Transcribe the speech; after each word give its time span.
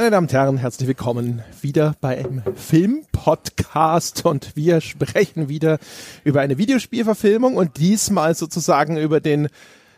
Meine 0.00 0.12
Damen 0.12 0.28
und 0.28 0.32
Herren, 0.32 0.56
herzlich 0.56 0.88
willkommen 0.88 1.42
wieder 1.60 1.94
bei 2.00 2.16
einem 2.16 2.40
Filmpodcast. 2.56 4.24
Und 4.24 4.56
wir 4.56 4.80
sprechen 4.80 5.50
wieder 5.50 5.78
über 6.24 6.40
eine 6.40 6.56
Videospielverfilmung 6.56 7.54
und 7.56 7.76
diesmal 7.76 8.34
sozusagen 8.34 8.96
über 8.96 9.20
den 9.20 9.50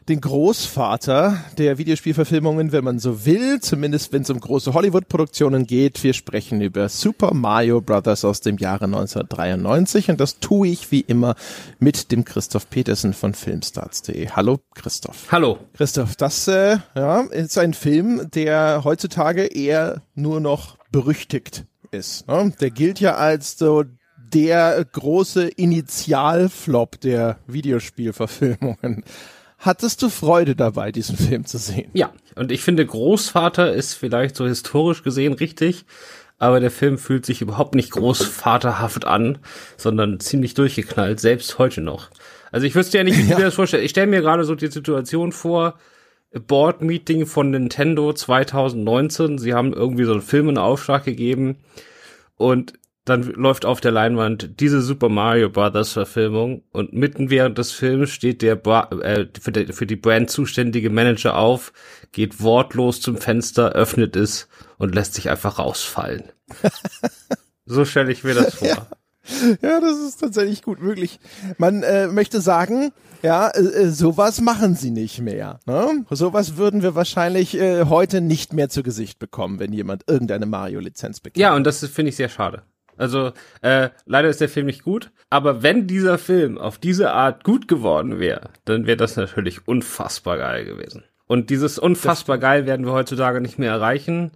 den 0.08 0.20
Großvater 0.20 1.44
der 1.58 1.78
Videospielverfilmungen, 1.78 2.72
wenn 2.72 2.84
man 2.84 2.98
so 2.98 3.24
will, 3.24 3.60
zumindest 3.60 4.12
wenn 4.12 4.22
es 4.22 4.30
um 4.30 4.40
große 4.40 4.74
Hollywood-Produktionen 4.74 5.66
geht. 5.66 6.02
Wir 6.02 6.12
sprechen 6.12 6.60
über 6.60 6.88
Super 6.88 7.34
Mario 7.34 7.80
Brothers 7.80 8.24
aus 8.24 8.40
dem 8.40 8.58
Jahre 8.58 8.86
1993 8.86 10.10
und 10.10 10.20
das 10.20 10.40
tue 10.40 10.68
ich 10.68 10.90
wie 10.90 11.00
immer 11.00 11.36
mit 11.78 12.10
dem 12.10 12.24
Christoph 12.24 12.68
Petersen 12.68 13.12
von 13.12 13.34
Filmstarts.de. 13.34 14.28
Hallo 14.30 14.58
Christoph. 14.74 15.30
Hallo. 15.30 15.58
Christoph, 15.74 16.16
das 16.16 16.48
äh, 16.48 16.78
ja, 16.96 17.20
ist 17.20 17.58
ein 17.58 17.74
Film, 17.74 18.28
der 18.34 18.82
heutzutage 18.84 19.44
eher 19.44 20.02
nur 20.14 20.40
noch 20.40 20.78
berüchtigt 20.90 21.64
ist. 21.92 22.26
Ne? 22.26 22.52
Der 22.60 22.70
gilt 22.70 22.98
ja 22.98 23.14
als 23.14 23.56
so 23.56 23.84
der 24.32 24.84
große 24.84 25.48
Initialflop 25.48 27.00
der 27.00 27.38
Videospielverfilmungen. 27.46 29.04
Hattest 29.62 30.02
du 30.02 30.08
Freude 30.08 30.56
dabei, 30.56 30.90
diesen 30.90 31.16
Film 31.16 31.46
zu 31.46 31.56
sehen? 31.56 31.88
Ja, 31.92 32.12
und 32.34 32.50
ich 32.50 32.62
finde, 32.62 32.84
Großvater 32.84 33.72
ist 33.72 33.94
vielleicht 33.94 34.34
so 34.34 34.44
historisch 34.44 35.04
gesehen 35.04 35.34
richtig, 35.34 35.84
aber 36.40 36.58
der 36.58 36.72
Film 36.72 36.98
fühlt 36.98 37.24
sich 37.24 37.42
überhaupt 37.42 37.76
nicht 37.76 37.92
großvaterhaft 37.92 39.04
an, 39.04 39.38
sondern 39.76 40.18
ziemlich 40.18 40.54
durchgeknallt, 40.54 41.20
selbst 41.20 41.60
heute 41.60 41.80
noch. 41.80 42.10
Also 42.50 42.66
ich 42.66 42.74
wüsste 42.74 42.98
ja 42.98 43.04
nicht, 43.04 43.16
wie 43.16 43.22
ja. 43.22 43.30
du 43.30 43.36
dir 43.36 43.44
das 43.44 43.54
vorstellst. 43.54 43.84
Ich 43.84 43.92
stelle 43.92 44.08
mir 44.08 44.20
gerade 44.20 44.42
so 44.42 44.56
die 44.56 44.66
Situation 44.66 45.30
vor, 45.30 45.78
Board 46.32 46.82
Meeting 46.82 47.26
von 47.26 47.50
Nintendo 47.50 48.12
2019. 48.12 49.38
Sie 49.38 49.54
haben 49.54 49.72
irgendwie 49.72 50.04
so 50.04 50.12
einen 50.12 50.22
Film 50.22 50.48
in 50.48 50.58
Auftrag 50.58 51.04
gegeben 51.04 51.58
und 52.36 52.72
dann 53.04 53.22
läuft 53.22 53.64
auf 53.64 53.80
der 53.80 53.90
Leinwand 53.90 54.60
diese 54.60 54.80
Super 54.80 55.08
Mario 55.08 55.50
Brothers 55.50 55.92
Verfilmung 55.92 56.62
und 56.70 56.92
mitten 56.92 57.30
während 57.30 57.58
des 57.58 57.72
Films 57.72 58.10
steht 58.10 58.42
der 58.42 58.54
ba 58.54 58.88
äh, 59.02 59.26
für, 59.40 59.50
die, 59.50 59.72
für 59.72 59.86
die 59.86 59.96
Brand 59.96 60.30
zuständige 60.30 60.88
Manager 60.88 61.36
auf, 61.36 61.72
geht 62.12 62.40
wortlos 62.42 63.00
zum 63.00 63.16
Fenster, 63.16 63.72
öffnet 63.72 64.14
es 64.14 64.48
und 64.78 64.94
lässt 64.94 65.14
sich 65.14 65.30
einfach 65.30 65.58
rausfallen. 65.58 66.24
so 67.66 67.84
stelle 67.84 68.12
ich 68.12 68.22
mir 68.22 68.34
das 68.34 68.54
vor. 68.54 68.68
Ja. 68.68 68.86
ja. 69.62 69.80
das 69.80 69.98
ist 69.98 70.20
tatsächlich 70.20 70.62
gut 70.62 70.80
möglich. 70.80 71.18
Man 71.58 71.82
äh, 71.82 72.06
möchte 72.06 72.40
sagen, 72.40 72.92
ja, 73.22 73.48
äh, 73.48 73.60
äh, 73.60 73.88
sowas 73.90 74.40
machen 74.40 74.76
sie 74.76 74.90
nicht 74.90 75.20
mehr. 75.20 75.58
Ne? 75.66 76.04
Sowas 76.10 76.56
würden 76.56 76.82
wir 76.82 76.94
wahrscheinlich 76.94 77.58
äh, 77.58 77.86
heute 77.86 78.20
nicht 78.20 78.52
mehr 78.52 78.68
zu 78.68 78.84
Gesicht 78.84 79.18
bekommen, 79.18 79.58
wenn 79.58 79.72
jemand 79.72 80.04
irgendeine 80.06 80.46
Mario-Lizenz 80.46 81.18
bekommt. 81.18 81.38
Ja, 81.38 81.56
und 81.56 81.64
das 81.64 81.84
finde 81.86 82.10
ich 82.10 82.16
sehr 82.16 82.28
schade. 82.28 82.62
Also 83.02 83.32
äh, 83.62 83.88
leider 84.06 84.28
ist 84.28 84.40
der 84.40 84.48
Film 84.48 84.66
nicht 84.66 84.84
gut, 84.84 85.10
aber 85.28 85.64
wenn 85.64 85.88
dieser 85.88 86.18
Film 86.18 86.56
auf 86.56 86.78
diese 86.78 87.10
Art 87.10 87.42
gut 87.42 87.66
geworden 87.66 88.20
wäre, 88.20 88.50
dann 88.64 88.86
wäre 88.86 88.96
das 88.96 89.16
natürlich 89.16 89.66
unfassbar 89.66 90.38
geil 90.38 90.64
gewesen. 90.64 91.02
Und 91.26 91.50
dieses 91.50 91.80
unfassbar 91.80 92.38
geil 92.38 92.64
werden 92.64 92.86
wir 92.86 92.92
heutzutage 92.92 93.40
nicht 93.40 93.58
mehr 93.58 93.72
erreichen. 93.72 94.30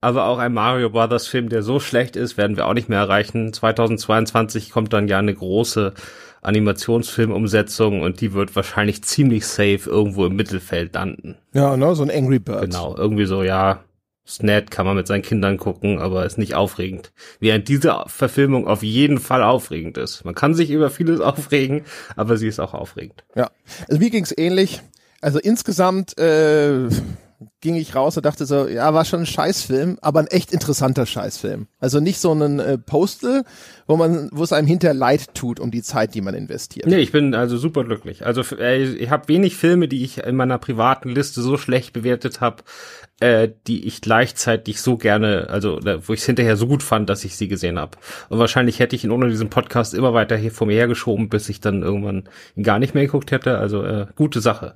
Aber 0.00 0.24
auch 0.24 0.38
ein 0.38 0.52
Mario 0.52 0.90
Brothers 0.90 1.28
Film, 1.28 1.48
der 1.48 1.62
so 1.62 1.78
schlecht 1.78 2.16
ist, 2.16 2.36
werden 2.36 2.56
wir 2.56 2.66
auch 2.66 2.74
nicht 2.74 2.88
mehr 2.88 2.98
erreichen. 2.98 3.52
2022 3.52 4.70
kommt 4.70 4.92
dann 4.92 5.06
ja 5.06 5.18
eine 5.18 5.34
große 5.34 5.94
Animationsfilmumsetzung 6.42 8.02
und 8.02 8.20
die 8.20 8.32
wird 8.32 8.56
wahrscheinlich 8.56 9.04
ziemlich 9.04 9.46
safe 9.46 9.82
irgendwo 9.86 10.26
im 10.26 10.34
Mittelfeld 10.34 10.94
landen. 10.94 11.36
Ja, 11.52 11.76
ne, 11.76 11.94
so 11.94 12.02
ein 12.02 12.10
Angry 12.10 12.40
Birds. 12.40 12.62
Genau, 12.62 12.96
irgendwie 12.96 13.26
so, 13.26 13.44
ja, 13.44 13.84
ist 14.28 14.70
kann 14.70 14.84
man 14.86 14.96
mit 14.96 15.06
seinen 15.06 15.22
Kindern 15.22 15.56
gucken, 15.56 15.98
aber 15.98 16.26
ist 16.26 16.38
nicht 16.38 16.54
aufregend. 16.54 17.12
Während 17.40 17.68
diese 17.68 18.04
Verfilmung 18.06 18.66
auf 18.66 18.82
jeden 18.82 19.18
Fall 19.18 19.42
aufregend 19.42 19.96
ist. 19.96 20.24
Man 20.24 20.34
kann 20.34 20.54
sich 20.54 20.70
über 20.70 20.90
vieles 20.90 21.20
aufregen, 21.20 21.84
aber 22.16 22.36
sie 22.36 22.46
ist 22.46 22.60
auch 22.60 22.74
aufregend. 22.74 23.24
Ja, 23.34 23.50
also 23.88 23.98
mir 23.98 24.10
ging's 24.10 24.34
ähnlich. 24.36 24.82
Also 25.20 25.38
insgesamt 25.38 26.16
äh, 26.18 26.88
ging 27.60 27.76
ich 27.76 27.94
raus 27.94 28.16
und 28.16 28.26
dachte 28.26 28.46
so, 28.46 28.66
ja, 28.66 28.92
war 28.94 29.04
schon 29.04 29.20
ein 29.20 29.26
Scheißfilm, 29.26 29.98
aber 30.02 30.20
ein 30.20 30.26
echt 30.26 30.52
interessanter 30.52 31.06
Scheißfilm. 31.06 31.68
Also 31.78 32.00
nicht 32.00 32.18
so 32.18 32.32
ein 32.32 32.58
äh, 32.58 32.78
Postal, 32.78 33.44
wo 33.86 33.96
man, 33.96 34.28
wo 34.32 34.42
es 34.42 34.52
einem 34.52 34.66
hinterher 34.66 34.94
leid 34.94 35.34
tut 35.34 35.60
um 35.60 35.70
die 35.70 35.82
Zeit, 35.82 36.14
die 36.14 36.20
man 36.20 36.34
investiert. 36.34 36.86
Nee, 36.86 36.98
ich 36.98 37.12
bin 37.12 37.34
also 37.34 37.56
super 37.56 37.84
glücklich. 37.84 38.26
Also 38.26 38.42
äh, 38.56 38.82
ich 38.82 39.10
habe 39.10 39.28
wenig 39.28 39.56
Filme, 39.56 39.86
die 39.86 40.04
ich 40.04 40.18
in 40.18 40.36
meiner 40.36 40.58
privaten 40.58 41.10
Liste 41.10 41.40
so 41.40 41.56
schlecht 41.56 41.92
bewertet 41.92 42.40
habe, 42.40 42.64
äh, 43.20 43.48
die 43.66 43.86
ich 43.86 44.00
gleichzeitig 44.00 44.80
so 44.80 44.96
gerne, 44.96 45.48
also 45.48 45.78
wo 46.06 46.12
ich 46.12 46.20
es 46.20 46.26
hinterher 46.26 46.56
so 46.56 46.66
gut 46.66 46.82
fand, 46.82 47.08
dass 47.08 47.24
ich 47.24 47.36
sie 47.36 47.48
gesehen 47.48 47.78
habe. 47.78 47.98
Und 48.28 48.38
wahrscheinlich 48.38 48.80
hätte 48.80 48.96
ich 48.96 49.04
ihn 49.04 49.12
ohne 49.12 49.28
diesen 49.28 49.50
Podcast 49.50 49.94
immer 49.94 50.12
weiter 50.12 50.36
hier 50.36 50.52
vor 50.52 50.66
mir 50.66 50.76
hergeschoben, 50.76 51.28
bis 51.28 51.48
ich 51.48 51.60
dann 51.60 51.82
irgendwann 51.82 52.28
ihn 52.56 52.64
gar 52.64 52.78
nicht 52.78 52.94
mehr 52.94 53.04
geguckt 53.04 53.30
hätte. 53.30 53.58
Also 53.58 53.84
äh, 53.84 54.06
gute 54.16 54.40
Sache. 54.40 54.74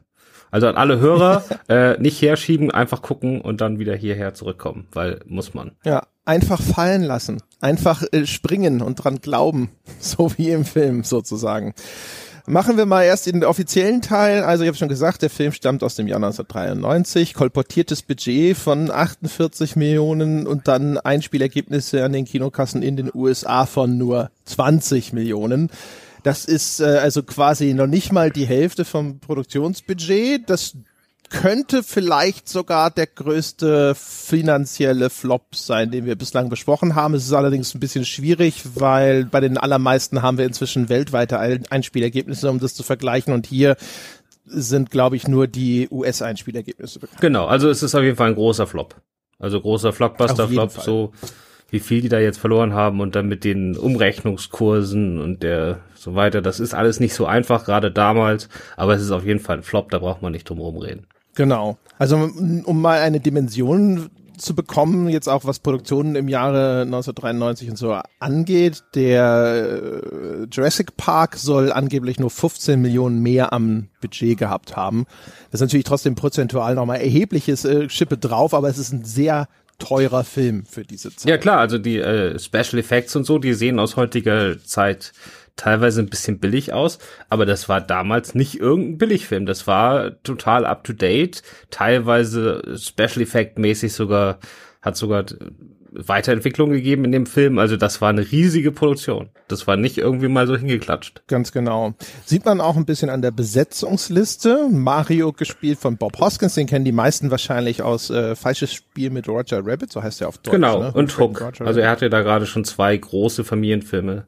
Also 0.52 0.68
an 0.68 0.76
alle 0.76 1.00
Hörer, 1.00 1.42
äh, 1.68 1.98
nicht 2.00 2.22
herschieben, 2.22 2.70
einfach 2.70 3.02
gucken 3.02 3.40
und 3.40 3.60
dann 3.60 3.80
wieder 3.80 3.96
hierher 3.96 4.34
zurückkommen, 4.34 4.86
weil 4.92 5.20
muss 5.26 5.54
man. 5.54 5.72
Ja, 5.84 6.04
einfach 6.24 6.60
fallen 6.60 7.02
lassen. 7.02 7.42
Einfach 7.60 8.04
äh, 8.12 8.26
springen 8.26 8.82
und 8.82 8.96
dran 8.96 9.20
glauben. 9.20 9.70
So 9.98 10.32
wie 10.36 10.50
im 10.50 10.64
Film 10.64 11.04
sozusagen. 11.04 11.74
Machen 12.46 12.76
wir 12.76 12.86
mal 12.86 13.04
erst 13.04 13.26
den 13.26 13.44
offiziellen 13.44 14.02
Teil. 14.02 14.42
Also 14.42 14.64
ich 14.64 14.68
habe 14.68 14.76
schon 14.76 14.88
gesagt, 14.88 15.22
der 15.22 15.30
Film 15.30 15.52
stammt 15.52 15.84
aus 15.84 15.94
dem 15.94 16.08
Jahr 16.08 16.16
1993, 16.16 17.34
kolportiertes 17.34 18.02
Budget 18.02 18.56
von 18.56 18.90
48 18.90 19.76
Millionen 19.76 20.48
und 20.48 20.66
dann 20.66 20.98
Einspielergebnisse 20.98 22.04
an 22.04 22.12
den 22.12 22.24
Kinokassen 22.24 22.82
in 22.82 22.96
den 22.96 23.10
USA 23.14 23.64
von 23.64 23.96
nur 23.96 24.30
20 24.46 25.12
Millionen. 25.12 25.70
Das 26.22 26.44
ist 26.44 26.80
äh, 26.80 26.84
also 26.84 27.22
quasi 27.22 27.74
noch 27.74 27.86
nicht 27.86 28.12
mal 28.12 28.30
die 28.30 28.46
Hälfte 28.46 28.84
vom 28.84 29.18
Produktionsbudget. 29.18 30.48
Das 30.48 30.76
könnte 31.32 31.82
vielleicht 31.82 32.48
sogar 32.48 32.90
der 32.90 33.06
größte 33.06 33.94
finanzielle 33.94 35.08
Flop 35.10 35.54
sein, 35.54 35.90
den 35.90 36.04
wir 36.04 36.14
bislang 36.14 36.50
besprochen 36.50 36.94
haben. 36.94 37.14
Es 37.14 37.24
ist 37.24 37.32
allerdings 37.32 37.74
ein 37.74 37.80
bisschen 37.80 38.04
schwierig, 38.04 38.62
weil 38.74 39.24
bei 39.24 39.40
den 39.40 39.56
allermeisten 39.56 40.22
haben 40.22 40.38
wir 40.38 40.44
inzwischen 40.44 40.88
weltweite 40.88 41.38
Einspielergebnisse, 41.38 42.50
um 42.50 42.60
das 42.60 42.74
zu 42.74 42.82
vergleichen. 42.82 43.32
Und 43.32 43.46
hier 43.46 43.76
sind, 44.44 44.90
glaube 44.90 45.16
ich, 45.16 45.26
nur 45.26 45.46
die 45.46 45.88
US-Einspielergebnisse 45.90 46.98
bekannt. 46.98 47.20
Genau, 47.20 47.46
also 47.46 47.70
es 47.70 47.82
ist 47.82 47.94
auf 47.94 48.02
jeden 48.02 48.16
Fall 48.16 48.28
ein 48.28 48.34
großer 48.34 48.66
Flop. 48.66 48.96
Also 49.38 49.60
großer 49.60 49.92
Flockbuster-Flop, 49.92 50.70
so 50.70 51.12
wie 51.72 51.80
viel 51.80 52.02
die 52.02 52.10
da 52.10 52.20
jetzt 52.20 52.38
verloren 52.38 52.74
haben 52.74 53.00
und 53.00 53.16
dann 53.16 53.26
mit 53.28 53.44
den 53.44 53.76
Umrechnungskursen 53.76 55.18
und 55.18 55.42
der 55.42 55.78
so 55.94 56.14
weiter. 56.14 56.42
Das 56.42 56.60
ist 56.60 56.74
alles 56.74 57.00
nicht 57.00 57.14
so 57.14 57.24
einfach, 57.24 57.64
gerade 57.64 57.90
damals, 57.90 58.50
aber 58.76 58.94
es 58.94 59.02
ist 59.02 59.10
auf 59.10 59.24
jeden 59.24 59.40
Fall 59.40 59.56
ein 59.56 59.62
Flop, 59.62 59.90
da 59.90 59.98
braucht 59.98 60.20
man 60.20 60.32
nicht 60.32 60.48
drum 60.48 60.58
herum 60.58 60.76
reden. 60.76 61.06
Genau. 61.34 61.78
Also 61.98 62.30
um 62.64 62.82
mal 62.82 63.00
eine 63.00 63.20
Dimension 63.20 64.10
zu 64.36 64.54
bekommen, 64.54 65.08
jetzt 65.08 65.28
auch 65.28 65.44
was 65.46 65.60
Produktionen 65.60 66.14
im 66.14 66.28
Jahre 66.28 66.82
1993 66.82 67.70
und 67.70 67.76
so 67.76 67.98
angeht. 68.18 68.82
Der 68.94 70.02
äh, 70.02 70.46
Jurassic 70.50 70.96
Park 70.96 71.36
soll 71.36 71.72
angeblich 71.72 72.18
nur 72.18 72.30
15 72.30 72.80
Millionen 72.80 73.22
mehr 73.22 73.52
am 73.52 73.88
Budget 74.00 74.38
gehabt 74.38 74.76
haben. 74.76 75.06
Das 75.50 75.60
ist 75.60 75.66
natürlich 75.66 75.84
trotzdem 75.84 76.16
prozentual 76.16 76.74
nochmal 76.74 77.00
erhebliches 77.00 77.64
äh, 77.64 77.88
Schippe 77.88 78.18
drauf, 78.18 78.52
aber 78.52 78.68
es 78.68 78.78
ist 78.78 78.92
ein 78.92 79.04
sehr 79.04 79.48
teurer 79.82 80.24
Film 80.24 80.64
für 80.66 80.84
diese 80.84 81.14
Zeit. 81.14 81.28
Ja 81.28 81.38
klar, 81.38 81.58
also 81.58 81.78
die 81.78 81.98
äh, 81.98 82.38
Special 82.38 82.78
Effects 82.78 83.16
und 83.16 83.24
so, 83.24 83.38
die 83.38 83.54
sehen 83.54 83.78
aus 83.78 83.96
heutiger 83.96 84.58
Zeit 84.62 85.12
teilweise 85.56 86.00
ein 86.00 86.08
bisschen 86.08 86.38
billig 86.38 86.72
aus, 86.72 86.98
aber 87.28 87.44
das 87.44 87.68
war 87.68 87.80
damals 87.80 88.34
nicht 88.34 88.58
irgendein 88.58 88.98
Billigfilm. 88.98 89.46
Das 89.46 89.66
war 89.66 90.22
total 90.22 90.64
up 90.64 90.84
to 90.84 90.92
date, 90.92 91.42
teilweise 91.70 92.78
Special 92.78 93.20
Effect 93.22 93.58
mäßig 93.58 93.92
sogar, 93.92 94.38
hat 94.80 94.96
sogar 94.96 95.26
Weiterentwicklung 95.94 96.70
gegeben 96.70 97.04
in 97.04 97.12
dem 97.12 97.26
Film. 97.26 97.58
Also 97.58 97.76
das 97.76 98.00
war 98.00 98.08
eine 98.08 98.30
riesige 98.30 98.72
Produktion. 98.72 99.30
Das 99.48 99.66
war 99.66 99.76
nicht 99.76 99.98
irgendwie 99.98 100.28
mal 100.28 100.46
so 100.46 100.56
hingeklatscht. 100.56 101.22
Ganz 101.26 101.52
genau. 101.52 101.94
Sieht 102.24 102.44
man 102.44 102.60
auch 102.60 102.76
ein 102.76 102.86
bisschen 102.86 103.10
an 103.10 103.22
der 103.22 103.30
Besetzungsliste. 103.30 104.68
Mario 104.70 105.32
gespielt 105.32 105.78
von 105.78 105.96
Bob 105.96 106.18
Hoskins, 106.18 106.54
den 106.54 106.66
kennen 106.66 106.84
die 106.84 106.92
meisten 106.92 107.30
wahrscheinlich 107.30 107.82
aus 107.82 108.10
äh, 108.10 108.34
Falsches 108.34 108.72
Spiel 108.72 109.10
mit 109.10 109.28
Roger 109.28 109.60
Rabbit, 109.64 109.92
so 109.92 110.02
heißt 110.02 110.20
er 110.22 110.28
auf 110.28 110.38
Deutsch. 110.38 110.54
Genau, 110.54 110.80
ne? 110.80 110.92
und 110.92 111.18
Hook. 111.18 111.42
Also 111.60 111.80
er 111.80 111.90
hatte 111.90 112.08
da 112.10 112.22
gerade 112.22 112.46
schon 112.46 112.64
zwei 112.64 112.96
große 112.96 113.44
Familienfilme 113.44 114.26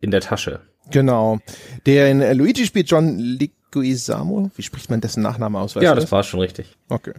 in 0.00 0.10
der 0.10 0.20
Tasche. 0.20 0.60
Genau. 0.90 1.38
Der 1.86 2.10
in 2.10 2.20
äh, 2.20 2.32
Luigi 2.32 2.66
spielt 2.66 2.90
John 2.90 3.18
Leguizamo. 3.18 4.50
Wie 4.56 4.62
spricht 4.62 4.90
man 4.90 5.00
dessen 5.00 5.22
Nachname 5.22 5.58
aus? 5.58 5.76
Weißt 5.76 5.84
ja, 5.84 5.94
das, 5.94 6.04
das 6.04 6.12
war 6.12 6.22
schon 6.22 6.40
richtig. 6.40 6.76
Okay. 6.88 7.14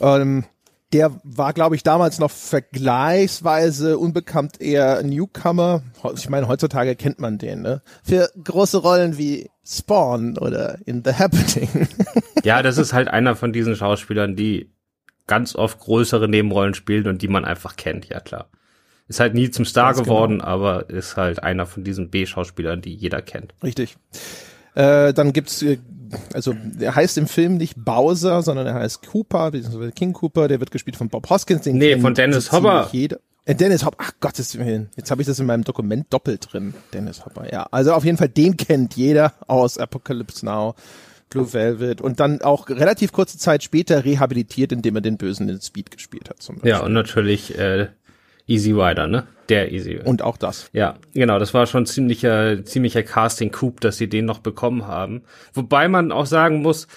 Ähm, 0.00 0.44
der 0.92 1.18
war, 1.24 1.52
glaube 1.52 1.74
ich, 1.74 1.82
damals 1.82 2.18
noch 2.18 2.30
vergleichsweise 2.30 3.98
unbekannt 3.98 4.60
eher 4.60 5.02
Newcomer. 5.02 5.82
Ich 6.14 6.28
meine, 6.28 6.46
heutzutage 6.46 6.94
kennt 6.94 7.18
man 7.18 7.38
den, 7.38 7.62
ne? 7.62 7.82
Für 8.04 8.30
große 8.42 8.78
Rollen 8.78 9.18
wie 9.18 9.50
Spawn 9.64 10.38
oder 10.38 10.78
in 10.86 11.02
The 11.04 11.12
Happening. 11.12 11.88
ja, 12.44 12.62
das 12.62 12.78
ist 12.78 12.92
halt 12.92 13.08
einer 13.08 13.34
von 13.34 13.52
diesen 13.52 13.74
Schauspielern, 13.74 14.36
die 14.36 14.70
ganz 15.26 15.56
oft 15.56 15.80
größere 15.80 16.28
Nebenrollen 16.28 16.74
spielt 16.74 17.08
und 17.08 17.20
die 17.20 17.28
man 17.28 17.44
einfach 17.44 17.74
kennt, 17.74 18.08
ja 18.08 18.20
klar. 18.20 18.48
Ist 19.08 19.20
halt 19.20 19.34
nie 19.34 19.50
zum 19.50 19.64
Star 19.64 19.92
ganz 19.92 20.04
geworden, 20.04 20.38
genau. 20.38 20.44
aber 20.44 20.90
ist 20.90 21.16
halt 21.16 21.42
einer 21.42 21.66
von 21.66 21.84
diesen 21.84 22.10
B-Schauspielern, 22.10 22.80
die 22.80 22.94
jeder 22.94 23.22
kennt. 23.22 23.54
Richtig. 23.62 23.96
Äh, 24.74 25.12
dann 25.14 25.32
gibt's 25.32 25.62
äh, 25.62 25.78
also 26.32 26.54
er 26.78 26.94
heißt 26.94 27.18
im 27.18 27.26
Film 27.26 27.56
nicht 27.56 27.74
Bowser, 27.76 28.42
sondern 28.42 28.66
er 28.66 28.74
heißt 28.74 29.06
Cooper, 29.06 29.50
beziehungsweise 29.50 29.92
King 29.92 30.12
Cooper, 30.12 30.48
der 30.48 30.60
wird 30.60 30.70
gespielt 30.70 30.96
von 30.96 31.08
Bob 31.08 31.28
Hoskins. 31.30 31.62
Den 31.62 31.78
nee, 31.78 31.98
von 31.98 32.14
Dennis 32.14 32.52
Hopper. 32.52 32.88
Jeder. 32.92 33.18
Äh, 33.44 33.54
Dennis 33.54 33.84
Hopper, 33.84 33.98
ach 34.00 34.12
Gottes 34.20 34.58
Willen, 34.58 34.90
jetzt 34.96 35.10
habe 35.10 35.22
ich 35.22 35.28
das 35.28 35.38
in 35.38 35.46
meinem 35.46 35.64
Dokument 35.64 36.06
doppelt 36.10 36.48
drin. 36.52 36.74
Dennis 36.92 37.24
Hopper, 37.24 37.52
ja. 37.52 37.66
Also 37.70 37.92
auf 37.92 38.04
jeden 38.04 38.18
Fall, 38.18 38.28
den 38.28 38.56
kennt 38.56 38.96
jeder 38.96 39.34
aus 39.46 39.78
Apocalypse 39.78 40.44
Now. 40.44 40.74
Blue 41.28 41.52
Velvet 41.52 42.00
und 42.00 42.20
dann 42.20 42.40
auch 42.42 42.68
relativ 42.68 43.10
kurze 43.10 43.36
Zeit 43.36 43.64
später 43.64 44.04
rehabilitiert, 44.04 44.70
indem 44.70 44.94
er 44.94 45.00
den 45.00 45.16
Bösen 45.16 45.48
in 45.48 45.60
Speed 45.60 45.90
gespielt 45.90 46.30
hat. 46.30 46.40
Zum 46.40 46.56
Beispiel. 46.56 46.70
Ja, 46.70 46.80
und 46.80 46.92
natürlich 46.92 47.58
äh, 47.58 47.88
Easy 48.46 48.70
Rider, 48.70 49.08
ne? 49.08 49.26
Der 49.48 49.72
Easy. 49.72 49.98
Und 50.02 50.22
auch 50.22 50.36
das. 50.36 50.70
Ja, 50.72 50.96
genau, 51.14 51.38
das 51.38 51.54
war 51.54 51.66
schon 51.66 51.86
ziemlicher, 51.86 52.64
ziemlicher 52.64 53.02
Casting-Coup, 53.02 53.80
dass 53.80 53.96
sie 53.96 54.08
den 54.08 54.24
noch 54.24 54.40
bekommen 54.40 54.86
haben. 54.86 55.22
Wobei 55.54 55.88
man 55.88 56.12
auch 56.12 56.26
sagen 56.26 56.62
muss, 56.62 56.88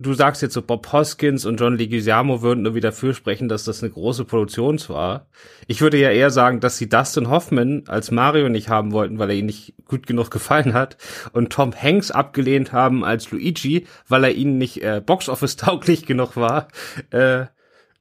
du 0.00 0.14
sagst 0.14 0.42
jetzt 0.42 0.54
so, 0.54 0.62
Bob 0.62 0.92
Hoskins 0.92 1.44
und 1.44 1.58
John 1.58 1.76
Leguizamo 1.76 2.42
würden 2.42 2.62
nur 2.62 2.74
wieder 2.74 2.92
fürsprechen, 2.92 3.48
dass 3.48 3.64
das 3.64 3.82
eine 3.82 3.92
große 3.92 4.24
Produktion 4.24 4.78
war. 4.88 5.26
Ich 5.66 5.80
würde 5.80 5.98
ja 5.98 6.10
eher 6.10 6.30
sagen, 6.30 6.60
dass 6.60 6.78
sie 6.78 6.88
Dustin 6.88 7.30
Hoffman 7.30 7.84
als 7.88 8.10
Mario 8.10 8.48
nicht 8.48 8.68
haben 8.68 8.92
wollten, 8.92 9.18
weil 9.18 9.30
er 9.30 9.36
ihnen 9.36 9.46
nicht 9.46 9.74
gut 9.86 10.06
genug 10.06 10.30
gefallen 10.30 10.72
hat 10.72 10.96
und 11.32 11.50
Tom 11.50 11.72
Hanks 11.74 12.10
abgelehnt 12.10 12.72
haben 12.72 13.04
als 13.04 13.30
Luigi, 13.30 13.86
weil 14.06 14.24
er 14.24 14.32
ihnen 14.32 14.58
nicht 14.58 14.82
äh, 14.82 15.02
Boxoffice 15.04 15.56
tauglich 15.56 16.06
genug 16.06 16.36
war. 16.36 16.68
Äh, 17.10 17.46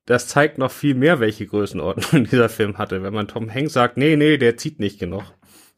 das 0.08 0.28
zeigt 0.28 0.58
noch 0.58 0.72
viel 0.72 0.96
mehr, 0.96 1.20
welche 1.20 1.46
Größenordnung 1.46 2.24
dieser 2.32 2.50
Film 2.50 2.80
hatte. 2.80 3.04
Wenn 3.04 3.14
man 3.14 3.28
Tom 3.28 3.54
Hanks 3.54 3.74
sagt, 3.74 3.98
nee, 3.98 4.16
nee, 4.16 4.38
der 4.38 4.58
zieht 4.58 4.80
nicht 4.80 5.00
genug. 5.00 5.24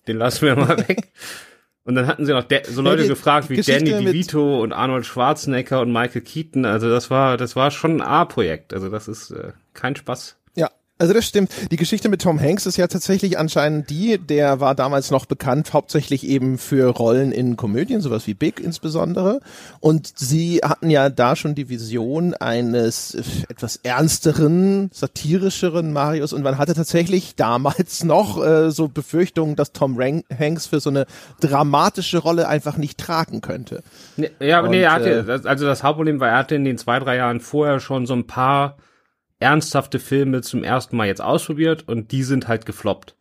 Den 0.07 0.17
lassen 0.17 0.45
wir 0.45 0.55
mal 0.55 0.77
weg. 0.87 1.11
Und 1.83 1.95
dann 1.95 2.05
hatten 2.05 2.25
sie 2.25 2.33
noch 2.33 2.45
so 2.65 2.83
Leute 2.83 3.01
ja, 3.01 3.07
gefragt 3.07 3.49
wie 3.49 3.55
Geschichte 3.55 3.89
Danny 3.89 4.05
DeVito 4.05 4.61
und 4.61 4.73
Arnold 4.73 5.07
Schwarzenegger 5.07 5.81
und 5.81 5.91
Michael 5.91 6.21
Keaton. 6.21 6.65
Also 6.65 6.87
das 6.87 7.09
war, 7.09 7.35
das 7.35 7.55
war 7.55 7.71
schon 7.71 7.95
ein 7.95 8.01
A-Projekt. 8.01 8.75
Also 8.75 8.89
das 8.89 9.07
ist 9.07 9.31
äh, 9.31 9.53
kein 9.73 9.95
Spaß. 9.95 10.38
Also 11.01 11.13
das 11.13 11.25
stimmt. 11.25 11.49
Die 11.71 11.77
Geschichte 11.77 12.09
mit 12.09 12.21
Tom 12.21 12.41
Hanks 12.41 12.65
ist 12.65 12.75
ja 12.75 12.87
tatsächlich 12.87 13.39
anscheinend 13.39 13.89
die, 13.89 14.17
der 14.17 14.59
war 14.59 14.75
damals 14.75 15.11
noch 15.11 15.25
bekannt, 15.25 15.71
hauptsächlich 15.71 16.27
eben 16.27 16.57
für 16.57 16.89
Rollen 16.89 17.31
in 17.31 17.55
Komödien, 17.55 18.01
sowas 18.01 18.27
wie 18.27 18.33
Big 18.33 18.59
insbesondere. 18.59 19.39
Und 19.79 20.11
sie 20.17 20.57
hatten 20.57 20.89
ja 20.89 21.09
da 21.09 21.37
schon 21.37 21.55
die 21.55 21.69
Vision 21.69 22.33
eines 22.33 23.15
etwas 23.47 23.77
ernsteren, 23.77 24.89
satirischeren 24.91 25.93
Marius. 25.93 26.33
Und 26.33 26.43
man 26.43 26.57
hatte 26.57 26.73
tatsächlich 26.73 27.37
damals 27.37 28.03
noch 28.03 28.45
äh, 28.45 28.69
so 28.69 28.89
Befürchtungen, 28.89 29.55
dass 29.55 29.71
Tom 29.71 29.97
Hanks 29.97 30.67
für 30.67 30.81
so 30.81 30.89
eine 30.89 31.05
dramatische 31.39 32.17
Rolle 32.17 32.49
einfach 32.49 32.75
nicht 32.75 32.97
tragen 32.97 33.39
könnte. 33.39 33.83
ja, 34.41 34.59
aber 34.59 34.67
nee, 34.67 34.81
er 34.81 34.91
hatte, 34.91 35.41
äh, 35.43 35.47
also 35.47 35.65
das 35.65 35.81
Hauptproblem 35.81 36.19
war, 36.19 36.27
er 36.27 36.37
hatte 36.39 36.55
in 36.55 36.65
den 36.65 36.77
zwei, 36.77 36.99
drei 36.99 37.15
Jahren 37.15 37.39
vorher 37.39 37.79
schon 37.79 38.05
so 38.05 38.13
ein 38.13 38.27
paar 38.27 38.75
ernsthafte 39.39 39.99
Filme 39.99 40.41
zum 40.41 40.63
ersten 40.63 40.97
Mal 40.97 41.07
jetzt 41.07 41.21
ausprobiert 41.21 41.87
und 41.87 42.11
die 42.11 42.23
sind 42.23 42.47
halt 42.47 42.65
gefloppt. 42.65 43.15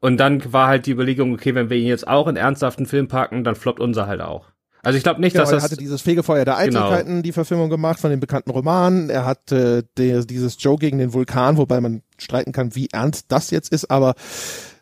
Und 0.00 0.16
dann 0.16 0.52
war 0.52 0.68
halt 0.68 0.86
die 0.86 0.90
Überlegung, 0.90 1.32
okay, 1.32 1.54
wenn 1.54 1.70
wir 1.70 1.76
ihn 1.76 1.86
jetzt 1.86 2.08
auch 2.08 2.26
in 2.26 2.36
ernsthaften 2.36 2.86
Film 2.86 3.08
packen, 3.08 3.44
dann 3.44 3.54
floppt 3.54 3.80
unser 3.80 4.06
halt 4.06 4.20
auch. 4.20 4.48
Also 4.82 4.96
ich 4.96 5.04
glaube 5.04 5.20
nicht, 5.20 5.34
genau, 5.34 5.44
dass 5.44 5.50
das. 5.50 5.62
Er 5.62 5.64
hatte 5.64 5.76
dieses 5.76 6.02
Fegefeuer 6.02 6.44
der. 6.44 6.56
Eitelkeiten, 6.56 7.10
genau. 7.10 7.22
die 7.22 7.32
Verfilmung 7.32 7.70
gemacht 7.70 8.00
von 8.00 8.10
dem 8.10 8.18
bekannten 8.18 8.50
Roman. 8.50 9.10
Er 9.10 9.24
hat 9.24 9.52
äh, 9.52 9.84
dieses 9.96 10.56
Joe 10.58 10.76
gegen 10.76 10.98
den 10.98 11.12
Vulkan, 11.12 11.56
wobei 11.56 11.80
man 11.80 12.02
streiten 12.18 12.50
kann, 12.50 12.74
wie 12.74 12.88
ernst 12.90 13.26
das 13.30 13.50
jetzt 13.52 13.72
ist, 13.72 13.92
aber 13.92 14.14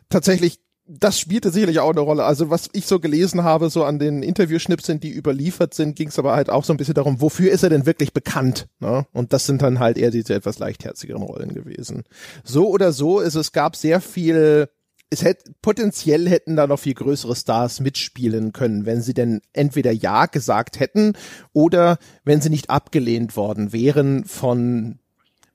tatsächlich 0.09 0.59
das 0.99 1.19
spielte 1.19 1.51
sicherlich 1.51 1.79
auch 1.79 1.91
eine 1.91 2.01
Rolle. 2.01 2.23
Also 2.25 2.49
was 2.49 2.69
ich 2.73 2.85
so 2.85 2.99
gelesen 2.99 3.43
habe, 3.43 3.69
so 3.69 3.83
an 3.85 3.97
den 3.97 4.23
Interviewschnipseln, 4.23 4.99
die 4.99 5.11
überliefert 5.11 5.73
sind, 5.73 5.95
ging 5.95 6.09
es 6.09 6.19
aber 6.19 6.35
halt 6.35 6.49
auch 6.49 6.65
so 6.65 6.73
ein 6.73 6.77
bisschen 6.77 6.95
darum, 6.95 7.21
wofür 7.21 7.51
ist 7.51 7.63
er 7.63 7.69
denn 7.69 7.85
wirklich 7.85 8.13
bekannt? 8.13 8.67
Ne? 8.79 9.05
Und 9.13 9.31
das 9.31 9.45
sind 9.45 9.61
dann 9.61 9.79
halt 9.79 9.97
eher 9.97 10.11
diese 10.11 10.33
etwas 10.33 10.59
leichtherzigeren 10.59 11.23
Rollen 11.23 11.53
gewesen. 11.53 12.03
So 12.43 12.69
oder 12.69 12.91
so 12.91 13.21
ist 13.21 13.35
es 13.35 13.51
gab 13.51 13.75
sehr 13.75 14.01
viel 14.01 14.67
es 15.13 15.23
hätte 15.23 15.51
potenziell 15.61 16.29
hätten 16.29 16.55
da 16.55 16.67
noch 16.67 16.79
viel 16.79 16.93
größere 16.93 17.35
Stars 17.35 17.81
mitspielen 17.81 18.53
können, 18.53 18.85
wenn 18.85 19.01
sie 19.01 19.13
denn 19.13 19.41
entweder 19.51 19.91
ja 19.91 20.25
gesagt 20.25 20.79
hätten 20.79 21.13
oder 21.51 21.97
wenn 22.23 22.39
sie 22.39 22.49
nicht 22.49 22.69
abgelehnt 22.69 23.35
worden 23.35 23.73
wären 23.73 24.23
von 24.23 24.99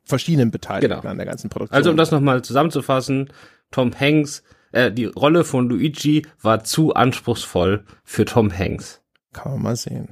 verschiedenen 0.05 0.51
Beteiligten 0.51 0.95
genau. 1.01 1.09
an 1.09 1.17
der 1.17 1.25
ganzen 1.25 1.49
Produktion. 1.49 1.75
Also 1.77 1.91
um 1.91 1.97
das 1.97 2.11
nochmal 2.11 2.43
zusammenzufassen, 2.43 3.31
Tom 3.71 3.99
Hanks 3.99 4.43
äh, 4.73 4.93
die 4.93 5.07
Rolle 5.07 5.45
von 5.45 5.69
Luigi 5.69 6.27
war 6.41 6.65
zu 6.65 6.95
anspruchsvoll 6.95 7.85
für 8.05 8.25
Tom 8.25 8.57
Hanks. 8.57 9.01
Kann 9.33 9.53
man 9.53 9.63
mal 9.63 9.77
sehen. 9.77 10.09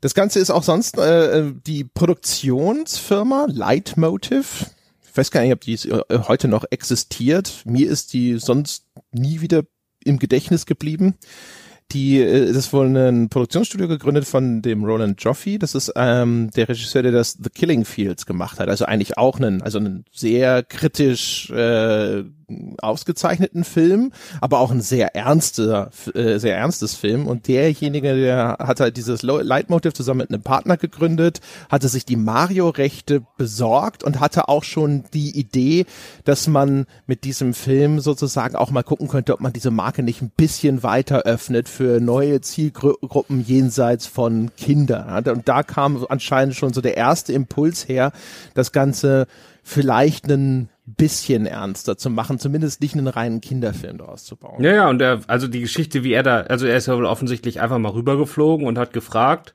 Das 0.00 0.12
Ganze 0.12 0.38
ist 0.38 0.50
auch 0.50 0.62
sonst 0.62 0.98
äh, 0.98 1.50
die 1.66 1.84
Produktionsfirma 1.84 3.46
Lightmotive. 3.48 4.66
Ich 5.02 5.16
weiß 5.16 5.30
gar 5.30 5.40
nicht, 5.40 5.52
ob 5.54 5.62
die 5.62 5.74
äh, 5.74 6.18
heute 6.28 6.46
noch 6.46 6.64
existiert. 6.70 7.62
Mir 7.64 7.88
ist 7.88 8.12
die 8.12 8.38
sonst 8.38 8.84
nie 9.12 9.40
wieder 9.40 9.62
im 10.04 10.18
Gedächtnis 10.18 10.66
geblieben. 10.66 11.14
Die 11.92 12.20
äh, 12.20 12.48
das 12.48 12.56
ist 12.56 12.72
wohl 12.74 12.94
ein 12.94 13.30
Produktionsstudio 13.30 13.88
gegründet 13.88 14.26
von 14.26 14.60
dem 14.60 14.84
Roland 14.84 15.22
Joffe. 15.22 15.58
Das 15.58 15.74
ist 15.74 15.92
ähm, 15.96 16.50
der 16.54 16.68
Regisseur, 16.68 17.02
der 17.02 17.12
das 17.12 17.38
The 17.42 17.48
Killing 17.48 17.86
Fields 17.86 18.26
gemacht 18.26 18.58
hat. 18.58 18.68
Also 18.68 18.84
eigentlich 18.84 19.16
auch 19.16 19.38
einen, 19.38 19.62
also 19.62 19.78
einen 19.78 20.04
sehr 20.12 20.62
kritisch 20.62 21.48
äh, 21.50 22.24
ausgezeichneten 22.78 23.64
Film, 23.64 24.12
aber 24.40 24.58
auch 24.58 24.70
ein 24.70 24.80
sehr 24.80 25.14
ernster, 25.14 25.90
äh, 26.14 26.38
sehr 26.38 26.56
ernstes 26.56 26.94
Film. 26.94 27.26
Und 27.26 27.48
derjenige, 27.48 28.14
der 28.14 28.56
hat 28.60 28.80
halt 28.80 28.96
dieses 28.96 29.22
Leitmotiv 29.22 29.92
zusammen 29.94 30.18
mit 30.18 30.30
einem 30.30 30.42
Partner 30.42 30.76
gegründet, 30.76 31.40
hatte 31.68 31.88
sich 31.88 32.04
die 32.04 32.16
Mario-Rechte 32.16 33.22
besorgt 33.36 34.04
und 34.04 34.20
hatte 34.20 34.48
auch 34.48 34.64
schon 34.64 35.04
die 35.12 35.38
Idee, 35.38 35.86
dass 36.24 36.46
man 36.46 36.86
mit 37.06 37.24
diesem 37.24 37.54
Film 37.54 38.00
sozusagen 38.00 38.56
auch 38.56 38.70
mal 38.70 38.82
gucken 38.82 39.08
könnte, 39.08 39.34
ob 39.34 39.40
man 39.40 39.52
diese 39.52 39.70
Marke 39.70 40.02
nicht 40.02 40.22
ein 40.22 40.32
bisschen 40.36 40.82
weiter 40.82 41.22
öffnet 41.22 41.68
für 41.68 42.00
neue 42.00 42.40
Zielgruppen 42.40 43.44
jenseits 43.44 44.06
von 44.06 44.50
Kindern. 44.56 45.24
Und 45.28 45.48
da 45.48 45.62
kam 45.62 46.04
anscheinend 46.08 46.54
schon 46.54 46.72
so 46.72 46.80
der 46.80 46.96
erste 46.96 47.32
Impuls 47.32 47.88
her, 47.88 48.12
das 48.54 48.72
Ganze 48.72 49.26
vielleicht 49.62 50.26
einen 50.26 50.68
bisschen 50.86 51.46
ernster 51.46 51.96
zu 51.96 52.10
machen, 52.10 52.38
zumindest 52.38 52.80
nicht 52.80 52.94
einen 52.94 53.08
reinen 53.08 53.40
Kinderfilm 53.40 53.98
daraus 53.98 54.24
zu 54.24 54.36
bauen. 54.36 54.62
Ja, 54.62 54.72
ja, 54.72 54.88
und 54.88 55.00
er, 55.00 55.20
also 55.26 55.48
die 55.48 55.60
Geschichte, 55.60 56.04
wie 56.04 56.12
er 56.12 56.22
da, 56.22 56.42
also 56.42 56.66
er 56.66 56.76
ist 56.76 56.86
ja 56.86 56.96
wohl 56.96 57.06
offensichtlich 57.06 57.60
einfach 57.60 57.78
mal 57.78 57.92
rübergeflogen 57.92 58.66
und 58.66 58.78
hat 58.78 58.92
gefragt, 58.92 59.54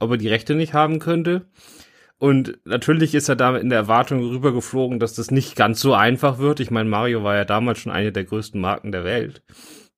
ob 0.00 0.12
er 0.12 0.16
die 0.16 0.28
Rechte 0.28 0.54
nicht 0.54 0.72
haben 0.72 0.98
könnte. 0.98 1.46
Und 2.18 2.58
natürlich 2.64 3.14
ist 3.14 3.28
er 3.28 3.36
da 3.36 3.56
in 3.56 3.68
der 3.68 3.80
Erwartung 3.80 4.20
rübergeflogen, 4.20 4.98
dass 4.98 5.14
das 5.14 5.30
nicht 5.30 5.56
ganz 5.56 5.80
so 5.80 5.94
einfach 5.94 6.38
wird. 6.38 6.60
Ich 6.60 6.70
meine, 6.70 6.88
Mario 6.88 7.22
war 7.22 7.34
ja 7.34 7.44
damals 7.44 7.80
schon 7.80 7.92
eine 7.92 8.12
der 8.12 8.24
größten 8.24 8.60
Marken 8.60 8.92
der 8.92 9.04
Welt. 9.04 9.42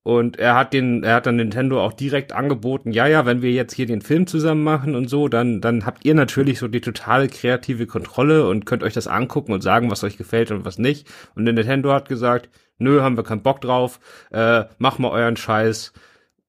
Und 0.07 0.39
er 0.39 0.55
hat 0.55 0.73
den, 0.73 1.03
er 1.03 1.17
hat 1.17 1.27
dann 1.27 1.35
Nintendo 1.35 1.83
auch 1.83 1.93
direkt 1.93 2.33
angeboten, 2.33 2.93
ja, 2.93 3.09
ja, 3.09 3.27
wenn 3.27 3.43
wir 3.43 3.51
jetzt 3.51 3.75
hier 3.75 3.87
den 3.87 4.03
Film 4.03 4.29
zusammen 4.29 4.63
machen 4.63 4.95
und 4.95 5.11
so, 5.11 5.27
dann, 5.27 5.61
dann 5.61 5.85
habt 5.85 6.05
ihr 6.05 6.15
natürlich 6.15 6.61
so 6.61 6.69
die 6.69 6.81
totale 6.81 7.27
kreative 7.27 7.89
Kontrolle 7.89 8.47
und 8.47 8.67
könnt 8.67 8.85
euch 8.85 8.95
das 8.95 9.09
angucken 9.09 9.53
und 9.53 9.63
sagen, 9.63 9.91
was 9.91 10.05
euch 10.05 10.17
gefällt 10.17 10.53
und 10.53 10.65
was 10.65 10.79
nicht. 10.79 11.09
Und 11.35 11.45
der 11.45 11.55
Nintendo 11.55 11.93
hat 11.93 12.09
gesagt, 12.09 12.51
nö, 12.79 13.01
haben 13.01 13.17
wir 13.17 13.25
keinen 13.25 13.43
Bock 13.43 13.61
drauf, 13.61 13.99
äh, 14.31 14.67
mach 14.79 15.01
mal 15.01 15.11
euren 15.11 15.37
Scheiß. 15.37 15.93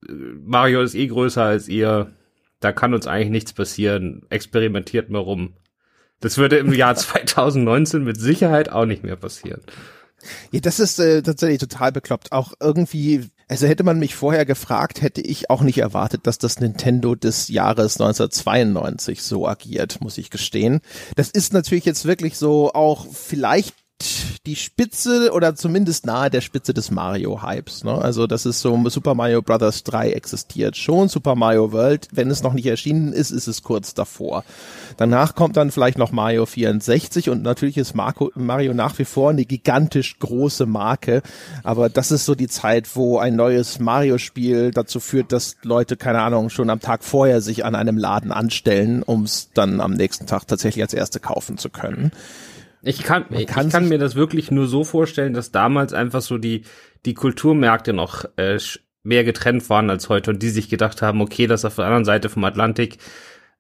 Mario 0.08 0.84
ist 0.84 0.94
eh 0.94 1.08
größer 1.08 1.42
als 1.42 1.68
ihr, 1.68 2.12
da 2.60 2.72
kann 2.72 2.94
uns 2.94 3.08
eigentlich 3.08 3.32
nichts 3.32 3.54
passieren, 3.54 4.22
experimentiert 4.30 5.10
mal 5.10 5.18
rum. 5.18 5.56
Das 6.20 6.38
würde 6.38 6.58
im 6.58 6.74
Jahr 6.74 6.94
2019 6.96 8.04
mit 8.04 8.22
Sicherheit 8.22 8.72
auch 8.72 8.86
nicht 8.86 9.02
mehr 9.02 9.16
passieren. 9.16 9.62
Ja, 10.52 10.60
das 10.60 10.80
ist 10.80 11.00
äh, 11.00 11.24
tatsächlich 11.24 11.60
total 11.60 11.92
bekloppt. 11.92 12.32
Auch 12.32 12.54
irgendwie, 12.60 13.32
also 13.48 13.66
hätte 13.68 13.84
man 13.84 14.00
mich 14.00 14.16
vorher 14.16 14.46
gefragt, 14.46 15.02
hätte 15.02 15.22
ich 15.22 15.50
auch 15.50 15.62
nicht 15.62 15.78
erwartet, 15.78 16.28
dass 16.28 16.38
das 16.38 16.60
Nintendo 16.60 17.16
des 17.16 17.48
Jahres 17.48 18.00
1992 18.00 19.24
so 19.24 19.48
agiert, 19.48 20.02
muss 20.02 20.18
ich 20.18 20.30
gestehen. 20.30 20.82
Das 21.16 21.30
ist 21.30 21.54
natürlich 21.54 21.86
jetzt 21.86 22.06
wirklich 22.06 22.38
so 22.38 22.74
auch 22.74 23.08
vielleicht 23.12 23.74
die 24.48 24.56
Spitze 24.56 25.32
oder 25.34 25.56
zumindest 25.56 26.06
nahe 26.06 26.30
der 26.30 26.42
Spitze 26.42 26.74
des 26.74 26.90
Mario-Hypes. 26.90 27.84
Ne? 27.84 27.94
Also 27.94 28.28
das 28.28 28.46
ist 28.46 28.62
so, 28.62 28.82
Super 28.90 29.14
Mario 29.14 29.42
Bros. 29.42 29.84
3 29.84 30.12
existiert 30.12 30.78
schon, 30.78 31.10
Super 31.10 31.36
Mario 31.36 31.74
World, 31.74 32.08
wenn 32.12 32.32
es 32.32 32.44
noch 32.44 32.54
nicht 32.54 32.66
erschienen 32.66 33.12
ist, 33.12 33.32
ist 33.32 33.48
es 33.48 33.64
kurz 33.64 33.94
davor. 33.94 34.46
Danach 34.96 35.36
kommt 35.36 35.58
dann 35.58 35.72
vielleicht 35.72 35.98
noch 35.98 36.12
Mario 36.12 36.46
64 36.46 37.30
und 37.30 37.44
natürlich 37.44 37.78
ist 37.78 37.94
Marco, 37.94 38.32
Mario 38.36 38.74
nach 38.74 38.98
wie 39.00 39.06
vor 39.06 39.32
eine 39.32 39.46
gigantisch 39.46 40.18
große 40.20 40.66
Marke, 40.66 41.22
aber 41.64 41.90
das 41.90 42.12
ist 42.12 42.26
so 42.26 42.36
die 42.36 42.48
Zeit, 42.48 42.96
wo 42.96 43.18
ein 43.18 43.36
neues 43.36 43.80
Mario-Spiel 43.80 44.72
dazu 44.72 45.00
führt, 45.00 45.32
dass 45.32 45.58
Leute, 45.64 45.98
keine 45.98 46.22
Ahnung, 46.22 46.50
schon 46.50 46.70
am 46.70 46.80
Tag 46.80 47.04
vorher 47.04 47.42
sich 47.42 47.66
an 47.66 47.76
einem 47.76 47.98
Laden 47.98 48.32
anstellen, 48.32 49.04
um 49.04 49.24
es 49.24 49.50
dann 49.54 49.82
am 49.82 49.94
nächsten 49.94 50.26
Tag 50.26 50.48
tatsächlich 50.48 50.84
als 50.84 50.94
erste 50.94 51.20
kaufen 51.20 51.58
zu 51.58 51.70
können. 51.70 52.12
Ich 52.82 53.04
kann, 53.04 53.26
ich 53.32 53.48
kann, 53.48 53.90
mir 53.90 53.98
das 53.98 54.16
wirklich 54.16 54.52
nur 54.52 54.68
so 54.68 54.84
vorstellen, 54.84 55.34
dass 55.34 55.52
damals 55.52 55.94
einfach 55.94 56.22
so 56.22 56.38
die, 56.38 56.64
die 57.06 57.14
Kulturmärkte 57.14 57.94
noch 57.94 58.26
äh, 58.38 58.60
mehr 59.04 59.24
getrennt 59.24 59.70
waren 59.70 59.90
als 59.90 60.10
heute 60.10 60.32
und 60.32 60.44
die 60.44 60.50
sich 60.50 60.70
gedacht 60.70 61.02
haben, 61.02 61.22
okay, 61.22 61.48
das 61.48 61.66
auf 61.66 61.76
der 61.76 61.86
anderen 61.86 62.06
Seite 62.06 62.30
vom 62.30 62.44
Atlantik 62.44 62.98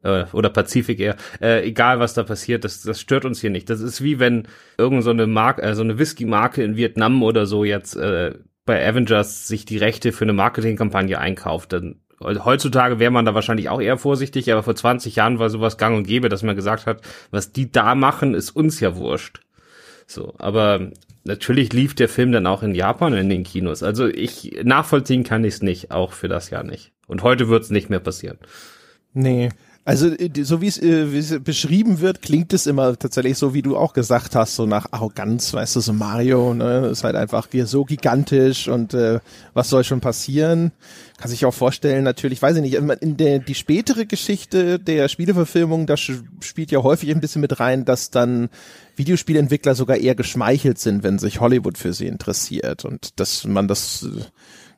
äh, 0.04 0.26
oder 0.34 0.50
Pazifik 0.50 1.00
eher, 1.00 1.16
äh, 1.42 1.66
egal 1.66 2.00
was 2.00 2.14
da 2.14 2.24
passiert, 2.24 2.64
das, 2.64 2.84
das 2.84 3.00
stört 3.02 3.26
uns 3.26 3.42
hier 3.42 3.50
nicht. 3.50 3.70
Das 3.70 3.82
ist 3.82 4.04
wie 4.04 4.20
wenn 4.20 4.48
irgend 4.78 5.04
so 5.04 5.10
eine 5.10 5.28
Marke, 5.28 5.62
äh, 5.62 5.74
so 5.74 5.84
eine 5.84 5.98
Whisky-Marke 5.98 6.64
in 6.64 6.76
Vietnam 6.76 7.24
oder 7.24 7.46
so 7.46 7.64
jetzt 7.64 7.96
äh, 7.96 8.36
bei 8.66 8.86
Avengers 8.86 9.48
sich 9.48 9.66
die 9.66 9.78
Rechte 9.78 10.12
für 10.12 10.26
eine 10.26 10.34
Marketingkampagne 10.34 11.18
einkauft, 11.18 11.74
dann 11.74 12.02
heutzutage 12.20 13.00
wäre 13.00 13.12
man 13.12 13.26
da 13.26 13.36
wahrscheinlich 13.36 13.70
auch 13.70 13.82
eher 13.82 13.98
vorsichtig, 13.98 14.52
aber 14.52 14.64
vor 14.64 14.76
20 14.76 15.16
Jahren 15.16 15.40
war 15.40 15.50
sowas 15.50 15.78
gang 15.78 15.96
und 15.98 16.08
gäbe, 16.08 16.30
dass 16.30 16.44
man 16.44 16.56
gesagt 16.56 16.86
hat, 16.86 17.02
was 17.32 17.52
die 17.52 17.72
da 17.72 17.96
machen, 17.96 18.34
ist 18.34 18.52
uns 18.52 18.80
ja 18.80 18.96
wurscht. 18.96 19.42
So, 20.08 20.34
aber 20.40 20.92
natürlich 21.26 21.74
lief 21.74 21.94
der 21.94 22.10
Film 22.10 22.32
dann 22.32 22.48
auch 22.48 22.64
in 22.64 22.74
Japan 22.74 23.14
in 23.14 23.30
den 23.30 23.44
Kinos. 23.44 23.84
Also 23.84 24.08
ich 24.08 24.60
nachvollziehen 24.64 25.24
kann 25.24 25.44
ich 25.44 25.56
es 25.56 25.62
nicht, 25.62 25.92
auch 25.92 26.14
für 26.14 26.28
das 26.28 26.50
Jahr 26.50 26.64
nicht. 26.64 26.92
Und 27.06 27.24
heute 27.24 27.50
wird 27.50 27.64
es 27.64 27.70
nicht 27.70 27.90
mehr 27.90 28.00
passieren. 28.00 28.38
Nee. 29.14 29.50
Also 29.88 30.10
äh, 30.10 30.30
so 30.44 30.60
wie 30.60 30.68
es, 30.68 30.78
äh, 30.78 31.18
es 31.18 31.42
beschrieben 31.42 32.02
wird, 32.02 32.22
klingt 32.22 32.52
es 32.52 32.68
immer 32.68 33.00
tatsächlich 33.00 33.38
so, 33.38 33.54
wie 33.54 33.62
du 33.62 33.78
auch 33.78 33.94
gesagt 33.94 34.36
hast, 34.36 34.58
so 34.58 34.66
nach 34.66 34.88
Arroganz, 34.92 35.54
weißt 35.54 35.78
du, 35.78 35.80
so 35.80 35.94
Mario, 35.94 36.54
ne, 36.54 36.88
ist 36.88 37.06
halt 37.06 37.16
einfach 37.16 37.48
so 37.64 37.86
gigantisch 37.86 38.68
und 38.68 38.94
äh, 38.94 39.22
was 39.54 39.70
soll 39.70 39.86
schon 39.86 40.02
passieren? 40.02 40.74
Kann 41.18 41.30
sich 41.30 41.46
auch 41.46 41.54
vorstellen, 41.54 42.04
natürlich, 42.04 42.42
weiß 42.42 42.58
ich 42.58 42.64
nicht, 42.64 42.74
in 42.74 43.16
der 43.16 43.40
die 43.40 43.56
spätere 43.56 44.06
Geschichte 44.06 44.78
der 44.78 45.08
Spieleverfilmung, 45.08 45.88
da 45.88 45.96
spielt 45.96 46.70
ja 46.70 46.84
häufig 46.84 47.10
ein 47.12 47.22
bisschen 47.22 47.40
mit 47.40 47.58
rein, 47.62 47.86
dass 47.86 48.12
dann 48.12 48.50
Videospielentwickler 48.98 49.74
sogar 49.74 49.96
eher 49.96 50.16
geschmeichelt 50.16 50.80
sind, 50.80 51.04
wenn 51.04 51.18
sich 51.18 51.40
Hollywood 51.40 51.78
für 51.78 51.94
sie 51.94 52.08
interessiert 52.08 52.84
und 52.84 53.18
dass 53.22 53.46
man 53.46 53.70
das 53.70 54.06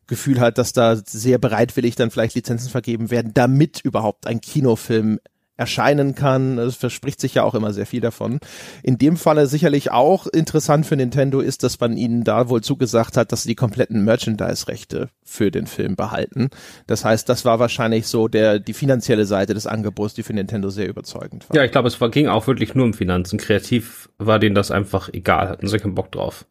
Gefühl 0.10 0.40
hat, 0.40 0.58
dass 0.58 0.74
da 0.74 0.98
sehr 0.98 1.38
bereitwillig 1.38 1.96
dann 1.96 2.12
vielleicht 2.12 2.36
Lizenzen 2.36 2.70
vergeben 2.70 3.12
werden, 3.12 3.32
damit 3.34 3.80
überhaupt 3.82 4.28
ein 4.28 4.42
Kinofilm 4.42 5.20
erscheinen 5.60 6.16
kann. 6.16 6.58
Es 6.58 6.78
verspricht 6.78 7.20
sich 7.20 7.36
ja 7.36 7.44
auch 7.44 7.54
immer 7.54 7.74
sehr 7.74 7.86
viel 7.86 8.00
davon. 8.00 8.40
In 8.82 8.98
dem 8.98 9.18
Falle 9.18 9.46
sicherlich 9.46 9.92
auch 9.92 10.26
interessant 10.26 10.86
für 10.86 10.96
Nintendo 10.96 11.42
ist, 11.42 11.64
dass 11.64 11.80
man 11.82 11.98
ihnen 11.98 12.24
da 12.24 12.48
wohl 12.48 12.62
zugesagt 12.62 13.18
hat, 13.18 13.34
dass 13.34 13.44
sie 13.44 13.50
die 13.50 13.56
kompletten 13.56 14.06
Merchandise-Rechte 14.06 15.10
für 15.22 15.52
den 15.52 15.68
Film 15.68 15.98
behalten. 15.98 16.50
Das 16.88 17.04
heißt, 17.04 17.28
das 17.28 17.44
war 17.44 17.60
wahrscheinlich 17.60 18.08
so 18.08 18.30
der, 18.30 18.60
die 18.60 18.74
finanzielle 18.74 19.26
Seite 19.26 19.54
des 19.54 19.68
Angebots, 19.68 20.14
die 20.14 20.24
für 20.24 20.34
Nintendo 20.34 20.70
sehr 20.70 20.88
überzeugend 20.88 21.50
war. 21.50 21.58
Ja, 21.58 21.66
ich 21.66 21.72
glaube, 21.72 21.90
es 21.90 22.00
war, 22.00 22.10
ging 22.10 22.28
auch 22.28 22.48
wirklich 22.48 22.74
nur 22.74 22.86
um 22.86 22.94
Finanzen. 22.94 23.38
Kreativ 23.38 24.10
war 24.18 24.40
denen 24.40 24.56
das 24.56 24.72
einfach 24.72 25.10
egal, 25.12 25.50
hatten 25.50 25.68
sie 25.68 25.78
keinen 25.78 25.96
Bock 25.96 26.14
drauf. 26.14 26.46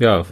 Ja, 0.00 0.18
ja, 0.18 0.26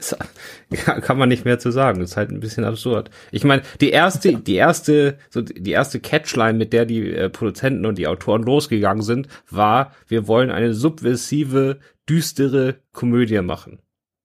kann 1.02 1.18
man 1.18 1.28
nicht 1.28 1.44
mehr 1.44 1.58
zu 1.58 1.70
sagen. 1.70 2.00
ist 2.00 2.16
halt 2.16 2.30
ein 2.30 2.40
bisschen 2.40 2.64
absurd. 2.64 3.10
Ich 3.30 3.44
meine, 3.44 3.62
die 3.80 3.90
erste, 3.90 4.34
die 4.34 4.54
erste, 4.54 5.18
so 5.28 5.42
die 5.42 5.70
erste 5.70 6.00
Catchline, 6.00 6.58
mit 6.58 6.72
der 6.72 6.86
die 6.86 7.10
äh, 7.10 7.28
Produzenten 7.28 7.86
und 7.86 7.98
die 7.98 8.06
Autoren 8.06 8.42
losgegangen 8.42 9.02
sind, 9.02 9.28
war: 9.50 9.92
Wir 10.06 10.26
wollen 10.26 10.50
eine 10.50 10.74
subversive, 10.74 11.78
düstere 12.08 12.76
Komödie 12.92 13.40
machen 13.40 13.80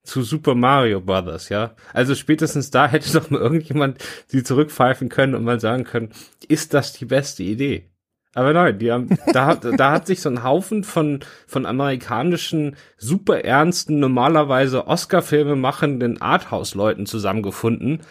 zu 0.06 0.22
Super 0.22 0.56
Mario 0.56 1.02
Brothers, 1.02 1.50
ja. 1.50 1.76
Also 1.94 2.16
spätestens 2.16 2.72
da 2.72 2.88
hätte 2.88 3.12
doch 3.14 3.30
mal 3.30 3.42
irgendjemand 3.42 3.98
sie 4.28 4.44
zurückpfeifen 4.44 5.10
können 5.10 5.36
und 5.36 5.44
mal 5.44 5.60
sagen 5.60 5.84
können, 5.84 6.12
ist 6.48 6.74
das 6.74 6.94
die 6.94 7.06
beste 7.06 7.44
Idee? 7.44 7.90
Aber 8.36 8.52
nein, 8.52 8.78
die 8.78 8.92
haben, 8.92 9.18
da 9.32 9.46
hat, 9.46 9.64
da 9.64 9.92
hat 9.94 10.08
sich 10.08 10.20
so 10.20 10.28
ein 10.28 10.44
Haufen 10.44 10.84
von, 10.84 11.22
von 11.48 11.66
amerikanischen, 11.66 12.76
super 12.98 13.46
ernsten, 13.46 14.02
normalerweise 14.02 14.88
Oscar-Filme 14.88 15.56
machenden 15.56 16.22
Arthouse-Leuten 16.22 17.06
zusammengefunden. 17.06 18.02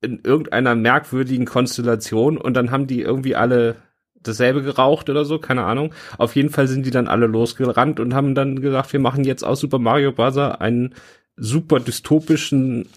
In 0.00 0.20
irgendeiner 0.24 0.74
merkwürdigen 0.74 1.46
Konstellation 1.46 2.36
und 2.36 2.54
dann 2.54 2.72
haben 2.72 2.88
die 2.88 3.02
irgendwie 3.02 3.36
alle 3.36 3.76
dasselbe 4.20 4.62
geraucht 4.62 5.08
oder 5.08 5.24
so, 5.24 5.38
keine 5.38 5.62
Ahnung. 5.62 5.94
Auf 6.18 6.34
jeden 6.34 6.50
Fall 6.50 6.66
sind 6.66 6.84
die 6.84 6.90
dann 6.90 7.06
alle 7.06 7.26
losgerannt 7.26 8.00
und 8.00 8.14
haben 8.14 8.34
dann 8.34 8.60
gesagt, 8.60 8.92
wir 8.92 9.00
machen 9.00 9.22
jetzt 9.22 9.44
aus 9.44 9.60
Super 9.60 9.78
Mario 9.78 10.10
Bros. 10.10 10.36
einen 10.36 10.92
super 11.36 11.78
dystopischen, 11.78 12.88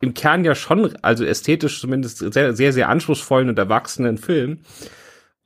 im 0.00 0.14
Kern 0.14 0.44
ja 0.44 0.54
schon, 0.54 0.94
also 1.02 1.24
ästhetisch 1.24 1.80
zumindest 1.80 2.18
sehr, 2.32 2.54
sehr, 2.54 2.72
sehr 2.72 2.88
anspruchsvollen 2.88 3.48
und 3.48 3.58
erwachsenen 3.58 4.18
Film 4.18 4.60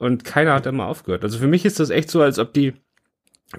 und 0.01 0.25
keiner 0.25 0.55
hat 0.55 0.67
immer 0.67 0.87
aufgehört. 0.87 1.23
Also 1.23 1.39
für 1.39 1.47
mich 1.47 1.65
ist 1.65 1.79
das 1.79 1.91
echt 1.91 2.11
so, 2.11 2.23
als 2.23 2.39
ob 2.39 2.55
die 2.55 2.73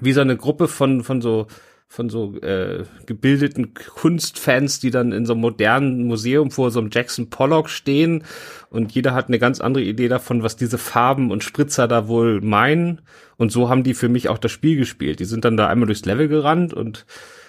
wie 0.00 0.12
so 0.12 0.20
eine 0.20 0.36
Gruppe 0.36 0.68
von 0.68 1.02
von 1.02 1.22
so 1.22 1.46
von 1.86 2.08
so 2.08 2.38
äh, 2.40 2.84
gebildeten 3.06 3.74
Kunstfans, 3.74 4.80
die 4.80 4.90
dann 4.90 5.12
in 5.12 5.26
so 5.26 5.34
einem 5.34 5.42
modernen 5.42 6.06
Museum 6.06 6.50
vor 6.50 6.70
so 6.70 6.80
einem 6.80 6.88
Jackson 6.90 7.28
Pollock 7.28 7.68
stehen 7.68 8.24
und 8.70 8.92
jeder 8.92 9.14
hat 9.14 9.28
eine 9.28 9.38
ganz 9.38 9.60
andere 9.60 9.84
Idee 9.84 10.08
davon, 10.08 10.42
was 10.42 10.56
diese 10.56 10.78
Farben 10.78 11.30
und 11.30 11.44
Spritzer 11.44 11.86
da 11.86 12.08
wohl 12.08 12.40
meinen 12.40 13.02
und 13.36 13.52
so 13.52 13.68
haben 13.68 13.84
die 13.84 13.94
für 13.94 14.08
mich 14.08 14.28
auch 14.28 14.38
das 14.38 14.50
Spiel 14.50 14.76
gespielt. 14.76 15.20
Die 15.20 15.26
sind 15.26 15.44
dann 15.44 15.56
da 15.56 15.68
einmal 15.68 15.86
durchs 15.86 16.06
Level 16.06 16.28
gerannt 16.28 16.74
und 16.74 17.06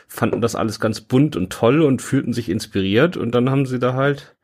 fanden 0.08 0.42
das 0.42 0.56
alles 0.56 0.80
ganz 0.80 1.02
bunt 1.02 1.36
und 1.36 1.52
toll 1.52 1.82
und 1.82 2.02
fühlten 2.02 2.34
sich 2.34 2.50
inspiriert 2.50 3.18
und 3.18 3.34
dann 3.34 3.50
haben 3.50 3.66
sie 3.66 3.80
da 3.80 3.94
halt 3.94 4.36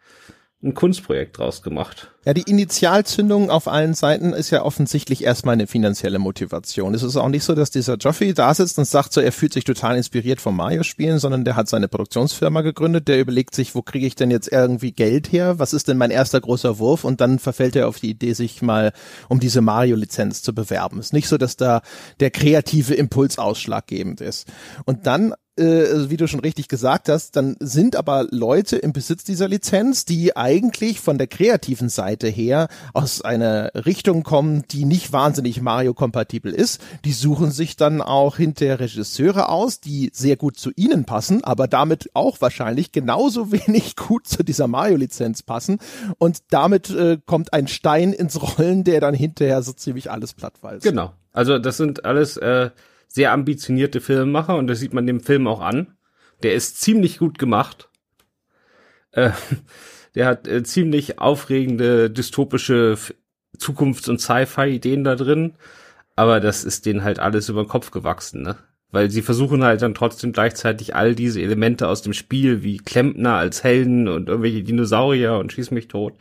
ein 0.62 0.74
Kunstprojekt 0.74 1.38
draus 1.38 1.62
gemacht. 1.62 2.12
Ja, 2.26 2.34
die 2.34 2.42
Initialzündung 2.42 3.50
auf 3.50 3.70
allen 3.70 3.94
Seiten 3.94 4.34
ist 4.34 4.50
ja 4.50 4.64
offensichtlich 4.64 5.24
erstmal 5.24 5.54
eine 5.54 5.68
finanzielle 5.68 6.20
Motivation. 6.20 6.94
Es 6.94 7.02
ist 7.02 7.16
auch 7.16 7.30
nicht 7.30 7.46
so, 7.46 7.56
dass 7.56 7.72
dieser 7.72 7.96
Joffrey 7.96 8.34
da 8.34 8.54
sitzt 8.54 8.78
und 8.78 8.84
sagt 8.84 9.14
so, 9.14 9.22
er 9.22 9.32
fühlt 9.32 9.54
sich 9.54 9.64
total 9.64 9.96
inspiriert 9.96 10.42
vom 10.42 10.58
Mario-Spielen, 10.58 11.20
sondern 11.20 11.46
der 11.46 11.56
hat 11.56 11.70
seine 11.70 11.88
Produktionsfirma 11.88 12.60
gegründet, 12.62 13.08
der 13.08 13.22
überlegt 13.22 13.56
sich, 13.56 13.74
wo 13.74 13.82
kriege 13.82 14.06
ich 14.06 14.16
denn 14.16 14.32
jetzt 14.32 14.52
irgendwie 14.52 14.92
Geld 14.92 15.32
her? 15.32 15.60
Was 15.60 15.72
ist 15.72 15.88
denn 15.88 15.98
mein 15.98 16.12
erster 16.12 16.42
großer 16.42 16.78
Wurf? 16.78 17.06
Und 17.06 17.22
dann 17.22 17.40
verfällt 17.40 17.78
er 17.78 17.88
auf 17.88 18.02
die 18.02 18.10
Idee, 18.10 18.34
sich 18.34 18.62
mal 18.62 18.92
um 19.30 19.40
diese 19.40 19.62
Mario-Lizenz 19.62 20.42
zu 20.42 20.54
bewerben. 20.54 21.00
Es 21.00 21.08
ist 21.08 21.14
nicht 21.14 21.30
so, 21.30 21.38
dass 21.38 21.56
da 21.56 21.82
der 22.20 22.32
kreative 22.32 22.96
Impuls 22.96 23.40
ausschlaggebend 23.40 24.20
ist. 24.20 24.46
Und 24.84 25.08
dann 25.08 25.34
äh, 25.60 26.10
wie 26.10 26.18
du 26.18 26.28
schon 26.28 26.40
richtig 26.40 26.68
gesagt 26.68 27.10
hast, 27.10 27.36
dann 27.36 27.56
sind 27.60 27.96
aber 27.96 28.28
Leute 28.32 28.78
im 28.78 28.94
Besitz 28.94 29.24
dieser 29.24 29.48
Lizenz, 29.48 30.06
die 30.06 30.36
eigentlich 30.36 31.00
von 31.00 31.18
der 31.18 31.28
kreativen 31.28 31.90
Seite 31.90 32.28
her 32.28 32.68
aus 32.94 33.22
einer 33.22 33.72
Richtung 33.76 34.24
kommen, 34.24 34.64
die 34.72 34.86
nicht 34.86 35.14
wahnsinnig 35.14 35.62
Mario-kompatibel 35.62 36.54
ist. 36.54 36.82
Die 37.06 37.12
suchen 37.12 37.52
sich 37.52 37.76
dann 37.76 38.02
auch 38.02 38.38
hinter 38.38 38.80
Regisseure 38.80 39.50
aus, 39.50 39.80
die 39.80 40.10
sehr 40.14 40.38
gut 40.38 40.58
zu 40.58 40.72
ihnen 40.76 41.06
passen, 41.06 41.44
aber 41.44 41.68
damit 41.68 42.10
auch 42.14 42.42
wahrscheinlich 42.42 42.92
genauso 42.92 43.52
wenig 43.52 43.96
gut 43.96 44.28
zu 44.28 44.44
dieser 44.44 44.68
Mario-Lizenz 44.68 45.44
passen. 45.44 45.80
Und 46.18 46.40
damit 46.50 46.90
äh, 46.90 47.18
kommt 47.26 47.54
ein 47.54 47.68
Stein 47.68 48.14
ins 48.14 48.42
Rollen, 48.42 48.84
der 48.84 49.02
dann 49.02 49.14
hinterher 49.14 49.62
so 49.62 49.74
ziemlich 49.74 50.10
alles 50.10 50.34
plattwalzt. 50.34 50.84
Genau. 50.84 51.14
Also 51.32 51.60
das 51.60 51.78
sind 51.78 52.06
alles 52.06 52.38
äh, 52.38 52.72
sehr 53.10 53.34
ambitionierte 53.34 54.00
Filmemacher 54.00 54.56
und 54.56 54.68
das 54.68 54.80
sieht 54.80 54.94
man 54.94 55.08
dem 55.08 55.20
Film 55.20 55.48
auch 55.48 55.62
an. 55.62 55.98
Der 56.44 56.54
ist 56.54 56.80
ziemlich 56.80 57.18
gut 57.18 57.38
gemacht. 57.38 57.90
Äh, 59.12 59.32
der 60.16 60.28
hat 60.28 60.48
äh, 60.48 60.64
ziemlich 60.64 61.20
aufregende 61.20 62.10
dystopische 62.10 62.98
Zukunfts- 63.58 64.10
und 64.10 64.22
Sci-Fi-Ideen 64.22 65.04
da 65.04 65.16
drin. 65.16 65.56
Aber 66.16 66.40
das 66.40 66.64
ist 66.64 66.86
denen 66.86 67.04
halt 67.04 67.20
alles 67.20 67.50
über 67.50 67.64
den 67.64 67.70
Kopf 67.70 67.92
gewachsen, 67.92 68.44
ne? 68.44 68.58
Weil 68.92 69.12
sie 69.12 69.22
versuchen 69.22 69.64
halt 69.64 69.84
dann 69.84 69.94
trotzdem 69.94 70.32
gleichzeitig 70.32 70.96
all 70.96 71.14
diese 71.14 71.42
Elemente 71.42 71.88
aus 71.88 72.02
dem 72.02 72.14
Spiel, 72.14 72.64
wie 72.64 72.78
Klempner 72.78 73.36
als 73.36 73.64
Helden 73.64 74.08
und 74.08 74.30
irgendwelche 74.30 74.64
Dinosaurier 74.64 75.38
und 75.38 75.54
Schieß 75.54 75.70
mich 75.70 75.88
tot, 75.88 76.14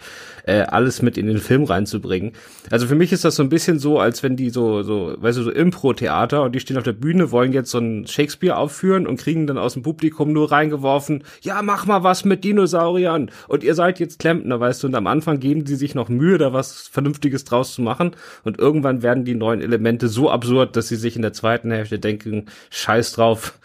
äh, 0.45 0.61
alles 0.61 1.01
mit 1.01 1.17
in 1.17 1.27
den 1.27 1.39
Film 1.39 1.65
reinzubringen. 1.65 2.33
Also 2.71 2.87
für 2.87 2.95
mich 2.95 3.13
ist 3.13 3.25
das 3.25 3.37
so 3.37 3.43
ein 3.43 3.49
bisschen 3.49 3.79
so, 3.79 3.99
als 3.99 4.23
wenn 4.23 4.37
die 4.37 4.51
so, 4.51 4.83
so, 4.83 5.15
weißt 5.17 5.39
du, 5.39 5.43
so 5.45 5.51
Impro-Theater 5.51 6.43
und 6.43 6.55
die 6.55 6.61
stehen 6.61 6.77
auf 6.77 6.83
der 6.83 6.93
Bühne, 6.93 7.31
wollen 7.31 7.55
jetzt 7.55 7.71
so 7.71 7.79
ein 7.79 8.07
Shakespeare 8.07 8.57
aufführen 8.57 9.07
und 9.07 9.19
kriegen 9.19 9.47
dann 9.47 9.57
aus 9.57 9.73
dem 9.73 9.83
Publikum 9.83 10.33
nur 10.35 10.53
reingeworfen, 10.53 11.25
ja, 11.41 11.63
mach 11.63 11.87
mal 11.87 12.03
was 12.03 12.27
mit 12.27 12.45
Dinosauriern 12.45 13.31
und 13.49 13.65
ihr 13.65 13.75
seid 13.75 13.99
jetzt 13.99 14.19
Klempner, 14.19 14.61
weißt 14.61 14.83
du, 14.83 14.89
und 14.89 14.95
am 14.95 15.07
Anfang 15.07 15.41
geben 15.41 15.65
die 15.65 15.77
sich 15.77 15.95
noch 15.95 16.11
Mühe, 16.11 16.37
da 16.37 16.53
was 16.53 16.87
Vernünftiges 16.89 17.45
draus 17.45 17.73
zu 17.73 17.81
machen 17.81 18.13
und 18.45 18.59
irgendwann 18.59 19.03
werden 19.03 19.25
die 19.25 19.35
neuen 19.35 19.63
Elemente 19.63 20.09
so 20.09 20.31
absurd, 20.31 20.77
dass 20.77 20.89
sie 20.89 20.97
sich 20.97 21.17
in 21.17 21.23
der 21.23 21.33
zweiten 21.33 21.71
Hälfte 21.71 21.99
denken, 21.99 22.47
scheiß 22.71 23.13
drauf, 23.13 23.59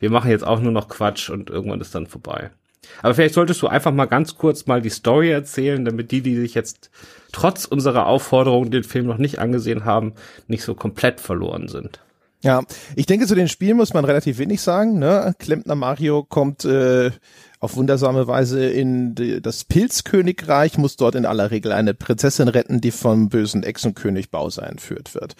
wir 0.00 0.10
machen 0.10 0.30
jetzt 0.30 0.46
auch 0.46 0.60
nur 0.60 0.72
noch 0.72 0.88
Quatsch 0.88 1.30
und 1.30 1.50
irgendwann 1.50 1.80
ist 1.80 1.94
dann 1.94 2.06
vorbei. 2.06 2.50
Aber 3.02 3.14
vielleicht 3.14 3.34
solltest 3.34 3.60
du 3.62 3.68
einfach 3.68 3.92
mal 3.92 4.06
ganz 4.06 4.36
kurz 4.36 4.66
mal 4.66 4.80
die 4.80 4.90
Story 4.90 5.30
erzählen, 5.30 5.84
damit 5.84 6.10
die, 6.10 6.22
die 6.22 6.36
sich 6.36 6.54
jetzt 6.54 6.90
trotz 7.32 7.64
unserer 7.64 8.06
Aufforderung 8.06 8.70
den 8.70 8.84
Film 8.84 9.06
noch 9.06 9.18
nicht 9.18 9.38
angesehen 9.38 9.84
haben, 9.84 10.14
nicht 10.46 10.62
so 10.62 10.74
komplett 10.74 11.20
verloren 11.20 11.68
sind. 11.68 12.00
Ja, 12.40 12.62
ich 12.94 13.06
denke, 13.06 13.26
zu 13.26 13.34
den 13.34 13.48
Spielen 13.48 13.76
muss 13.76 13.94
man 13.94 14.04
relativ 14.04 14.38
wenig 14.38 14.60
sagen. 14.60 15.00
Ne? 15.00 15.34
Klempner 15.40 15.74
Mario 15.74 16.22
kommt 16.22 16.64
äh, 16.64 17.10
auf 17.58 17.74
wundersame 17.74 18.28
Weise 18.28 18.64
in 18.64 19.16
die, 19.16 19.42
das 19.42 19.64
Pilzkönigreich, 19.64 20.78
muss 20.78 20.96
dort 20.96 21.16
in 21.16 21.26
aller 21.26 21.50
Regel 21.50 21.72
eine 21.72 21.94
Prinzessin 21.94 22.46
retten, 22.46 22.80
die 22.80 22.92
vom 22.92 23.28
bösen 23.28 23.64
Echsenkönig 23.64 24.30
Bowser 24.30 24.68
entführt 24.68 25.16
wird. 25.16 25.34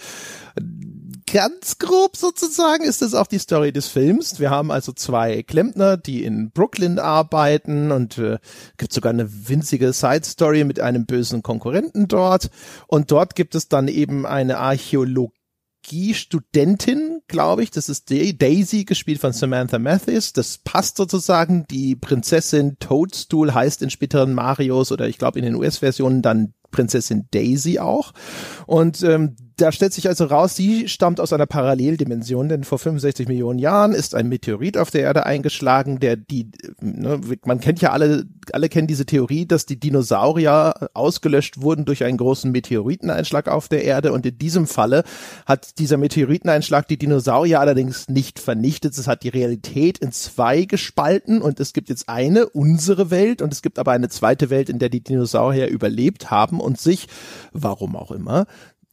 Ganz 1.32 1.76
grob 1.78 2.16
sozusagen 2.16 2.84
ist 2.84 3.02
es 3.02 3.12
auch 3.12 3.26
die 3.26 3.38
Story 3.38 3.70
des 3.70 3.88
Films. 3.88 4.40
Wir 4.40 4.50
haben 4.50 4.70
also 4.70 4.92
zwei 4.92 5.42
Klempner, 5.42 5.98
die 5.98 6.24
in 6.24 6.50
Brooklyn 6.52 6.98
arbeiten 6.98 7.92
und 7.92 8.16
äh, 8.16 8.38
gibt 8.78 8.92
sogar 8.94 9.12
eine 9.12 9.48
winzige 9.48 9.92
Side-Story 9.92 10.64
mit 10.64 10.80
einem 10.80 11.04
bösen 11.04 11.42
Konkurrenten 11.42 12.08
dort. 12.08 12.50
Und 12.86 13.10
dort 13.10 13.34
gibt 13.34 13.54
es 13.54 13.68
dann 13.68 13.88
eben 13.88 14.24
eine 14.24 14.58
Archäologie 14.58 15.34
Studentin, 16.12 17.20
glaube 17.28 17.62
ich. 17.62 17.70
Das 17.70 17.88
ist 17.88 18.10
Daisy, 18.10 18.84
gespielt 18.84 19.20
von 19.20 19.32
Samantha 19.32 19.78
Mathis. 19.78 20.32
Das 20.32 20.58
passt 20.58 20.96
sozusagen. 20.96 21.66
Die 21.70 21.94
Prinzessin 21.94 22.78
Toadstool 22.78 23.52
heißt 23.52 23.82
in 23.82 23.90
späteren 23.90 24.32
Marios 24.32 24.92
oder 24.92 25.08
ich 25.08 25.18
glaube 25.18 25.38
in 25.38 25.44
den 25.44 25.54
US-Versionen 25.56 26.22
dann 26.22 26.54
Prinzessin 26.70 27.28
Daisy 27.30 27.78
auch. 27.78 28.12
Und 28.66 29.02
ähm, 29.02 29.36
da 29.58 29.72
stellt 29.72 29.92
sich 29.92 30.08
also 30.08 30.24
raus, 30.24 30.54
sie 30.54 30.88
stammt 30.88 31.20
aus 31.20 31.32
einer 31.32 31.46
Paralleldimension, 31.46 32.48
denn 32.48 32.62
vor 32.62 32.78
65 32.78 33.26
Millionen 33.26 33.58
Jahren 33.58 33.92
ist 33.92 34.14
ein 34.14 34.28
Meteorit 34.28 34.78
auf 34.78 34.90
der 34.90 35.02
Erde 35.02 35.26
eingeschlagen, 35.26 35.98
der 35.98 36.16
die, 36.16 36.50
ne, 36.80 37.20
man 37.44 37.58
kennt 37.58 37.80
ja 37.80 37.90
alle, 37.90 38.24
alle 38.52 38.68
kennen 38.68 38.86
diese 38.86 39.04
Theorie, 39.04 39.46
dass 39.46 39.66
die 39.66 39.78
Dinosaurier 39.78 40.88
ausgelöscht 40.94 41.60
wurden 41.60 41.84
durch 41.84 42.04
einen 42.04 42.18
großen 42.18 42.52
Meteoriteneinschlag 42.52 43.48
auf 43.48 43.68
der 43.68 43.84
Erde. 43.84 44.12
Und 44.12 44.24
in 44.26 44.38
diesem 44.38 44.68
Falle 44.68 45.02
hat 45.44 45.78
dieser 45.78 45.96
Meteoriteneinschlag 45.96 46.86
die 46.86 46.96
Dinosaurier 46.96 47.60
allerdings 47.60 48.08
nicht 48.08 48.38
vernichtet, 48.38 48.96
es 48.96 49.08
hat 49.08 49.24
die 49.24 49.28
Realität 49.28 49.98
in 49.98 50.12
zwei 50.12 50.64
gespalten. 50.64 51.42
Und 51.42 51.58
es 51.58 51.72
gibt 51.72 51.88
jetzt 51.88 52.08
eine, 52.08 52.48
unsere 52.48 53.10
Welt. 53.10 53.42
Und 53.42 53.52
es 53.52 53.62
gibt 53.62 53.78
aber 53.78 53.90
eine 53.90 54.08
zweite 54.08 54.50
Welt, 54.50 54.68
in 54.68 54.78
der 54.78 54.88
die 54.88 55.02
Dinosaurier 55.02 55.66
überlebt 55.68 56.30
haben 56.30 56.60
und 56.60 56.80
sich, 56.80 57.08
warum 57.52 57.96
auch 57.96 58.12
immer, 58.12 58.46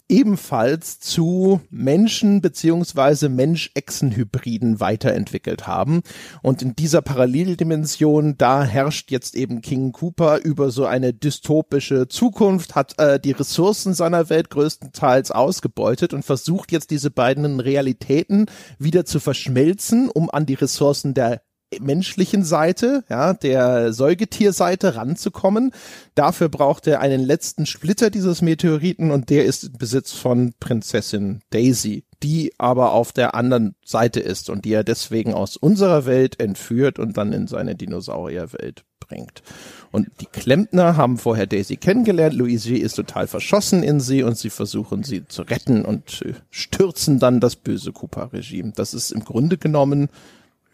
ebenfalls 0.10 1.00
zu 1.00 1.62
Menschen 1.70 2.42
beziehungsweise 2.42 3.30
Mensch-Echsen-Hybriden 3.30 4.80
weiterentwickelt 4.80 5.68
haben. 5.68 6.02
Und 6.42 6.62
in 6.62 6.76
dieser 6.76 7.02
Paralleldimension, 7.02 8.38
da 8.38 8.64
herrscht 8.64 9.12
jetzt 9.12 9.36
eben 9.36 9.62
King 9.62 9.92
Cooper 9.92 10.40
über 10.44 10.70
so 10.70 10.86
eine 10.86 11.14
dystopische 11.14 12.08
Zukunft, 12.08 12.76
hat 12.76 13.00
äh, 13.00 13.20
die 13.20 13.32
Ressourcen 13.32 13.94
seiner 13.94 14.30
Welt 14.30 14.50
größtenteils 14.50 15.32
ausgebeutet 15.32 16.14
und 16.14 16.24
versucht 16.24 16.72
jetzt 16.72 16.92
diese 16.92 17.12
beiden 17.12 17.60
Realitäten 17.60 18.46
wieder 18.78 19.06
zu 19.06 19.20
verschmelzen, 19.20 20.10
um 20.10 20.30
an 20.30 20.46
die 20.46 20.54
Ressourcen 20.54 21.14
der 21.14 21.42
menschlichen 21.80 22.44
Seite, 22.44 23.04
ja, 23.10 23.34
der 23.34 23.92
Säugetierseite 23.94 24.96
ranzukommen. 24.96 25.72
Dafür 26.14 26.50
braucht 26.50 26.88
er 26.88 27.02
einen 27.02 27.22
letzten 27.22 27.66
Splitter 27.66 28.10
dieses 28.10 28.42
Meteoriten 28.42 29.12
und 29.12 29.30
der 29.30 29.46
ist 29.46 29.66
im 29.66 29.74
Besitz 29.74 30.12
von 30.12 30.54
Prinzessin 30.60 31.42
Daisy, 31.50 32.06
die 32.24 32.54
aber 32.58 32.94
auf 32.94 33.12
der 33.12 33.36
anderen 33.36 33.76
Seite 33.84 34.20
ist 34.20 34.50
und 34.50 34.66
die 34.66 34.74
er 34.74 34.84
deswegen 34.84 35.34
aus 35.34 35.58
unserer 35.58 36.06
Welt 36.06 36.40
entführt 36.40 37.00
und 37.00 37.18
dann 37.18 37.34
in 37.34 37.48
seine 37.48 37.76
Dinosaurierwelt 37.76 38.86
bringt. 39.00 39.44
Und 39.92 40.10
die 40.22 40.26
Klempner 40.26 40.98
haben 40.98 41.18
vorher 41.18 41.48
Daisy 41.48 41.78
kennengelernt. 41.78 42.36
Luigi 42.36 42.78
ist 42.78 42.96
total 42.96 43.28
verschossen 43.28 43.84
in 43.84 44.00
sie 44.00 44.24
und 44.24 44.38
sie 44.38 44.50
versuchen 44.50 45.04
sie 45.04 45.28
zu 45.28 45.44
retten 45.44 45.86
und 45.86 46.22
äh, 46.24 46.34
stürzen 46.50 47.20
dann 47.20 47.40
das 47.40 47.56
böse 47.56 47.92
Koopa-Regime. 47.92 48.74
Das 48.76 48.94
ist 48.94 49.12
im 49.12 49.24
Grunde 49.24 49.58
genommen 49.58 50.10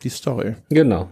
die 0.04 0.10
Story. 0.10 0.56
Genau. 0.70 1.10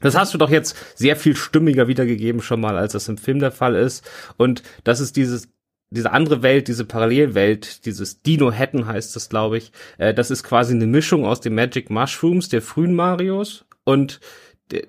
Das 0.00 0.16
hast 0.16 0.34
du 0.34 0.38
doch 0.38 0.50
jetzt 0.50 0.76
sehr 0.94 1.16
viel 1.16 1.36
stimmiger 1.36 1.88
wiedergegeben 1.88 2.42
schon 2.42 2.60
mal, 2.60 2.76
als 2.76 2.92
das 2.92 3.08
im 3.08 3.16
Film 3.16 3.38
der 3.38 3.50
Fall 3.50 3.74
ist. 3.74 4.08
Und 4.36 4.62
das 4.84 5.00
ist 5.00 5.16
dieses, 5.16 5.48
diese 5.90 6.12
andere 6.12 6.42
Welt, 6.42 6.68
diese 6.68 6.84
Parallelwelt, 6.84 7.86
dieses 7.86 8.22
Dino 8.22 8.52
Hatton 8.52 8.86
heißt 8.86 9.16
das, 9.16 9.28
glaube 9.28 9.58
ich. 9.58 9.72
Äh, 9.98 10.12
das 10.12 10.30
ist 10.30 10.42
quasi 10.42 10.74
eine 10.74 10.86
Mischung 10.86 11.24
aus 11.24 11.40
den 11.40 11.54
Magic 11.54 11.90
Mushrooms 11.90 12.48
der 12.48 12.62
frühen 12.62 12.94
Marios 12.94 13.64
und 13.84 14.20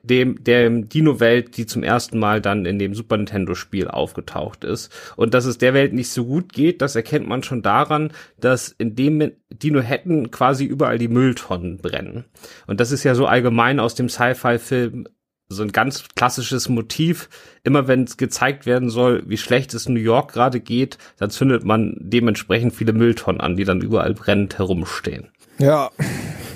dem, 0.04 0.44
dem 0.44 0.90
Dino-Welt, 0.90 1.58
die 1.58 1.66
zum 1.66 1.84
ersten 1.84 2.18
Mal 2.18 2.42
dann 2.42 2.66
in 2.66 2.80
dem 2.80 2.96
Super 2.96 3.18
Nintendo-Spiel 3.18 3.88
aufgetaucht 3.88 4.64
ist. 4.64 4.92
Und 5.16 5.34
dass 5.34 5.46
es 5.46 5.58
der 5.58 5.74
Welt 5.74 5.94
nicht 5.94 6.10
so 6.10 6.26
gut 6.26 6.52
geht, 6.52 6.82
das 6.82 6.96
erkennt 6.96 7.28
man 7.28 7.44
schon 7.44 7.62
daran, 7.62 8.12
dass 8.40 8.70
in 8.70 8.96
dem 8.96 9.32
Dino 9.50 9.80
hätten 9.82 10.32
quasi 10.32 10.66
überall 10.66 10.98
die 10.98 11.08
Mülltonnen 11.08 11.78
brennen. 11.78 12.26
Und 12.66 12.80
das 12.80 12.92
ist 12.92 13.04
ja 13.04 13.14
so 13.14 13.28
allgemein 13.28 13.80
aus 13.80 13.96
dem 13.96 14.10
Sci-Fi-Film 14.10 15.08
so 15.50 15.64
ein 15.64 15.72
ganz 15.72 16.06
klassisches 16.16 16.68
Motiv. 16.70 17.30
Immer 17.64 17.88
wenn 17.88 18.04
es 18.04 18.18
gezeigt 18.18 18.66
werden 18.66 18.90
soll, 18.90 19.24
wie 19.28 19.38
schlecht 19.38 19.74
es 19.74 19.88
New 19.88 20.00
York 20.00 20.34
gerade 20.34 20.60
geht, 20.60 20.98
dann 21.18 21.30
zündet 21.30 21.64
man 21.64 21.96
dementsprechend 22.00 22.74
viele 22.74 22.94
Mülltonnen 22.94 23.42
an, 23.42 23.56
die 23.56 23.64
dann 23.64 23.82
überall 23.82 24.14
brennend 24.14 24.58
herumstehen. 24.58 25.30
Ja. 25.60 25.92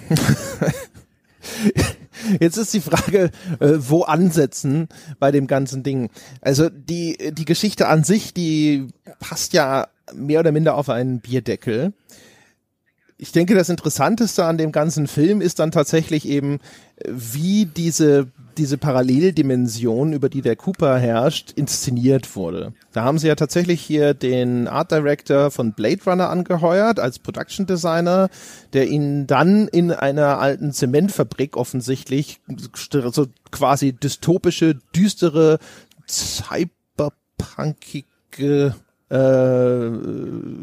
Jetzt 2.40 2.58
ist 2.58 2.74
die 2.74 2.82
Frage, 2.82 3.32
äh, 3.60 3.74
wo 3.78 4.04
ansetzen 4.04 4.88
bei 5.20 5.32
dem 5.32 5.48
ganzen 5.48 5.84
Ding. 5.84 6.10
Also 6.42 6.70
die, 6.70 7.18
die 7.32 7.46
Geschichte 7.46 7.88
an 7.88 8.04
sich, 8.04 8.34
die 8.34 8.88
passt 9.20 9.54
ja 9.54 9.88
mehr 10.14 10.40
oder 10.40 10.52
minder 10.52 10.76
auf 10.76 10.90
einen 10.90 11.20
Bierdeckel. 11.20 11.94
Ich 13.22 13.32
denke, 13.32 13.54
das 13.54 13.70
Interessanteste 13.70 14.46
an 14.46 14.58
dem 14.58 14.72
ganzen 14.72 15.06
Film 15.06 15.42
ist 15.42 15.60
dann 15.60 15.70
tatsächlich 15.70 16.28
eben, 16.28 16.58
wie 17.06 17.68
diese 17.68 18.30
diese 18.58 18.80
Paralleldimension, 18.80 20.14
über 20.14 20.28
die 20.28 20.42
der 20.42 20.56
Cooper 20.56 20.98
herrscht, 20.98 21.52
inszeniert 21.52 22.36
wurde. 22.36 22.74
Da 22.94 23.04
haben 23.04 23.20
sie 23.20 23.28
ja 23.28 23.36
tatsächlich 23.36 23.80
hier 23.80 24.16
den 24.16 24.68
Art 24.68 24.92
Director 24.92 25.52
von 25.52 25.74
Blade 25.74 26.04
Runner 26.06 26.30
angeheuert 26.30 27.00
als 27.00 27.20
Production 27.20 27.68
Designer, 27.68 28.30
der 28.74 28.88
ihn 28.88 29.28
dann 29.28 29.68
in 29.68 29.92
einer 29.92 30.40
alten 30.40 30.74
Zementfabrik 30.74 31.58
offensichtlich 31.58 32.42
so 33.12 33.28
quasi 33.52 33.94
dystopische, 33.94 34.80
düstere, 34.96 35.60
cyberpunkige 36.10 38.74
äh, 39.10 39.92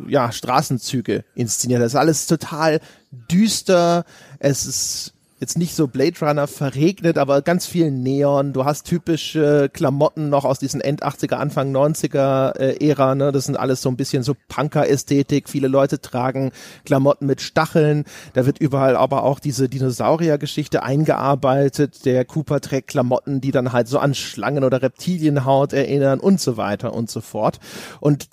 ja, 0.09 0.33
Straßenzüge 0.33 1.25
inszeniert. 1.35 1.81
Das 1.81 1.93
ist 1.93 1.99
alles 1.99 2.27
total 2.27 2.81
düster. 3.11 4.05
Es 4.39 4.67
ist 4.67 5.15
jetzt 5.41 5.59
nicht 5.59 5.75
so 5.75 5.87
Blade 5.87 6.17
Runner 6.21 6.47
verregnet, 6.47 7.17
aber 7.17 7.43
ganz 7.43 7.67
viel 7.67 7.91
Neon. 7.91 8.53
Du 8.53 8.65
hast 8.65 8.85
typische 8.85 9.69
Klamotten 9.73 10.29
noch 10.29 10.45
aus 10.45 10.59
diesen 10.59 10.81
End 10.81 11.05
80er, 11.05 11.37
Anfang 11.37 11.75
90er 11.75 12.59
äh, 12.59 12.89
Ära. 12.89 13.15
Ne? 13.15 13.33
Das 13.33 13.45
sind 13.45 13.57
alles 13.57 13.81
so 13.81 13.89
ein 13.89 13.97
bisschen 13.97 14.23
so 14.23 14.35
Punker-Ästhetik. 14.49 15.49
Viele 15.49 15.69
Leute 15.69 16.01
tragen 16.01 16.51
Klamotten 16.85 17.27
mit 17.27 17.41
Stacheln. 17.41 18.05
Da 18.33 18.47
wird 18.47 18.59
überall 18.59 18.97
aber 18.97 19.23
auch 19.23 19.39
diese 19.39 19.69
Dinosaurier-Geschichte 19.69 20.83
eingearbeitet. 20.83 22.05
Der 22.05 22.25
Cooper 22.25 22.61
trägt 22.61 22.89
Klamotten, 22.89 23.41
die 23.41 23.53
dann 23.53 23.73
halt 23.73 23.89
so 23.89 23.99
an 23.99 24.15
Schlangen 24.15 24.65
oder 24.65 24.83
Reptilienhaut 24.83 25.73
erinnern 25.73 26.21
und 26.21 26.41
so 26.41 26.57
weiter 26.57 26.93
und 26.93 27.11
so 27.11 27.21
fort. 27.21 27.61
Und 28.01 28.29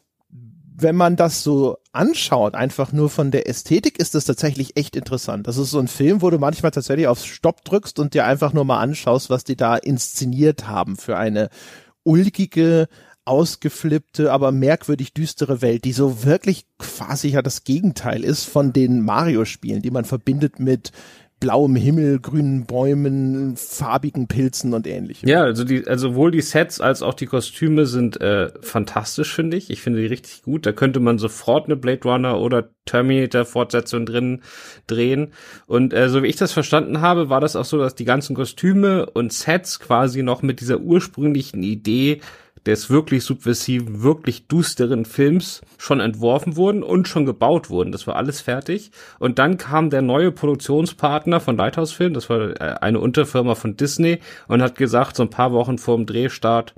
wenn 0.77 0.95
man 0.95 1.15
das 1.15 1.43
so 1.43 1.77
anschaut, 1.93 2.55
einfach 2.55 2.91
nur 2.91 3.09
von 3.09 3.31
der 3.31 3.47
Ästhetik, 3.47 3.97
ist 3.97 4.15
das 4.15 4.25
tatsächlich 4.25 4.75
echt 4.75 4.95
interessant. 4.95 5.47
Das 5.47 5.57
ist 5.57 5.71
so 5.71 5.79
ein 5.79 5.87
Film, 5.87 6.21
wo 6.21 6.29
du 6.29 6.37
manchmal 6.37 6.71
tatsächlich 6.71 7.07
auf 7.07 7.23
Stopp 7.23 7.63
drückst 7.63 7.99
und 7.99 8.13
dir 8.13 8.25
einfach 8.25 8.51
nur 8.51 8.65
mal 8.65 8.79
anschaust, 8.79 9.29
was 9.29 9.43
die 9.43 9.55
da 9.55 9.77
inszeniert 9.77 10.67
haben 10.67 10.97
für 10.97 11.17
eine 11.17 11.49
ulkige, 12.03 12.87
ausgeflippte, 13.25 14.31
aber 14.31 14.51
merkwürdig 14.51 15.13
düstere 15.13 15.61
Welt, 15.61 15.83
die 15.83 15.93
so 15.93 16.23
wirklich 16.23 16.67
quasi 16.77 17.29
ja 17.29 17.41
das 17.41 17.63
Gegenteil 17.63 18.23
ist 18.23 18.43
von 18.43 18.71
den 18.71 19.01
Mario-Spielen, 19.01 19.81
die 19.81 19.91
man 19.91 20.05
verbindet 20.05 20.59
mit 20.59 20.91
blauem 21.39 21.75
Himmel, 21.75 22.19
grünen 22.19 22.65
Bäumen, 22.65 23.55
farbigen 23.57 24.27
Pilzen 24.27 24.73
und 24.73 24.87
ähnlichem. 24.87 25.27
Ja, 25.27 25.43
also 25.43 25.63
die, 25.63 25.85
also 25.85 26.09
sowohl 26.09 26.31
die 26.31 26.41
Sets 26.41 26.79
als 26.79 27.01
auch 27.01 27.13
die 27.13 27.25
Kostüme 27.25 27.85
sind 27.85 28.21
äh, 28.21 28.49
fantastisch, 28.61 29.33
finde 29.33 29.57
ich. 29.57 29.69
Ich 29.69 29.81
finde 29.81 30.01
die 30.01 30.07
richtig 30.07 30.43
gut. 30.43 30.65
Da 30.65 30.71
könnte 30.71 30.99
man 30.99 31.17
sofort 31.17 31.65
eine 31.65 31.75
Blade 31.75 32.01
Runner 32.03 32.39
oder 32.39 32.69
Terminator-Fortsetzung 32.85 34.05
drin 34.05 34.41
drehen. 34.87 35.33
Und 35.67 35.93
äh, 35.93 36.09
so 36.09 36.23
wie 36.23 36.27
ich 36.27 36.37
das 36.37 36.53
verstanden 36.53 37.01
habe, 37.01 37.29
war 37.29 37.41
das 37.41 37.55
auch 37.55 37.65
so, 37.65 37.77
dass 37.77 37.95
die 37.95 38.05
ganzen 38.05 38.35
Kostüme 38.35 39.05
und 39.07 39.33
Sets 39.33 39.79
quasi 39.79 40.23
noch 40.23 40.41
mit 40.41 40.61
dieser 40.61 40.79
ursprünglichen 40.79 41.63
Idee 41.63 42.21
des 42.65 42.89
wirklich 42.89 43.23
subversiven, 43.23 44.01
wirklich 44.01 44.47
dusteren 44.47 45.05
Films 45.05 45.61
schon 45.77 45.99
entworfen 45.99 46.55
wurden 46.55 46.83
und 46.83 47.07
schon 47.07 47.25
gebaut 47.25 47.69
wurden. 47.69 47.91
Das 47.91 48.07
war 48.07 48.15
alles 48.15 48.41
fertig. 48.41 48.91
Und 49.19 49.39
dann 49.39 49.57
kam 49.57 49.89
der 49.89 50.01
neue 50.01 50.31
Produktionspartner 50.31 51.39
von 51.39 51.57
Lighthouse 51.57 51.91
Film, 51.91 52.13
das 52.13 52.29
war 52.29 52.59
äh, 52.59 52.75
eine 52.81 52.99
Unterfirma 52.99 53.55
von 53.55 53.77
Disney, 53.77 54.19
und 54.47 54.61
hat 54.61 54.75
gesagt, 54.75 55.15
so 55.15 55.23
ein 55.23 55.29
paar 55.29 55.51
Wochen 55.51 55.77
vor 55.77 55.95
dem 55.95 56.05
Drehstart, 56.05 56.73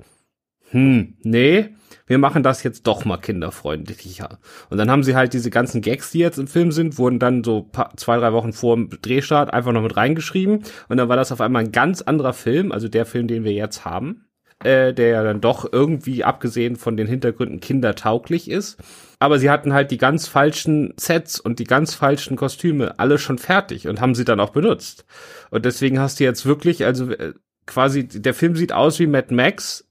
hm, 0.70 1.14
nee, 1.22 1.70
wir 2.06 2.18
machen 2.18 2.42
das 2.42 2.62
jetzt 2.62 2.86
doch 2.86 3.04
mal 3.04 3.16
kinderfreundlicher. 3.16 4.38
Und 4.70 4.78
dann 4.78 4.90
haben 4.90 5.02
sie 5.02 5.14
halt 5.14 5.32
diese 5.32 5.50
ganzen 5.50 5.80
Gags, 5.80 6.10
die 6.10 6.18
jetzt 6.18 6.38
im 6.38 6.46
Film 6.46 6.72
sind, 6.72 6.98
wurden 6.98 7.18
dann 7.18 7.44
so 7.44 7.70
zwei, 7.96 8.18
drei 8.18 8.32
Wochen 8.32 8.52
vor 8.52 8.76
dem 8.76 8.90
Drehstart 8.90 9.52
einfach 9.52 9.72
noch 9.72 9.82
mit 9.82 9.96
reingeschrieben. 9.96 10.64
Und 10.88 10.96
dann 10.96 11.08
war 11.08 11.16
das 11.16 11.32
auf 11.32 11.40
einmal 11.40 11.64
ein 11.64 11.72
ganz 11.72 12.02
anderer 12.02 12.32
Film, 12.32 12.72
also 12.72 12.88
der 12.88 13.06
Film, 13.06 13.28
den 13.28 13.44
wir 13.44 13.52
jetzt 13.52 13.84
haben, 13.84 14.27
äh, 14.64 14.92
der 14.92 15.08
ja 15.08 15.22
dann 15.22 15.40
doch 15.40 15.70
irgendwie, 15.70 16.24
abgesehen 16.24 16.76
von 16.76 16.96
den 16.96 17.06
Hintergründen, 17.06 17.60
kindertauglich 17.60 18.50
ist. 18.50 18.78
Aber 19.18 19.38
sie 19.38 19.50
hatten 19.50 19.72
halt 19.72 19.90
die 19.90 19.98
ganz 19.98 20.28
falschen 20.28 20.94
Sets 20.96 21.40
und 21.40 21.58
die 21.58 21.64
ganz 21.64 21.94
falschen 21.94 22.36
Kostüme 22.36 22.98
alle 22.98 23.18
schon 23.18 23.38
fertig 23.38 23.88
und 23.88 24.00
haben 24.00 24.14
sie 24.14 24.24
dann 24.24 24.40
auch 24.40 24.50
benutzt. 24.50 25.04
Und 25.50 25.64
deswegen 25.64 25.98
hast 25.98 26.20
du 26.20 26.24
jetzt 26.24 26.46
wirklich, 26.46 26.84
also 26.84 27.10
äh, 27.10 27.34
quasi, 27.66 28.06
der 28.06 28.34
Film 28.34 28.56
sieht 28.56 28.72
aus 28.72 28.98
wie 28.98 29.06
Mad 29.06 29.34
Max, 29.34 29.88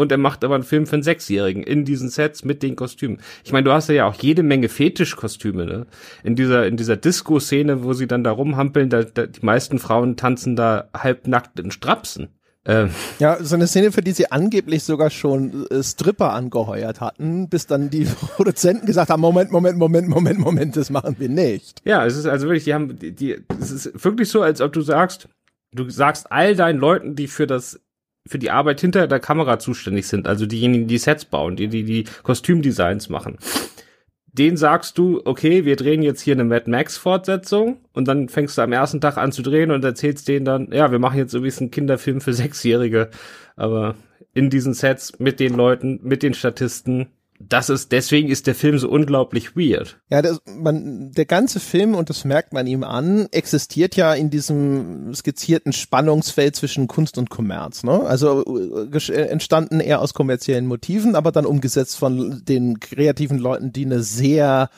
und 0.00 0.12
er 0.12 0.18
macht 0.18 0.44
aber 0.44 0.54
einen 0.54 0.64
Film 0.64 0.86
für 0.86 0.94
einen 0.94 1.02
Sechsjährigen 1.02 1.64
in 1.64 1.84
diesen 1.84 2.08
Sets 2.08 2.44
mit 2.44 2.62
den 2.62 2.76
Kostümen. 2.76 3.18
Ich 3.44 3.50
meine, 3.50 3.64
du 3.64 3.72
hast 3.72 3.88
ja 3.88 4.06
auch 4.06 4.14
jede 4.14 4.44
Menge 4.44 4.68
Fetischkostüme, 4.68 5.66
ne? 5.66 5.86
In 6.22 6.36
dieser, 6.36 6.68
in 6.68 6.76
dieser 6.76 6.96
Disco-Szene, 6.96 7.82
wo 7.82 7.92
sie 7.94 8.06
dann 8.06 8.22
da 8.22 8.30
rumhampeln, 8.30 8.90
da, 8.90 9.02
da, 9.02 9.26
die 9.26 9.44
meisten 9.44 9.80
Frauen 9.80 10.16
tanzen 10.16 10.54
da 10.54 10.88
halbnackt 10.94 11.58
in 11.58 11.72
Strapsen. 11.72 12.28
Ähm. 12.68 12.90
Ja, 13.18 13.42
so 13.42 13.54
eine 13.54 13.66
Szene, 13.66 13.90
für 13.92 14.02
die 14.02 14.12
sie 14.12 14.30
angeblich 14.30 14.84
sogar 14.84 15.08
schon 15.08 15.66
äh, 15.70 15.82
Stripper 15.82 16.34
angeheuert 16.34 17.00
hatten, 17.00 17.48
bis 17.48 17.66
dann 17.66 17.88
die 17.88 18.04
Produzenten 18.36 18.86
gesagt 18.86 19.10
haben, 19.10 19.22
Moment, 19.22 19.50
Moment, 19.50 19.78
Moment, 19.78 20.08
Moment, 20.08 20.38
Moment, 20.38 20.76
das 20.76 20.90
machen 20.90 21.16
wir 21.18 21.30
nicht. 21.30 21.80
Ja, 21.84 22.04
es 22.04 22.16
ist 22.16 22.26
also 22.26 22.46
wirklich, 22.46 22.64
die 22.64 22.74
haben, 22.74 22.98
die, 22.98 23.12
die 23.12 23.38
es 23.58 23.70
ist 23.70 24.04
wirklich 24.04 24.28
so, 24.28 24.42
als 24.42 24.60
ob 24.60 24.74
du 24.74 24.82
sagst, 24.82 25.28
du 25.72 25.88
sagst 25.88 26.30
all 26.30 26.54
deinen 26.54 26.78
Leuten, 26.78 27.16
die 27.16 27.26
für 27.26 27.46
das 27.46 27.80
für 28.26 28.38
die 28.38 28.50
Arbeit 28.50 28.82
hinter 28.82 29.06
der 29.06 29.20
Kamera 29.20 29.58
zuständig 29.58 30.06
sind, 30.06 30.28
also 30.28 30.44
diejenigen, 30.44 30.86
die 30.86 30.98
Sets 30.98 31.24
bauen, 31.24 31.56
die 31.56 31.68
die, 31.68 31.84
die 31.84 32.04
Kostümdesigns 32.22 33.08
machen. 33.08 33.38
Den 34.38 34.56
sagst 34.56 34.98
du, 34.98 35.20
okay, 35.24 35.64
wir 35.64 35.74
drehen 35.74 36.00
jetzt 36.00 36.20
hier 36.20 36.34
eine 36.34 36.44
Mad 36.44 36.70
Max 36.70 36.96
Fortsetzung 36.96 37.78
und 37.92 38.06
dann 38.06 38.28
fängst 38.28 38.56
du 38.56 38.62
am 38.62 38.72
ersten 38.72 39.00
Tag 39.00 39.16
an 39.16 39.32
zu 39.32 39.42
drehen 39.42 39.72
und 39.72 39.84
erzählst 39.84 40.28
denen 40.28 40.44
dann, 40.44 40.70
ja, 40.70 40.92
wir 40.92 41.00
machen 41.00 41.18
jetzt 41.18 41.32
so 41.32 41.42
ein 41.42 41.70
Kinderfilm 41.72 42.20
für 42.20 42.32
Sechsjährige, 42.34 43.10
aber 43.56 43.96
in 44.34 44.48
diesen 44.48 44.74
Sets 44.74 45.18
mit 45.18 45.40
den 45.40 45.54
Leuten, 45.54 45.98
mit 46.04 46.22
den 46.22 46.34
Statisten, 46.34 47.08
das 47.40 47.70
ist, 47.70 47.92
deswegen 47.92 48.28
ist 48.28 48.46
der 48.46 48.54
Film 48.54 48.78
so 48.78 48.88
unglaublich 48.88 49.56
weird. 49.56 50.00
Ja, 50.10 50.22
das, 50.22 50.40
man, 50.44 51.12
der 51.12 51.24
ganze 51.24 51.60
Film, 51.60 51.94
und 51.94 52.10
das 52.10 52.24
merkt 52.24 52.52
man 52.52 52.66
ihm 52.66 52.82
an, 52.82 53.28
existiert 53.30 53.94
ja 53.94 54.12
in 54.12 54.28
diesem 54.28 55.14
skizzierten 55.14 55.72
Spannungsfeld 55.72 56.56
zwischen 56.56 56.88
Kunst 56.88 57.16
und 57.16 57.30
Kommerz. 57.30 57.84
Ne? 57.84 58.00
Also 58.00 58.44
äh, 58.92 59.12
entstanden 59.28 59.78
eher 59.80 60.00
aus 60.00 60.14
kommerziellen 60.14 60.66
Motiven, 60.66 61.14
aber 61.14 61.30
dann 61.30 61.46
umgesetzt 61.46 61.96
von 61.96 62.42
den 62.44 62.80
kreativen 62.80 63.38
Leuten, 63.38 63.72
die 63.72 63.84
eine 63.84 64.02
sehr 64.02 64.68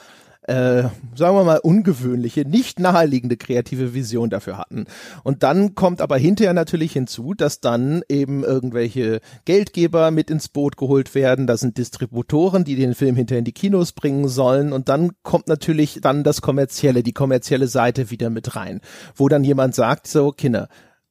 äh, 0.51 0.89
sagen 1.15 1.37
wir 1.37 1.45
mal, 1.45 1.61
ungewöhnliche, 1.63 2.45
nicht 2.45 2.81
naheliegende 2.81 3.37
kreative 3.37 3.95
Vision 3.95 4.31
dafür 4.31 4.59
hatten. 4.59 4.87
Und 5.23 5.45
dann 5.45 5.77
kommt 5.77 6.01
aber 6.01 6.19
hinterher 6.19 6.55
natürlich 6.55 6.93
hinzu, 6.93 7.35
dass 7.35 7.61
dann 7.61 8.03
eben 8.09 8.43
irgendwelche 8.43 9.21
Geldgeber 9.45 10.11
mit 10.11 10.29
ins 10.29 10.49
Boot 10.49 10.77
geholt 10.77 11.15
werden, 11.15 11.47
da 11.47 11.57
sind 11.57 11.79
Distributoren, 11.79 12.65
die 12.65 12.75
den 12.75 12.97
Film 12.97 13.15
hinterher 13.15 13.39
in 13.39 13.45
die 13.45 13.53
Kinos 13.53 13.93
bringen 13.93 14.27
sollen 14.27 14.73
und 14.73 14.89
dann 14.89 15.13
kommt 15.23 15.47
natürlich 15.47 16.01
dann 16.03 16.25
das 16.25 16.41
kommerzielle, 16.43 17.05
die 17.05 17.13
kommerzielle 17.13 17.69
Seite 17.69 18.11
wieder 18.11 18.29
mit 18.29 18.57
rein, 18.57 18.81
wo 19.15 19.29
dann 19.29 19.45
jemand 19.45 19.77
sagt, 19.77 20.09
so 20.09 20.33
Kinder, 20.33 20.69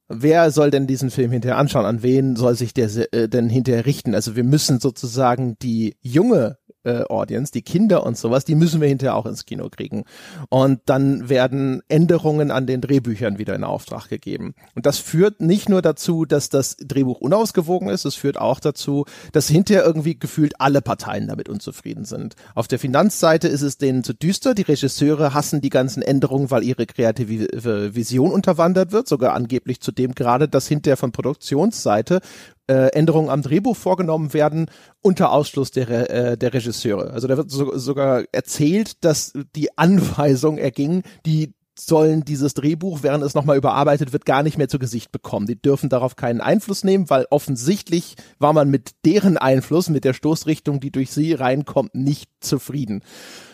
wer 0.10 0.52
soll 0.52 0.70
denn 0.70 0.86
diesen 0.86 1.12
Film 1.12 1.32
hinterher 1.32 1.58
anschauen? 1.58 1.86
An 1.86 2.04
wen 2.04 2.36
soll 2.36 2.56
sich 2.56 2.74
der 2.74 2.90
äh, 3.14 3.30
denn 3.30 3.48
hinterher 3.48 3.86
richten? 3.86 4.14
Also 4.14 4.36
wir 4.36 4.44
müssen 4.44 4.82
sozusagen 4.82 5.56
die 5.62 5.96
junge 6.02 6.58
äh, 6.84 7.04
Audience, 7.04 7.52
die 7.52 7.62
Kinder 7.62 8.06
und 8.06 8.18
sowas, 8.18 8.46
die 8.46 8.56
müssen 8.56 8.82
wir 8.82 8.88
hinterher 8.88 9.16
auch 9.16 9.26
ins 9.26 9.46
Kino 9.46 9.70
kriegen. 9.70 10.06
Und 10.50 10.82
dann 10.86 11.30
werden 11.30 11.82
Änderungen 11.90 12.52
an 12.52 12.68
den 12.68 12.82
Drehbüchern 12.82 13.38
wieder 13.38 13.56
in 13.56 13.64
Auftrag 13.64 14.08
gegeben. 14.10 14.54
Und 14.76 14.86
das 14.86 14.98
führt 14.98 15.42
nicht 15.42 15.70
nur 15.70 15.82
dazu, 15.82 16.26
dass 16.26 16.50
das 16.50 16.78
Drehbuch 16.78 17.20
unausgewogen 17.20 17.90
ist, 17.90 18.06
es 18.06 18.16
führt 18.16 18.38
auch 18.38 18.60
dazu, 18.60 19.06
dass 19.32 19.48
hinterher 19.48 19.86
irgendwie 19.86 20.18
gefühlt 20.18 20.60
alle 20.60 20.82
Parteien 20.82 21.28
damit 21.28 21.50
unzufrieden 21.50 22.06
sind. 22.06 22.36
Auf 22.56 22.68
der 22.68 22.80
Finanzseite 22.80 23.48
ist 23.48 23.62
es 23.62 23.78
denen 23.78 24.04
zu 24.04 24.14
düster, 24.14 24.54
die 24.54 24.62
Regisseure 24.62 25.34
hassen 25.34 25.62
die 25.62 25.70
ganzen 25.70 26.02
Änderungen, 26.02 26.52
weil 26.52 26.64
ihre 26.64 26.86
kreative 26.86 27.96
Vision 27.96 28.32
unterwandert 28.32 28.92
wird, 28.92 29.08
sogar 29.08 29.34
angeblich 29.34 29.82
zudem 29.82 30.16
gerade, 30.16 30.48
dass 30.48 30.68
hinterher 30.68 30.98
von 30.98 31.12
Produktionsseite 31.12 32.22
äh, 32.70 32.90
Änderungen 32.94 33.30
am 33.30 33.42
Drehbuch 33.42 33.76
vorgenommen 33.76 34.34
werden 34.34 34.70
unter 35.02 35.32
Ausschluss 35.32 35.72
der, 35.72 36.10
äh, 36.10 36.38
der 36.38 36.54
Regisseure. 36.54 37.12
Also 37.12 37.28
da 37.28 37.36
wird 37.36 37.50
so, 37.50 37.76
sogar 37.78 38.24
erzählt, 38.32 39.04
dass 39.04 39.34
die 39.56 39.76
Anweisung 39.78 40.58
erging, 40.58 41.04
die 41.26 41.54
sollen 41.78 42.26
dieses 42.26 42.54
Drehbuch, 42.54 43.00
während 43.02 43.24
es 43.24 43.34
nochmal 43.34 43.58
überarbeitet 43.58 44.14
wird, 44.14 44.26
gar 44.26 44.44
nicht 44.44 44.58
mehr 44.58 44.68
zu 44.68 44.80
Gesicht 44.80 45.12
bekommen. 45.12 45.48
Die 45.48 45.60
dürfen 45.60 45.90
darauf 45.90 46.16
keinen 46.16 46.42
Einfluss 46.42 46.84
nehmen, 46.84 47.10
weil 47.10 47.26
offensichtlich 47.30 48.16
war 48.38 48.54
man 48.54 48.70
mit 48.70 48.92
deren 49.06 49.38
Einfluss, 49.38 49.90
mit 49.90 50.04
der 50.04 50.14
Stoßrichtung, 50.14 50.80
die 50.80 50.92
durch 50.92 51.12
sie 51.12 51.34
reinkommt, 51.34 51.96
nicht 51.96 52.30
zufrieden. 52.42 53.02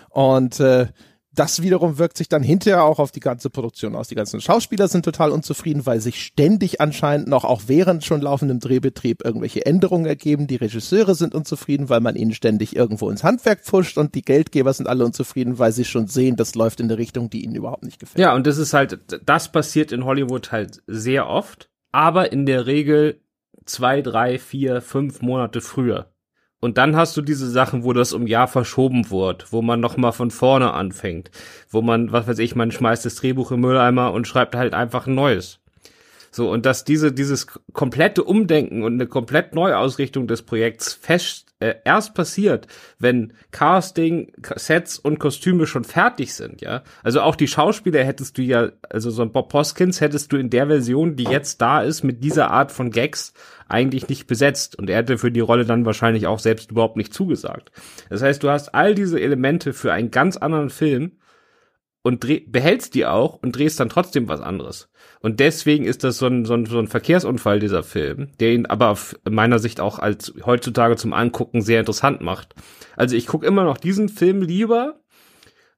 Und 0.10 0.60
äh, 0.60 0.88
das 1.36 1.62
wiederum 1.62 1.98
wirkt 1.98 2.18
sich 2.18 2.30
dann 2.30 2.44
hinterher 2.44 2.84
auch 2.84 3.00
auf 3.00 3.12
die 3.12 3.20
ganze 3.20 3.50
Produktion 3.50 3.96
aus. 3.96 4.08
Die 4.08 4.16
ganzen 4.16 4.42
Schauspieler 4.42 4.88
sind 4.88 5.04
total 5.04 5.32
unzufrieden, 5.32 5.86
weil 5.86 6.00
sich 6.00 6.24
ständig 6.24 6.82
anscheinend 6.82 7.28
noch 7.28 7.44
auch 7.44 7.64
während 7.68 8.04
schon 8.04 8.22
laufendem 8.22 8.60
Drehbetrieb 8.60 9.24
irgendwelche 9.24 9.66
Änderungen 9.66 10.06
ergeben. 10.06 10.48
Die 10.48 10.56
Regisseure 10.56 11.16
sind 11.16 11.36
unzufrieden, 11.36 11.90
weil 11.90 12.00
man 12.00 12.16
ihnen 12.16 12.34
ständig 12.34 12.76
irgendwo 12.76 13.10
ins 13.10 13.24
Handwerk 13.24 13.64
pfuscht 13.64 13.98
und 13.98 14.16
die 14.16 14.22
Geldgeber 14.22 14.74
sind 14.74 14.88
alle 14.88 15.06
unzufrieden, 15.06 15.60
weil 15.60 15.72
sie 15.72 15.86
schon 15.86 16.08
sehen, 16.08 16.36
das 16.36 16.56
läuft 16.56 16.80
in 16.80 16.88
eine 16.88 16.98
Richtung, 16.98 17.30
die 17.30 17.44
ihnen 17.44 17.56
überhaupt 17.56 17.84
nicht 17.84 18.00
gefällt. 18.00 18.22
Ja, 18.22 18.34
und 18.34 18.48
das 18.48 18.58
ist 18.58 18.74
halt, 18.74 19.00
das 19.26 19.52
passiert 19.52 19.92
in 19.92 20.06
Hollywood 20.06 20.52
halt 20.52 20.82
sehr 20.88 21.28
oft, 21.28 21.70
aber 21.92 22.32
in 22.32 22.46
der 22.46 22.66
Regel 22.66 23.20
zwei, 23.66 24.02
drei, 24.02 24.40
vier, 24.40 24.82
fünf 24.82 25.22
Monate 25.22 25.62
früher. 25.62 26.12
Und 26.66 26.80
dann 26.80 26.96
hast 26.96 27.16
du 27.16 27.22
diese 27.22 27.48
Sachen, 27.48 27.84
wo 27.84 27.94
das 27.94 28.12
um 28.12 28.26
Jahr 28.26 28.48
verschoben 28.48 29.12
wird, 29.12 29.54
wo 29.54 29.62
man 29.62 29.80
noch 29.80 29.98
mal 29.98 30.14
von 30.14 30.32
vorne 30.32 30.74
anfängt, 30.74 31.30
wo 31.70 31.84
man, 31.84 32.12
was 32.12 32.26
weiß 32.26 32.40
ich, 32.40 32.56
man 32.56 32.72
schmeißt 32.72 33.06
das 33.06 33.14
Drehbuch 33.14 33.52
im 33.52 33.60
Mülleimer 33.60 34.12
und 34.14 34.28
schreibt 34.28 34.56
halt 34.56 34.74
einfach 34.74 35.06
ein 35.06 35.14
neues. 35.14 35.60
So, 36.32 36.50
und 36.50 36.66
dass 36.66 36.84
diese, 36.84 37.12
dieses 37.12 37.46
komplette 37.74 38.24
Umdenken 38.24 38.82
und 38.82 38.94
eine 38.94 39.06
komplett 39.06 39.54
Neuausrichtung 39.54 40.26
des 40.26 40.42
Projekts 40.42 40.92
fest, 40.92 41.45
äh, 41.66 41.76
erst 41.84 42.14
passiert, 42.14 42.68
wenn 43.00 43.34
Casting, 43.52 44.32
Sets 44.56 45.00
und 45.00 45.20
Kostüme 45.20 45.66
schon 45.66 45.84
fertig 45.84 46.34
sind, 46.34 46.62
ja. 46.62 46.84
Also 47.04 47.22
auch 47.22 47.36
die 47.36 47.48
Schauspieler 47.48 48.04
hättest 48.04 48.38
du 48.38 48.44
ja, 48.44 48.70
also 48.90 49.10
so 49.10 49.24
ein 49.24 49.32
Bob 49.32 49.52
Hoskins 49.54 50.00
hättest 50.00 50.32
du 50.32 50.38
in 50.38 50.50
der 50.50 50.68
Version, 50.68 51.16
die 51.16 51.24
jetzt 51.24 51.62
da 51.62 51.82
ist, 51.82 52.04
mit 52.04 52.24
dieser 52.24 52.52
Art 52.52 52.72
von 52.72 52.92
Gags 52.92 53.34
eigentlich 53.68 54.10
nicht 54.10 54.28
besetzt 54.28 54.78
und 54.78 54.90
er 54.90 54.98
hätte 54.98 55.18
für 55.18 55.32
die 55.32 55.40
Rolle 55.40 55.66
dann 55.66 55.86
wahrscheinlich 55.86 56.28
auch 56.28 56.40
selbst 56.40 56.70
überhaupt 56.70 56.98
nicht 56.98 57.14
zugesagt. 57.14 57.72
Das 58.10 58.22
heißt, 58.22 58.44
du 58.44 58.50
hast 58.50 58.76
all 58.76 58.94
diese 58.94 59.20
Elemente 59.20 59.74
für 59.74 59.92
einen 59.92 60.12
ganz 60.12 60.38
anderen 60.38 60.70
Film 60.70 61.14
und 62.06 62.24
dreh, 62.24 62.42
behältst 62.46 62.94
die 62.94 63.08
auch 63.08 63.42
und 63.42 63.58
drehst 63.58 63.80
dann 63.80 63.90
trotzdem 63.90 64.30
was 64.30 64.40
anderes. 64.40 64.92
Und 65.22 65.40
deswegen 65.40 65.86
ist 65.86 66.04
das 66.04 66.20
so 66.20 66.28
ein, 66.28 66.46
so 66.46 66.54
ein, 66.54 66.68
so 66.68 66.78
ein 66.78 66.88
Verkehrsunfall, 66.88 67.60
dieser 67.60 67.82
Film, 67.82 68.30
der 68.40 68.54
ihn 68.54 68.68
aber 68.68 68.90
auf 68.90 69.20
meiner 69.28 69.58
Sicht 69.58 69.80
auch 69.80 69.98
als 69.98 70.32
heutzutage 70.46 70.98
zum 70.98 71.14
Angucken 71.14 71.64
sehr 71.64 71.80
interessant 71.80 72.22
macht. 72.22 72.54
Also 72.96 73.16
ich 73.16 73.26
gucke 73.26 73.48
immer 73.48 73.64
noch 73.64 73.78
diesen 73.78 74.08
Film 74.08 74.44
lieber 74.44 75.00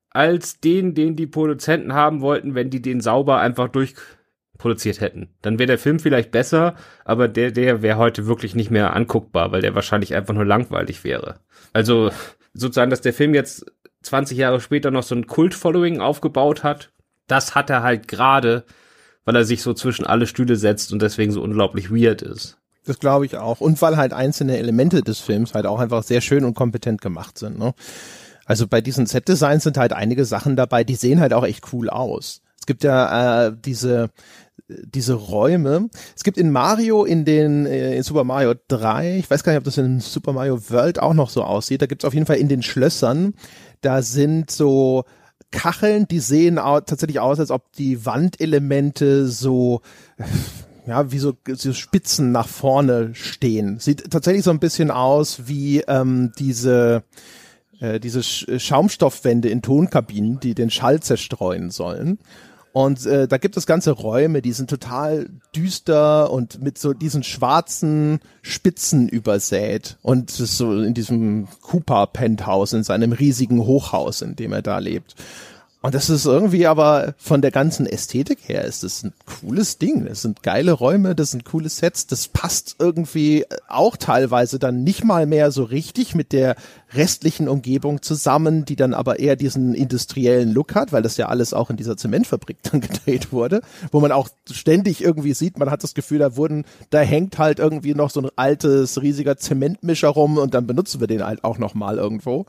als 0.10 0.60
den, 0.60 0.94
den 0.94 1.16
die 1.16 1.28
Produzenten 1.28 1.94
haben 1.94 2.20
wollten, 2.20 2.56
wenn 2.56 2.72
die 2.72 2.82
den 2.82 3.00
sauber 3.00 3.40
einfach 3.40 3.70
durch 3.70 3.94
produziert 4.58 5.00
hätten. 5.00 5.30
Dann 5.42 5.60
wäre 5.60 5.68
der 5.68 5.78
Film 5.78 5.98
vielleicht 5.98 6.32
besser, 6.32 6.76
aber 7.06 7.30
der, 7.30 7.52
der 7.52 7.82
wäre 7.82 8.00
heute 8.00 8.28
wirklich 8.28 8.54
nicht 8.54 8.70
mehr 8.70 8.94
anguckbar, 8.94 9.54
weil 9.54 9.62
der 9.62 9.76
wahrscheinlich 9.76 10.14
einfach 10.14 10.34
nur 10.34 10.46
langweilig 10.46 11.06
wäre. 11.06 11.40
Also 11.72 12.12
sozusagen, 12.54 12.90
dass 12.90 13.02
der 13.02 13.14
Film 13.14 13.34
jetzt 13.34 13.72
20 14.08 14.38
Jahre 14.38 14.60
später 14.60 14.92
noch 14.92 15.04
so 15.04 15.16
ein 15.16 15.28
Kult-Following 15.28 16.02
aufgebaut 16.02 16.64
hat, 16.64 16.92
das 17.28 17.56
hat 17.56 17.70
er 17.70 17.84
halt 17.84 18.08
gerade, 18.08 18.64
weil 19.26 19.36
er 19.36 19.46
sich 19.46 19.62
so 19.62 19.74
zwischen 19.74 20.06
alle 20.06 20.28
Stühle 20.28 20.56
setzt 20.56 20.92
und 20.92 21.02
deswegen 21.02 21.32
so 21.32 21.42
unglaublich 21.42 21.92
weird 21.92 22.22
ist. 22.22 22.58
Das 22.86 23.00
glaube 23.00 23.26
ich 23.26 23.36
auch. 23.36 23.60
Und 23.60 23.82
weil 23.82 23.98
halt 23.98 24.14
einzelne 24.14 24.58
Elemente 24.58 25.02
des 25.02 25.20
Films 25.20 25.54
halt 25.54 25.66
auch 25.66 25.80
einfach 25.80 26.04
sehr 26.04 26.22
schön 26.22 26.46
und 26.46 26.54
kompetent 26.54 27.02
gemacht 27.02 27.38
sind. 27.38 27.60
Ne? 27.60 27.74
Also 28.46 28.66
bei 28.66 28.80
diesen 28.80 29.06
Set-Designs 29.06 29.64
sind 29.64 29.78
halt 29.78 29.92
einige 29.92 30.24
Sachen 30.24 30.56
dabei, 30.56 30.86
die 30.86 30.96
sehen 30.96 31.20
halt 31.20 31.34
auch 31.34 31.46
echt 31.46 31.74
cool 31.74 31.90
aus 31.90 32.42
gibt 32.68 32.84
ja 32.84 33.48
äh, 33.48 33.54
diese 33.58 34.12
diese 34.68 35.14
Räume. 35.14 35.90
Es 36.16 36.24
gibt 36.24 36.38
in 36.38 36.52
Mario 36.52 37.06
in 37.06 37.26
den 37.26 37.66
äh, 37.66 37.96
in 37.96 38.04
Super 38.04 38.26
Mario 38.26 38.54
3, 38.68 39.18
ich 39.18 39.30
weiß 39.30 39.44
gar 39.44 39.54
nicht, 39.54 39.60
ob 39.60 39.64
das 39.64 39.78
in 39.78 40.02
Super 40.02 40.34
Mario 40.34 40.70
World 40.70 41.00
auch 41.00 41.14
noch 41.14 41.30
so 41.30 41.44
aussieht. 41.44 41.82
Da 41.82 41.88
gibt 41.88 42.04
es 42.04 42.08
auf 42.08 42.14
jeden 42.14 42.26
Fall 42.26 42.36
in 42.36 42.50
den 42.50 42.62
Schlössern, 42.62 43.34
da 43.82 44.02
sind 44.02 44.52
so 44.52 45.06
Kacheln, 45.52 46.08
die 46.08 46.20
sehen 46.20 46.60
auch 46.60 46.82
tatsächlich 46.82 47.20
aus, 47.20 47.40
als 47.40 47.52
ob 47.52 47.72
die 47.74 48.06
Wandelemente 48.06 49.28
so 49.28 49.82
ja, 50.88 51.12
wie 51.12 51.20
so, 51.20 51.34
so 51.46 51.74
Spitzen 51.74 52.32
nach 52.32 52.48
vorne 52.48 53.14
stehen. 53.14 53.80
Sieht 53.80 54.10
tatsächlich 54.10 54.44
so 54.44 54.52
ein 54.52 54.60
bisschen 54.60 54.90
aus 54.90 55.48
wie 55.48 55.82
ähm, 55.82 56.32
diese 56.40 57.04
äh, 57.80 58.00
diese 58.00 58.24
Schaumstoffwände 58.24 59.50
in 59.50 59.62
Tonkabinen, 59.62 60.40
die 60.40 60.56
den 60.56 60.70
Schall 60.70 61.02
zerstreuen 61.02 61.70
sollen. 61.70 62.20
Und 62.78 63.08
äh, 63.08 63.28
da 63.28 63.40
gibt 63.40 63.58
es 63.58 63.66
ganze 63.66 63.90
Räume, 63.90 64.44
die 64.44 64.52
sind 64.52 64.70
total 64.70 65.32
düster 65.56 66.32
und 66.32 66.62
mit 66.62 66.78
so 66.78 66.94
diesen 66.94 67.24
schwarzen 67.24 68.20
Spitzen 68.44 69.10
übersät. 69.10 69.98
Und 70.04 70.30
so 70.30 70.84
in 70.84 70.94
diesem 70.94 71.48
Cooper-Penthouse, 71.62 72.74
in 72.74 72.84
seinem 72.84 73.14
riesigen 73.14 73.66
Hochhaus, 73.66 74.22
in 74.22 74.36
dem 74.36 74.54
er 74.54 74.62
da 74.62 74.78
lebt. 74.78 75.16
Und 75.84 75.94
das 75.94 76.10
ist 76.10 76.26
irgendwie 76.26 76.66
aber 76.66 77.14
von 77.20 77.42
der 77.44 77.52
ganzen 77.52 77.86
Ästhetik 77.86 78.40
her 78.50 78.64
ist 78.66 78.84
das 78.84 79.04
ein 79.04 79.14
cooles 79.26 79.78
Ding. 79.78 80.06
Das 80.06 80.24
sind 80.24 80.42
geile 80.42 80.72
Räume, 80.72 81.14
das 81.14 81.32
sind 81.32 81.46
coole 81.46 81.70
Sets. 81.70 82.08
Das 82.08 82.28
passt 82.28 82.78
irgendwie 82.80 83.46
auch 83.68 83.96
teilweise 83.96 84.58
dann 84.58 84.84
nicht 84.84 85.04
mal 85.04 85.28
mehr 85.28 85.52
so 85.52 85.64
richtig 85.64 86.16
mit 86.16 86.34
der 86.34 86.56
restlichen 86.94 87.48
Umgebung 87.48 88.02
zusammen, 88.02 88.66
die 88.66 88.76
dann 88.76 88.96
aber 88.96 89.20
eher 89.20 89.36
diesen 89.36 89.76
industriellen 89.76 90.52
Look 90.52 90.74
hat, 90.74 90.94
weil 90.94 91.04
das 91.04 91.16
ja 91.18 91.28
alles 91.28 91.54
auch 91.54 91.70
in 91.70 91.78
dieser 91.78 91.96
Zementfabrik 91.96 92.58
dann 92.72 92.82
gedreht 92.82 93.32
wurde, 93.32 93.62
wo 93.92 94.00
man 94.00 94.12
auch 94.12 94.30
ständig 94.52 95.04
irgendwie 95.04 95.34
sieht, 95.34 95.60
man 95.60 95.70
hat 95.70 95.84
das 95.84 95.94
Gefühl, 95.94 96.18
da 96.18 96.36
wurden, 96.36 96.66
da 96.90 97.02
hängt 97.02 97.38
halt 97.38 97.60
irgendwie 97.60 97.94
noch 97.94 98.10
so 98.10 98.22
ein 98.22 98.30
altes, 98.36 99.00
riesiger 99.04 99.38
Zementmischer 99.38 100.10
rum 100.10 100.40
und 100.40 100.56
dann 100.56 100.66
benutzen 100.66 101.00
wir 101.00 101.08
den 101.08 101.24
halt 101.24 101.44
auch 101.44 101.60
nochmal 101.60 101.98
irgendwo. 101.98 102.48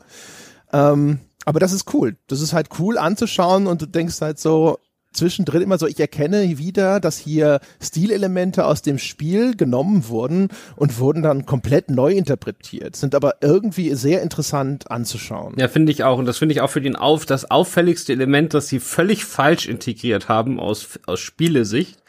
Ähm, 0.73 1.19
aber 1.45 1.59
das 1.59 1.73
ist 1.73 1.93
cool. 1.93 2.15
Das 2.27 2.41
ist 2.41 2.53
halt 2.53 2.69
cool 2.79 2.97
anzuschauen 2.97 3.67
und 3.67 3.81
du 3.81 3.85
denkst 3.85 4.21
halt 4.21 4.39
so, 4.39 4.77
zwischendrin 5.13 5.61
immer 5.61 5.77
so, 5.77 5.87
ich 5.87 5.99
erkenne 5.99 6.57
wieder, 6.57 6.99
dass 6.99 7.17
hier 7.17 7.59
Stilelemente 7.81 8.65
aus 8.65 8.81
dem 8.81 8.99
Spiel 8.99 9.55
genommen 9.55 10.07
wurden 10.07 10.49
und 10.75 10.99
wurden 10.99 11.23
dann 11.23 11.45
komplett 11.45 11.89
neu 11.89 12.13
interpretiert, 12.13 12.95
sind 12.95 13.15
aber 13.15 13.35
irgendwie 13.41 13.95
sehr 13.95 14.21
interessant 14.21 14.91
anzuschauen. 14.91 15.55
Ja, 15.57 15.67
finde 15.67 15.91
ich 15.91 16.03
auch. 16.03 16.19
Und 16.19 16.25
das 16.25 16.37
finde 16.37 16.53
ich 16.53 16.61
auch 16.61 16.69
für 16.69 16.81
den 16.81 16.95
Auf, 16.95 17.25
das 17.25 17.49
auffälligste 17.49 18.13
Element, 18.13 18.53
das 18.53 18.67
sie 18.67 18.79
völlig 18.79 19.25
falsch 19.25 19.67
integriert 19.67 20.29
haben 20.29 20.59
aus, 20.59 20.99
aus 21.05 21.19
Spielesicht 21.19 21.99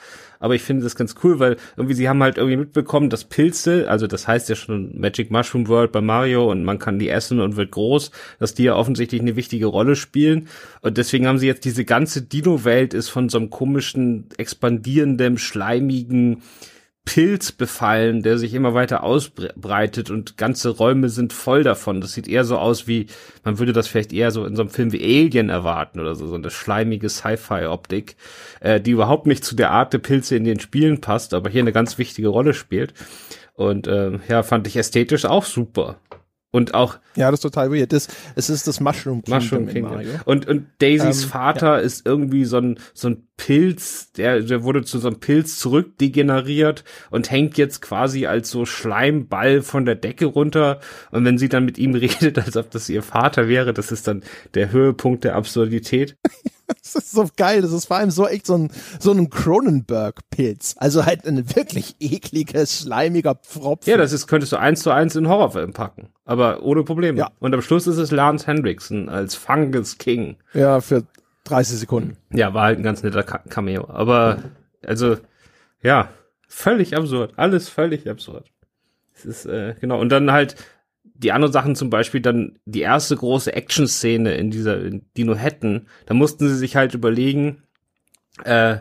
aber 0.41 0.55
ich 0.55 0.63
finde 0.63 0.83
das 0.83 0.97
ganz 0.97 1.15
cool, 1.23 1.39
weil 1.39 1.57
irgendwie 1.77 1.95
sie 1.95 2.09
haben 2.09 2.23
halt 2.23 2.39
irgendwie 2.39 2.57
mitbekommen, 2.57 3.11
dass 3.11 3.25
Pilze, 3.25 3.89
also 3.89 4.07
das 4.07 4.27
heißt 4.27 4.49
ja 4.49 4.57
schon 4.57 4.99
Magic 4.99 5.31
Mushroom 5.31 5.69
World 5.69 5.93
bei 5.93 6.01
Mario 6.01 6.51
und 6.51 6.65
man 6.65 6.79
kann 6.79 6.99
die 6.99 7.11
essen 7.11 7.41
und 7.41 7.57
wird 7.57 7.71
groß, 7.71 8.11
dass 8.39 8.55
die 8.55 8.65
ja 8.65 8.75
offensichtlich 8.75 9.21
eine 9.21 9.37
wichtige 9.37 9.67
Rolle 9.67 9.95
spielen. 9.95 10.49
Und 10.81 10.97
deswegen 10.97 11.27
haben 11.27 11.39
sie 11.39 11.47
jetzt 11.47 11.67
diese 11.67 11.85
ganze 11.85 12.23
Dino-Welt 12.23 12.95
ist 12.95 13.11
von 13.11 13.29
so 13.29 13.39
einem 13.39 13.51
komischen, 13.51 14.27
expandierenden, 14.39 15.37
schleimigen 15.39 16.43
Pilz 17.05 17.51
befallen, 17.51 18.23
der 18.23 18.39
sich 18.39 18.55
immer 18.55 18.75
weiter 18.75 19.03
ausbreitet 19.03 20.11
und 20.11 20.37
ganze 20.37 20.69
Räume 20.69 21.09
sind 21.09 21.33
voll 21.33 21.65
davon. 21.65 22.01
Das 22.01 22.13
sieht 22.13 22.29
eher 22.29 22.45
so 22.45 22.59
aus 22.59 22.87
wie, 22.87 23.07
man 23.43 23.59
würde 23.59 23.73
das 23.73 23.89
vielleicht 23.89 24.13
eher 24.13 24.31
so 24.31 24.45
in 24.45 24.55
so 24.55 24.63
einem 24.63 24.71
Film 24.71 24.93
wie 24.93 25.03
Alien 25.03 25.49
erwarten 25.49 25.99
oder 25.99 26.15
so, 26.15 26.27
so 26.27 26.37
eine 26.37 26.51
schleimige 26.51 27.09
Sci-Fi-Optik, 27.09 28.17
äh, 28.61 28.81
die 28.81 28.93
überhaupt 28.93 29.27
nicht 29.27 29.45
zu 29.45 29.57
der 29.57 29.71
Art 29.71 29.93
der 29.93 29.99
Pilze 29.99 30.37
in 30.37 30.45
den 30.45 30.61
Spielen 30.61 31.01
passt, 31.01 31.35
aber 31.35 31.51
hier 31.51 31.63
eine 31.63 31.73
ganz 31.73 31.99
wichtige 31.99 32.29
Rolle 32.29 32.55
spielt. 32.55 32.95
Und 33.55 33.87
äh, 33.87 34.19
ja, 34.29 34.43
fand 34.43 34.67
ich 34.67 34.77
ästhetisch 34.77 35.25
auch 35.25 35.45
super. 35.45 35.97
Und 36.53 36.75
auch. 36.75 36.99
Ja, 37.15 37.31
das 37.31 37.39
ist 37.39 37.43
total 37.43 37.71
weird. 37.71 37.93
Das, 37.93 38.09
es 38.35 38.51
ist 38.51 38.67
das 38.67 38.81
Mushroom 38.81 39.23
Kingdom. 39.23 39.43
Mushroom 39.43 39.69
Kingdom. 39.69 40.03
Und, 40.25 40.49
und 40.49 40.67
Daisys 40.79 41.23
ähm, 41.23 41.29
Vater 41.29 41.79
ja. 41.79 41.79
ist 41.79 42.05
irgendwie 42.07 42.45
so 42.45 42.59
ein, 42.59 42.79
so 42.93 43.11
ein 43.11 43.29
Pilz, 43.37 44.13
der, 44.13 44.41
der 44.41 44.65
wurde 44.65 44.83
zu 44.83 44.99
so 44.99 45.09
einem 45.09 45.21
Pilz 45.21 45.59
zurückdegeneriert 45.59 46.85
und 47.11 47.31
hängt 47.31 47.57
jetzt 47.57 47.81
quasi 47.83 48.27
als 48.27 48.51
so 48.51 48.67
Schleimball 48.67 49.63
von 49.63 49.85
der 49.87 49.95
Decke 49.95 50.27
runter. 50.27 50.81
Und 51.13 51.25
wenn 51.25 51.39
sie 51.39 51.49
dann 51.49 51.65
mit 51.65 51.79
ihm 51.79 51.95
redet, 51.95 52.39
als 52.39 52.57
ob 52.57 52.71
das 52.71 52.89
ihr 52.89 53.03
Vater 53.03 53.49
wäre, 53.49 53.73
das 53.73 53.93
ist 53.93 54.09
dann 54.09 54.23
der 54.55 54.73
Höhepunkt 54.73 55.25
der 55.25 55.37
Absurdität. 55.37 56.17
das 56.83 56.95
ist 56.95 57.13
so 57.13 57.29
geil. 57.37 57.63
Das 57.63 57.73
ist 57.73 57.87
vor 57.87 57.97
allem 57.97 58.11
so 58.11 58.27
echt 58.27 58.47
so 58.47 58.55
ein, 58.57 58.71
so 58.99 59.13
ein 59.13 59.31
Cronenberg-Pilz. 59.31 60.77
Also 60.79 61.05
halt 61.07 61.27
ein 61.27 61.55
wirklich 61.55 61.97
ekliger, 62.01 62.67
schleimiger 62.67 63.35
Pfropfen. 63.35 63.91
Ja, 63.91 63.97
das 63.97 64.13
ist, 64.13 64.27
könntest 64.27 64.53
du 64.53 64.57
eins 64.57 64.83
zu 64.83 64.91
eins 64.91 65.17
in 65.17 65.29
Horrorfilm 65.29 65.73
packen. 65.73 66.09
Aber 66.25 66.63
ohne 66.63 66.85
Probleme. 66.85 67.19
Ja. 67.19 67.31
Und 67.41 67.55
am 67.55 67.63
Schluss 67.63 67.87
ist 67.87 67.99
es 67.99 68.11
Lance 68.11 68.47
Hendrickson 68.47 69.09
als 69.09 69.35
Fungus 69.35 69.99
King. 69.99 70.37
Ja, 70.55 70.81
für 70.81 71.05
30 71.45 71.79
Sekunden. 71.79 72.17
Ja, 72.33 72.55
war 72.55 72.65
halt 72.65 72.79
ein 72.79 72.85
ganz 72.85 73.03
netter 73.03 73.23
Cameo. 73.23 73.89
Aber, 73.89 74.39
also, 74.87 75.17
ja, 75.83 76.09
völlig 76.49 76.97
absurd. 76.97 77.33
Alles 77.37 77.69
völlig 77.69 78.09
absurd. 78.09 78.51
Es 79.15 79.25
ist, 79.25 79.47
äh, 79.47 79.75
genau. 79.81 80.01
Und 80.01 80.11
dann 80.11 80.33
halt, 80.33 80.57
die 81.23 81.33
anderen 81.33 81.53
Sachen 81.53 81.77
zum 81.77 81.91
Beispiel 81.91 82.21
dann 82.21 82.59
die 82.65 82.81
erste 82.81 83.15
große 83.15 83.53
Action-Szene 83.53 84.35
in 84.35 84.51
dieser 84.51 84.83
in 84.83 85.07
Dino 85.17 85.35
hätten, 85.35 85.87
da 86.07 86.15
mussten 86.15 86.49
sie 86.49 86.57
sich 86.57 86.77
halt 86.77 86.95
überlegen, 86.95 87.63
äh, 88.45 88.79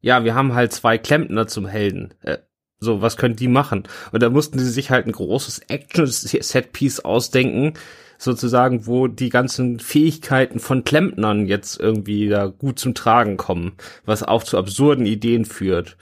ja, 0.00 0.24
wir 0.24 0.34
haben 0.34 0.54
halt 0.54 0.72
zwei 0.72 0.96
Klempner 0.98 1.48
zum 1.48 1.66
Helden. 1.66 2.14
Äh, 2.22 2.38
so, 2.78 3.00
was 3.00 3.16
können 3.16 3.36
die 3.36 3.48
machen? 3.48 3.84
Und 4.12 4.22
da 4.22 4.30
mussten 4.30 4.58
sie 4.58 4.70
sich 4.70 4.90
halt 4.90 5.06
ein 5.06 5.12
großes 5.12 5.60
Action-Set-Piece 5.68 7.00
ausdenken, 7.00 7.74
sozusagen, 8.18 8.86
wo 8.86 9.08
die 9.08 9.28
ganzen 9.28 9.80
Fähigkeiten 9.80 10.60
von 10.60 10.84
Klempnern 10.84 11.46
jetzt 11.46 11.80
irgendwie 11.80 12.28
da 12.28 12.46
gut 12.46 12.78
zum 12.78 12.94
Tragen 12.94 13.36
kommen, 13.36 13.72
was 14.04 14.22
auch 14.22 14.44
zu 14.44 14.56
absurden 14.56 15.06
Ideen 15.06 15.44
führt. 15.44 15.96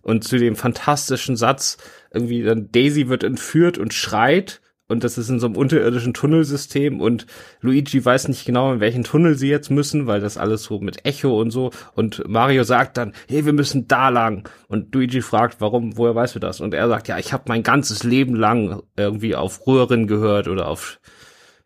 Und 0.00 0.24
zu 0.24 0.38
dem 0.38 0.56
fantastischen 0.56 1.36
Satz, 1.36 1.76
irgendwie 2.12 2.42
dann 2.42 2.72
Daisy 2.72 3.08
wird 3.08 3.24
entführt 3.24 3.76
und 3.76 3.92
schreit 3.92 4.62
und 4.88 5.04
das 5.04 5.18
ist 5.18 5.28
in 5.28 5.38
so 5.38 5.46
einem 5.46 5.56
unterirdischen 5.56 6.14
Tunnelsystem 6.14 7.00
und 7.00 7.26
Luigi 7.60 8.04
weiß 8.04 8.28
nicht 8.28 8.44
genau, 8.44 8.72
in 8.72 8.80
welchen 8.80 9.04
Tunnel 9.04 9.36
sie 9.36 9.48
jetzt 9.48 9.70
müssen, 9.70 10.06
weil 10.06 10.20
das 10.20 10.36
alles 10.36 10.64
so 10.64 10.80
mit 10.80 11.04
Echo 11.04 11.40
und 11.40 11.50
so 11.50 11.70
und 11.94 12.26
Mario 12.26 12.64
sagt 12.64 12.96
dann, 12.96 13.12
hey, 13.28 13.44
wir 13.44 13.52
müssen 13.52 13.86
da 13.86 14.08
lang 14.08 14.48
und 14.68 14.94
Luigi 14.94 15.20
fragt, 15.20 15.60
warum, 15.60 15.96
woher 15.96 16.14
weißt 16.14 16.34
du 16.34 16.38
das? 16.38 16.60
Und 16.60 16.74
er 16.74 16.88
sagt, 16.88 17.08
ja, 17.08 17.18
ich 17.18 17.32
habe 17.32 17.44
mein 17.48 17.62
ganzes 17.62 18.02
Leben 18.02 18.34
lang 18.34 18.82
irgendwie 18.96 19.36
auf 19.36 19.66
Röhren 19.66 20.06
gehört 20.06 20.48
oder 20.48 20.68
auf 20.68 20.98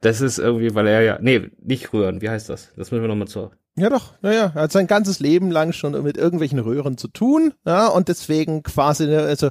das 0.01 0.21
ist 0.21 0.39
irgendwie, 0.39 0.75
weil 0.75 0.89
er 0.89 1.03
ja, 1.03 1.19
nee, 1.21 1.49
nicht 1.63 1.93
Röhren, 1.93 2.21
wie 2.23 2.29
heißt 2.29 2.49
das? 2.49 2.73
Das 2.77 2.91
müssen 2.91 3.03
wir 3.03 3.09
nochmal 3.09 3.29
zur 3.29 3.53
ja 3.75 3.89
doch, 3.89 4.13
naja, 4.21 4.53
er 4.55 4.63
hat 4.63 4.73
sein 4.73 4.87
ganzes 4.87 5.19
Leben 5.19 5.51
lang 5.51 5.73
schon 5.73 6.01
mit 6.03 6.19
irgendwelchen 6.19 6.59
Röhren 6.59 6.99
zu 6.99 7.09
tun, 7.09 7.55
ja, 7.65 7.87
und 7.87 8.09
deswegen 8.09 8.63
quasi, 8.63 9.07
also 9.15 9.49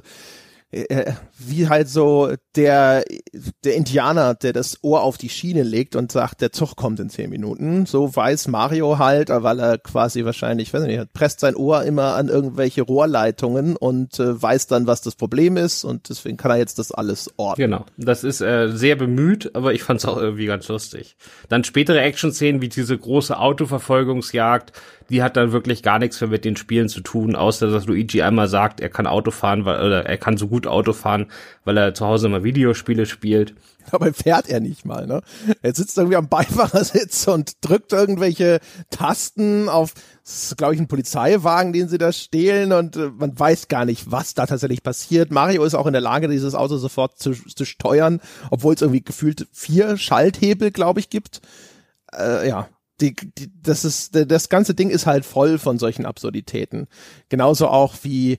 äh, 0.70 1.12
wie 1.48 1.68
halt 1.68 1.88
so 1.88 2.34
der, 2.56 3.04
der 3.64 3.74
Indianer, 3.74 4.34
der 4.34 4.52
das 4.52 4.78
Ohr 4.82 5.02
auf 5.02 5.18
die 5.18 5.28
Schiene 5.28 5.62
legt 5.62 5.96
und 5.96 6.12
sagt, 6.12 6.40
der 6.40 6.52
Zug 6.52 6.76
kommt 6.76 7.00
in 7.00 7.08
zehn 7.08 7.30
Minuten. 7.30 7.86
So 7.86 8.14
weiß 8.14 8.48
Mario 8.48 8.98
halt, 8.98 9.30
weil 9.30 9.58
er 9.58 9.78
quasi 9.78 10.24
wahrscheinlich, 10.24 10.72
weiß 10.72 10.82
nicht, 10.82 11.12
presst 11.12 11.40
sein 11.40 11.56
Ohr 11.56 11.82
immer 11.84 12.14
an 12.14 12.28
irgendwelche 12.28 12.82
Rohrleitungen 12.82 13.76
und 13.76 14.18
äh, 14.20 14.42
weiß 14.42 14.66
dann, 14.66 14.86
was 14.86 15.02
das 15.02 15.14
Problem 15.14 15.56
ist 15.56 15.84
und 15.84 16.08
deswegen 16.08 16.36
kann 16.36 16.50
er 16.50 16.58
jetzt 16.58 16.78
das 16.78 16.92
alles 16.92 17.32
ordnen. 17.36 17.70
Genau, 17.70 17.84
das 17.96 18.24
ist 18.24 18.40
äh, 18.40 18.68
sehr 18.72 18.96
bemüht, 18.96 19.54
aber 19.54 19.72
ich 19.72 19.82
fand 19.82 20.00
es 20.00 20.06
auch 20.06 20.16
irgendwie 20.16 20.46
ganz 20.46 20.68
lustig. 20.68 21.16
Dann 21.48 21.64
spätere 21.64 22.00
Action-Szenen 22.00 22.60
wie 22.60 22.68
diese 22.68 22.96
große 22.96 23.38
Autoverfolgungsjagd, 23.38 24.72
die 25.08 25.22
hat 25.22 25.36
dann 25.36 25.52
wirklich 25.52 25.82
gar 25.82 25.98
nichts 25.98 26.20
mehr 26.20 26.30
mit 26.30 26.44
den 26.44 26.56
Spielen 26.56 26.88
zu 26.88 27.00
tun, 27.00 27.36
außer 27.36 27.70
dass 27.70 27.86
Luigi 27.86 28.22
einmal 28.22 28.48
sagt, 28.48 28.80
er 28.80 28.88
kann 28.88 29.06
Auto 29.06 29.30
fahren, 29.30 29.64
weil, 29.64 29.84
oder 29.84 30.06
er 30.06 30.16
kann 30.16 30.36
so 30.36 30.48
gut 30.48 30.66
Auto 30.66 30.92
fahren, 30.92 31.26
weil 31.64 31.76
er 31.76 31.94
zu 31.94 32.06
Hause 32.06 32.26
immer 32.26 32.44
Videospiele 32.44 33.06
spielt. 33.06 33.54
Aber 33.90 34.12
fährt 34.12 34.48
er 34.48 34.60
nicht 34.60 34.84
mal, 34.84 35.06
ne? 35.06 35.22
Er 35.60 35.74
sitzt 35.74 35.98
irgendwie 35.98 36.16
am 36.16 36.28
Beifahrersitz 36.28 37.26
und 37.28 37.52
drückt 37.60 37.92
irgendwelche 37.92 38.60
Tasten 38.90 39.68
auf, 39.68 39.94
glaube 40.56 40.74
ich, 40.74 40.80
ein 40.80 40.88
Polizeiwagen, 40.88 41.72
den 41.72 41.88
sie 41.88 41.98
da 41.98 42.12
stehlen 42.12 42.72
und 42.72 42.96
äh, 42.96 43.10
man 43.16 43.38
weiß 43.38 43.68
gar 43.68 43.84
nicht, 43.84 44.10
was 44.10 44.34
da 44.34 44.46
tatsächlich 44.46 44.82
passiert. 44.82 45.30
Mario 45.30 45.64
ist 45.64 45.74
auch 45.74 45.86
in 45.86 45.92
der 45.92 46.02
Lage, 46.02 46.28
dieses 46.28 46.54
Auto 46.54 46.76
sofort 46.76 47.18
zu, 47.18 47.32
zu 47.32 47.64
steuern, 47.64 48.20
obwohl 48.50 48.74
es 48.74 48.82
irgendwie 48.82 49.02
gefühlt 49.02 49.46
vier 49.52 49.96
Schalthebel, 49.96 50.70
glaube 50.70 51.00
ich, 51.00 51.10
gibt. 51.10 51.40
Äh, 52.16 52.48
ja, 52.48 52.68
die, 53.00 53.16
die, 53.16 53.50
das 53.62 53.84
ist, 53.84 54.14
das 54.14 54.48
ganze 54.48 54.74
Ding 54.74 54.90
ist 54.90 55.06
halt 55.06 55.24
voll 55.24 55.58
von 55.58 55.78
solchen 55.78 56.06
Absurditäten. 56.06 56.86
Genauso 57.28 57.68
auch 57.68 57.96
wie 58.02 58.38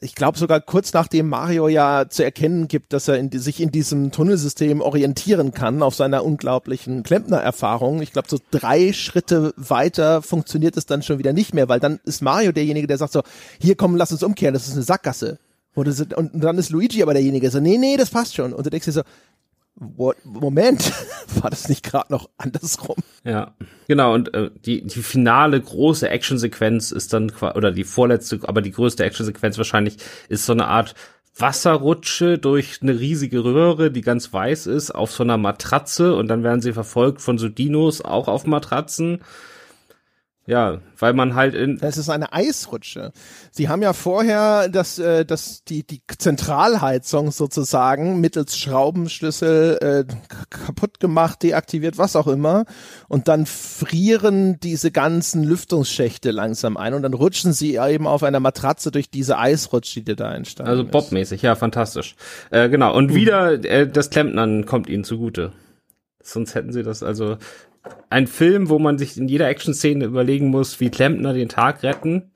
ich 0.00 0.14
glaube 0.14 0.38
sogar 0.38 0.60
kurz 0.60 0.92
nachdem 0.92 1.28
Mario 1.28 1.68
ja 1.68 2.08
zu 2.08 2.24
erkennen 2.24 2.68
gibt, 2.68 2.92
dass 2.92 3.08
er 3.08 3.18
in 3.18 3.30
die, 3.30 3.38
sich 3.38 3.60
in 3.60 3.70
diesem 3.70 4.12
Tunnelsystem 4.12 4.80
orientieren 4.80 5.52
kann 5.52 5.82
auf 5.82 5.94
seiner 5.94 6.24
unglaublichen 6.24 7.02
Klempner-Erfahrung. 7.02 8.02
Ich 8.02 8.12
glaube, 8.12 8.28
so 8.28 8.38
drei 8.50 8.92
Schritte 8.92 9.52
weiter 9.56 10.22
funktioniert 10.22 10.76
es 10.76 10.86
dann 10.86 11.02
schon 11.02 11.18
wieder 11.18 11.32
nicht 11.32 11.54
mehr, 11.54 11.68
weil 11.68 11.80
dann 11.80 12.00
ist 12.04 12.22
Mario 12.22 12.52
derjenige, 12.52 12.86
der 12.86 12.98
sagt 12.98 13.12
so, 13.12 13.22
hier 13.60 13.76
komm, 13.76 13.96
lass 13.96 14.12
uns 14.12 14.22
umkehren, 14.22 14.54
das 14.54 14.68
ist 14.68 14.74
eine 14.74 14.82
Sackgasse. 14.82 15.38
Und, 15.74 15.86
dann 16.32 16.56
ist 16.56 16.70
Luigi 16.70 17.02
aber 17.02 17.12
derjenige, 17.12 17.42
der 17.42 17.50
so, 17.50 17.60
nee, 17.60 17.76
nee, 17.76 17.98
das 17.98 18.08
passt 18.08 18.34
schon. 18.34 18.54
Und 18.54 18.64
du 18.64 18.70
denkst 18.70 18.86
dir 18.86 18.92
so, 18.92 19.02
What, 19.78 20.16
Moment, 20.24 20.90
war 21.40 21.50
das 21.50 21.68
nicht 21.68 21.84
gerade 21.84 22.10
noch 22.10 22.30
andersrum? 22.38 22.96
Ja, 23.24 23.54
genau. 23.86 24.14
Und 24.14 24.32
äh, 24.32 24.50
die 24.64 24.82
die 24.82 25.02
finale 25.02 25.60
große 25.60 26.08
Actionsequenz 26.08 26.92
ist 26.92 27.12
dann 27.12 27.30
oder 27.54 27.72
die 27.72 27.84
vorletzte, 27.84 28.40
aber 28.44 28.62
die 28.62 28.72
größte 28.72 29.04
Actionsequenz 29.04 29.58
wahrscheinlich 29.58 29.98
ist 30.28 30.46
so 30.46 30.52
eine 30.52 30.66
Art 30.68 30.94
Wasserrutsche 31.38 32.38
durch 32.38 32.78
eine 32.80 32.98
riesige 32.98 33.44
Röhre, 33.44 33.90
die 33.90 34.00
ganz 34.00 34.32
weiß 34.32 34.66
ist, 34.66 34.90
auf 34.90 35.12
so 35.12 35.22
einer 35.22 35.36
Matratze 35.36 36.14
und 36.14 36.28
dann 36.28 36.42
werden 36.42 36.62
sie 36.62 36.72
verfolgt 36.72 37.20
von 37.20 37.36
so 37.36 37.50
Dinos 37.50 38.00
auch 38.00 38.28
auf 38.28 38.46
Matratzen. 38.46 39.20
Ja, 40.46 40.78
weil 40.98 41.12
man 41.12 41.34
halt 41.34 41.54
in. 41.54 41.78
Das 41.78 41.98
ist 41.98 42.08
eine 42.08 42.32
Eisrutsche. 42.32 43.10
Sie 43.50 43.68
haben 43.68 43.82
ja 43.82 43.92
vorher 43.92 44.68
das, 44.68 44.96
äh, 45.00 45.24
das, 45.24 45.64
die, 45.64 45.84
die 45.84 46.00
Zentralheizung 46.06 47.32
sozusagen 47.32 48.20
mittels 48.20 48.56
Schraubenschlüssel 48.56 49.78
äh, 49.82 50.04
kaputt 50.48 51.00
gemacht, 51.00 51.42
deaktiviert, 51.42 51.98
was 51.98 52.14
auch 52.14 52.28
immer. 52.28 52.64
Und 53.08 53.26
dann 53.26 53.44
frieren 53.44 54.60
diese 54.60 54.92
ganzen 54.92 55.42
Lüftungsschächte 55.42 56.30
langsam 56.30 56.76
ein 56.76 56.94
und 56.94 57.02
dann 57.02 57.14
rutschen 57.14 57.52
sie 57.52 57.76
eben 57.76 58.06
auf 58.06 58.22
einer 58.22 58.40
Matratze 58.40 58.92
durch 58.92 59.10
diese 59.10 59.38
Eisrutsche, 59.38 60.02
die 60.02 60.14
da 60.14 60.32
entstanden 60.32 60.70
Also 60.70 60.84
Bob-mäßig, 60.84 61.42
ja, 61.42 61.56
fantastisch. 61.56 62.14
Äh, 62.50 62.68
genau. 62.68 62.94
Und 62.94 63.10
mhm. 63.10 63.14
wieder 63.16 63.64
äh, 63.64 63.88
das 63.88 64.10
Klempnern 64.10 64.64
kommt 64.64 64.88
ihnen 64.88 65.02
zugute. 65.02 65.52
Sonst 66.22 66.54
hätten 66.54 66.72
sie 66.72 66.84
das 66.84 67.02
also 67.02 67.36
ein 68.10 68.26
Film, 68.26 68.68
wo 68.68 68.78
man 68.78 68.98
sich 68.98 69.16
in 69.16 69.28
jeder 69.28 69.48
Action-Szene 69.48 70.04
überlegen 70.04 70.48
muss, 70.48 70.80
wie 70.80 70.90
Klempner 70.90 71.32
den 71.32 71.48
Tag 71.48 71.82
retten. 71.82 72.30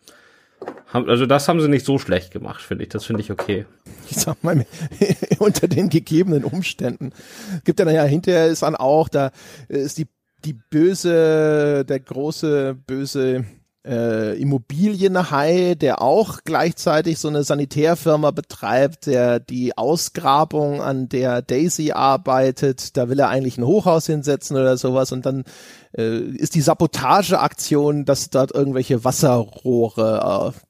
Also 0.92 1.26
das 1.26 1.48
haben 1.48 1.60
sie 1.60 1.68
nicht 1.68 1.86
so 1.86 1.98
schlecht 1.98 2.32
gemacht, 2.32 2.60
finde 2.60 2.84
ich. 2.84 2.90
Das 2.90 3.04
finde 3.04 3.22
ich 3.22 3.30
okay. 3.30 3.64
Ich 4.10 4.16
sag 4.16 4.42
mal, 4.42 4.66
unter 5.38 5.68
den 5.68 5.88
gegebenen 5.88 6.44
Umständen. 6.44 7.12
Gibt 7.64 7.78
ja 7.78 8.02
hinterher 8.02 8.48
ist 8.48 8.62
dann 8.62 8.74
auch, 8.74 9.08
da 9.08 9.30
ist 9.68 9.98
die, 9.98 10.08
die 10.44 10.54
böse, 10.54 11.84
der 11.88 12.00
große, 12.00 12.76
böse 12.86 13.44
äh, 13.86 14.38
Immobilienhai, 14.40 15.74
der 15.74 16.02
auch 16.02 16.40
gleichzeitig 16.44 17.18
so 17.18 17.28
eine 17.28 17.44
Sanitärfirma 17.44 18.30
betreibt, 18.30 19.06
der 19.06 19.40
die 19.40 19.76
Ausgrabung, 19.76 20.82
an 20.82 21.08
der 21.08 21.42
Daisy 21.42 21.92
arbeitet, 21.92 22.96
da 22.96 23.08
will 23.08 23.18
er 23.18 23.28
eigentlich 23.28 23.58
ein 23.58 23.66
Hochhaus 23.66 24.06
hinsetzen 24.06 24.56
oder 24.56 24.76
sowas 24.76 25.12
und 25.12 25.24
dann 25.26 25.44
äh, 25.96 26.18
ist 26.18 26.54
die 26.54 26.60
Sabotageaktion, 26.60 28.04
dass 28.04 28.30
dort 28.30 28.54
irgendwelche 28.54 29.04
Wasserrohre 29.04 30.52
äh, 30.54 30.60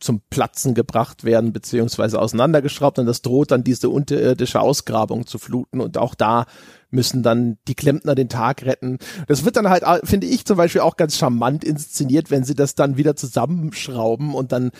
zum 0.00 0.20
Platzen 0.28 0.74
gebracht 0.74 1.24
werden 1.24 1.52
beziehungsweise 1.52 2.20
auseinandergeschraubt 2.20 2.98
und 2.98 3.06
das 3.06 3.22
droht 3.22 3.50
dann 3.50 3.64
diese 3.64 3.88
unterirdische 3.88 4.60
Ausgrabung 4.60 5.26
zu 5.26 5.38
fluten 5.38 5.80
und 5.80 5.98
auch 5.98 6.14
da 6.14 6.46
müssen 6.90 7.22
dann 7.22 7.58
die 7.66 7.74
Klempner 7.74 8.14
den 8.14 8.28
Tag 8.28 8.64
retten. 8.64 8.98
Das 9.26 9.44
wird 9.44 9.56
dann 9.56 9.68
halt, 9.68 9.84
finde 10.04 10.26
ich 10.26 10.44
zum 10.44 10.56
Beispiel 10.56 10.82
auch 10.82 10.96
ganz 10.96 11.16
charmant 11.16 11.64
inszeniert, 11.64 12.30
wenn 12.30 12.44
sie 12.44 12.54
das 12.54 12.74
dann 12.74 12.96
wieder 12.96 13.16
zusammenschrauben 13.16 14.34
und 14.34 14.52
dann 14.52 14.70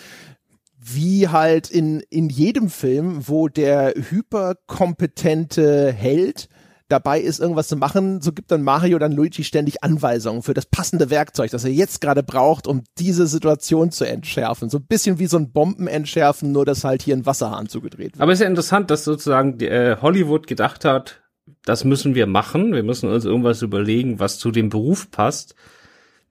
wie 0.87 1.29
halt 1.29 1.71
in, 1.71 2.01
in 2.11 2.29
jedem 2.29 2.69
Film, 2.69 3.27
wo 3.27 3.47
der 3.47 3.93
hyperkompetente 3.95 5.91
Held 5.91 6.47
dabei 6.87 7.19
ist, 7.19 7.39
irgendwas 7.39 7.67
zu 7.67 7.75
machen, 7.75 8.21
so 8.21 8.31
gibt 8.31 8.51
dann 8.51 8.61
Mario 8.61 8.99
dann 8.99 9.11
Luigi 9.11 9.43
ständig 9.43 9.83
Anweisungen 9.83 10.43
für 10.43 10.53
das 10.53 10.67
passende 10.67 11.09
Werkzeug, 11.09 11.51
das 11.51 11.63
er 11.63 11.71
jetzt 11.71 11.99
gerade 11.99 12.21
braucht, 12.21 12.67
um 12.67 12.83
diese 12.99 13.27
Situation 13.27 13.91
zu 13.91 14.05
entschärfen. 14.05 14.69
So 14.69 14.77
ein 14.77 14.85
bisschen 14.85 15.17
wie 15.17 15.25
so 15.25 15.37
ein 15.37 15.51
Bombenentschärfen, 15.51 16.51
nur 16.51 16.65
dass 16.65 16.83
halt 16.83 17.01
hier 17.01 17.15
ein 17.15 17.25
Wasserhahn 17.25 17.67
zugedreht 17.67 18.13
wird. 18.13 18.21
Aber 18.21 18.31
es 18.31 18.39
ist 18.39 18.43
ja 18.43 18.49
interessant, 18.49 18.91
dass 18.91 19.03
sozusagen 19.03 19.59
äh, 19.61 19.97
Hollywood 20.01 20.47
gedacht 20.47 20.85
hat, 20.85 21.21
das 21.63 21.83
müssen 21.83 22.15
wir 22.15 22.27
machen, 22.27 22.73
wir 22.73 22.83
müssen 22.83 23.09
uns 23.09 23.25
irgendwas 23.25 23.61
überlegen, 23.61 24.19
was 24.19 24.37
zu 24.37 24.51
dem 24.51 24.69
Beruf 24.69 25.09
passt, 25.09 25.55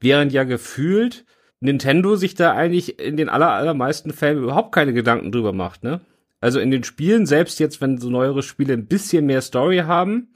während 0.01 0.33
ja 0.33 0.45
gefühlt 0.45 1.25
Nintendo 1.61 2.17
sich 2.17 2.35
da 2.35 2.53
eigentlich 2.53 3.01
in 3.01 3.17
den 3.17 3.29
aller, 3.29 3.51
allermeisten 3.51 4.13
Fällen 4.13 4.43
überhaupt 4.43 4.73
keine 4.73 4.93
Gedanken 4.93 5.33
drüber 5.33 5.53
macht, 5.53 5.83
ne? 5.83 6.01
Also 6.45 6.61
in 6.61 6.71
den 6.71 6.85
Spielen, 6.85 7.25
selbst 7.25 7.59
jetzt, 7.59 7.81
wenn 7.81 7.97
so 7.97 8.11
neuere 8.11 8.43
Spiele 8.43 8.75
ein 8.75 8.85
bisschen 8.85 9.25
mehr 9.25 9.41
Story 9.41 9.79
haben, 9.79 10.29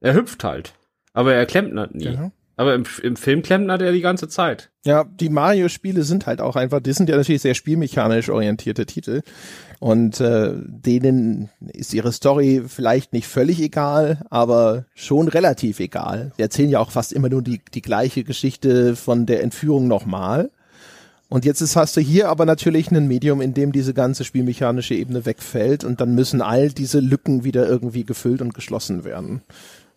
er 0.00 0.12
hüpft 0.12 0.44
halt. 0.44 0.74
Aber 1.14 1.32
er 1.32 1.46
klempnert 1.46 1.94
nie. 1.94 2.04
Ja. 2.04 2.32
Aber 2.56 2.74
im, 2.74 2.84
im 3.02 3.16
Film 3.16 3.40
klempnert 3.40 3.80
er 3.80 3.92
die 3.92 4.02
ganze 4.02 4.28
Zeit. 4.28 4.70
Ja, 4.84 5.04
die 5.04 5.30
Mario-Spiele 5.30 6.02
sind 6.02 6.26
halt 6.26 6.42
auch 6.42 6.56
einfach, 6.56 6.80
die 6.80 6.92
sind 6.92 7.08
ja 7.08 7.16
natürlich 7.16 7.40
sehr 7.40 7.54
spielmechanisch 7.54 8.28
orientierte 8.28 8.84
Titel. 8.84 9.22
Und 9.80 10.20
äh, 10.20 10.52
denen 10.54 11.48
ist 11.72 11.94
ihre 11.94 12.12
Story 12.12 12.62
vielleicht 12.68 13.14
nicht 13.14 13.26
völlig 13.26 13.58
egal, 13.58 14.20
aber 14.28 14.84
schon 14.94 15.28
relativ 15.28 15.80
egal. 15.80 16.32
Sie 16.36 16.42
erzählen 16.42 16.68
ja 16.68 16.78
auch 16.78 16.90
fast 16.90 17.10
immer 17.10 17.30
nur 17.30 17.40
die, 17.40 17.62
die 17.72 17.80
gleiche 17.80 18.22
Geschichte 18.22 18.96
von 18.96 19.24
der 19.24 19.42
Entführung 19.42 19.88
nochmal. 19.88 20.50
Und 21.28 21.44
jetzt 21.44 21.60
ist, 21.60 21.76
hast 21.76 21.96
du 21.96 22.00
hier 22.00 22.28
aber 22.28 22.44
natürlich 22.44 22.90
ein 22.90 23.08
Medium, 23.08 23.40
in 23.40 23.54
dem 23.54 23.72
diese 23.72 23.94
ganze 23.94 24.24
spielmechanische 24.24 24.94
Ebene 24.94 25.26
wegfällt 25.26 25.84
und 25.84 26.00
dann 26.00 26.14
müssen 26.14 26.42
all 26.42 26.70
diese 26.70 27.00
Lücken 27.00 27.44
wieder 27.44 27.66
irgendwie 27.66 28.04
gefüllt 28.04 28.42
und 28.42 28.54
geschlossen 28.54 29.04
werden. 29.04 29.42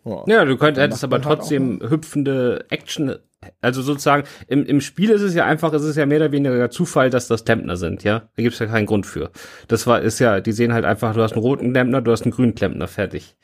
Oh. 0.03 0.23
Ja, 0.25 0.45
du 0.45 0.55
könntest 0.55 0.83
hättest 0.83 1.03
aber 1.03 1.17
halt 1.17 1.25
trotzdem 1.25 1.79
halt 1.81 1.91
hüpfende 1.91 2.65
Action, 2.69 3.17
also 3.61 3.81
sozusagen, 3.81 4.23
im, 4.47 4.65
im 4.65 4.81
Spiel 4.81 5.09
ist 5.09 5.21
es 5.21 5.33
ja 5.33 5.45
einfach, 5.45 5.73
es 5.73 5.83
ist 5.83 5.95
ja 5.95 6.05
mehr 6.05 6.19
oder 6.19 6.31
weniger 6.31 6.69
Zufall, 6.69 7.09
dass 7.09 7.27
das 7.27 7.45
Klempner 7.45 7.77
sind, 7.77 8.03
ja. 8.03 8.29
Da 8.35 8.43
gibt's 8.43 8.59
ja 8.59 8.65
keinen 8.65 8.85
Grund 8.85 9.05
für. 9.05 9.31
Das 9.67 9.85
war, 9.85 10.01
ist 10.01 10.19
ja, 10.19 10.39
die 10.39 10.53
sehen 10.53 10.73
halt 10.73 10.85
einfach, 10.85 11.13
du 11.13 11.21
hast 11.21 11.33
einen 11.33 11.41
roten 11.41 11.73
Klempner, 11.73 12.01
du 12.01 12.11
hast 12.11 12.23
einen 12.23 12.31
grünen 12.31 12.55
Klempner, 12.55 12.87
fertig. 12.87 13.35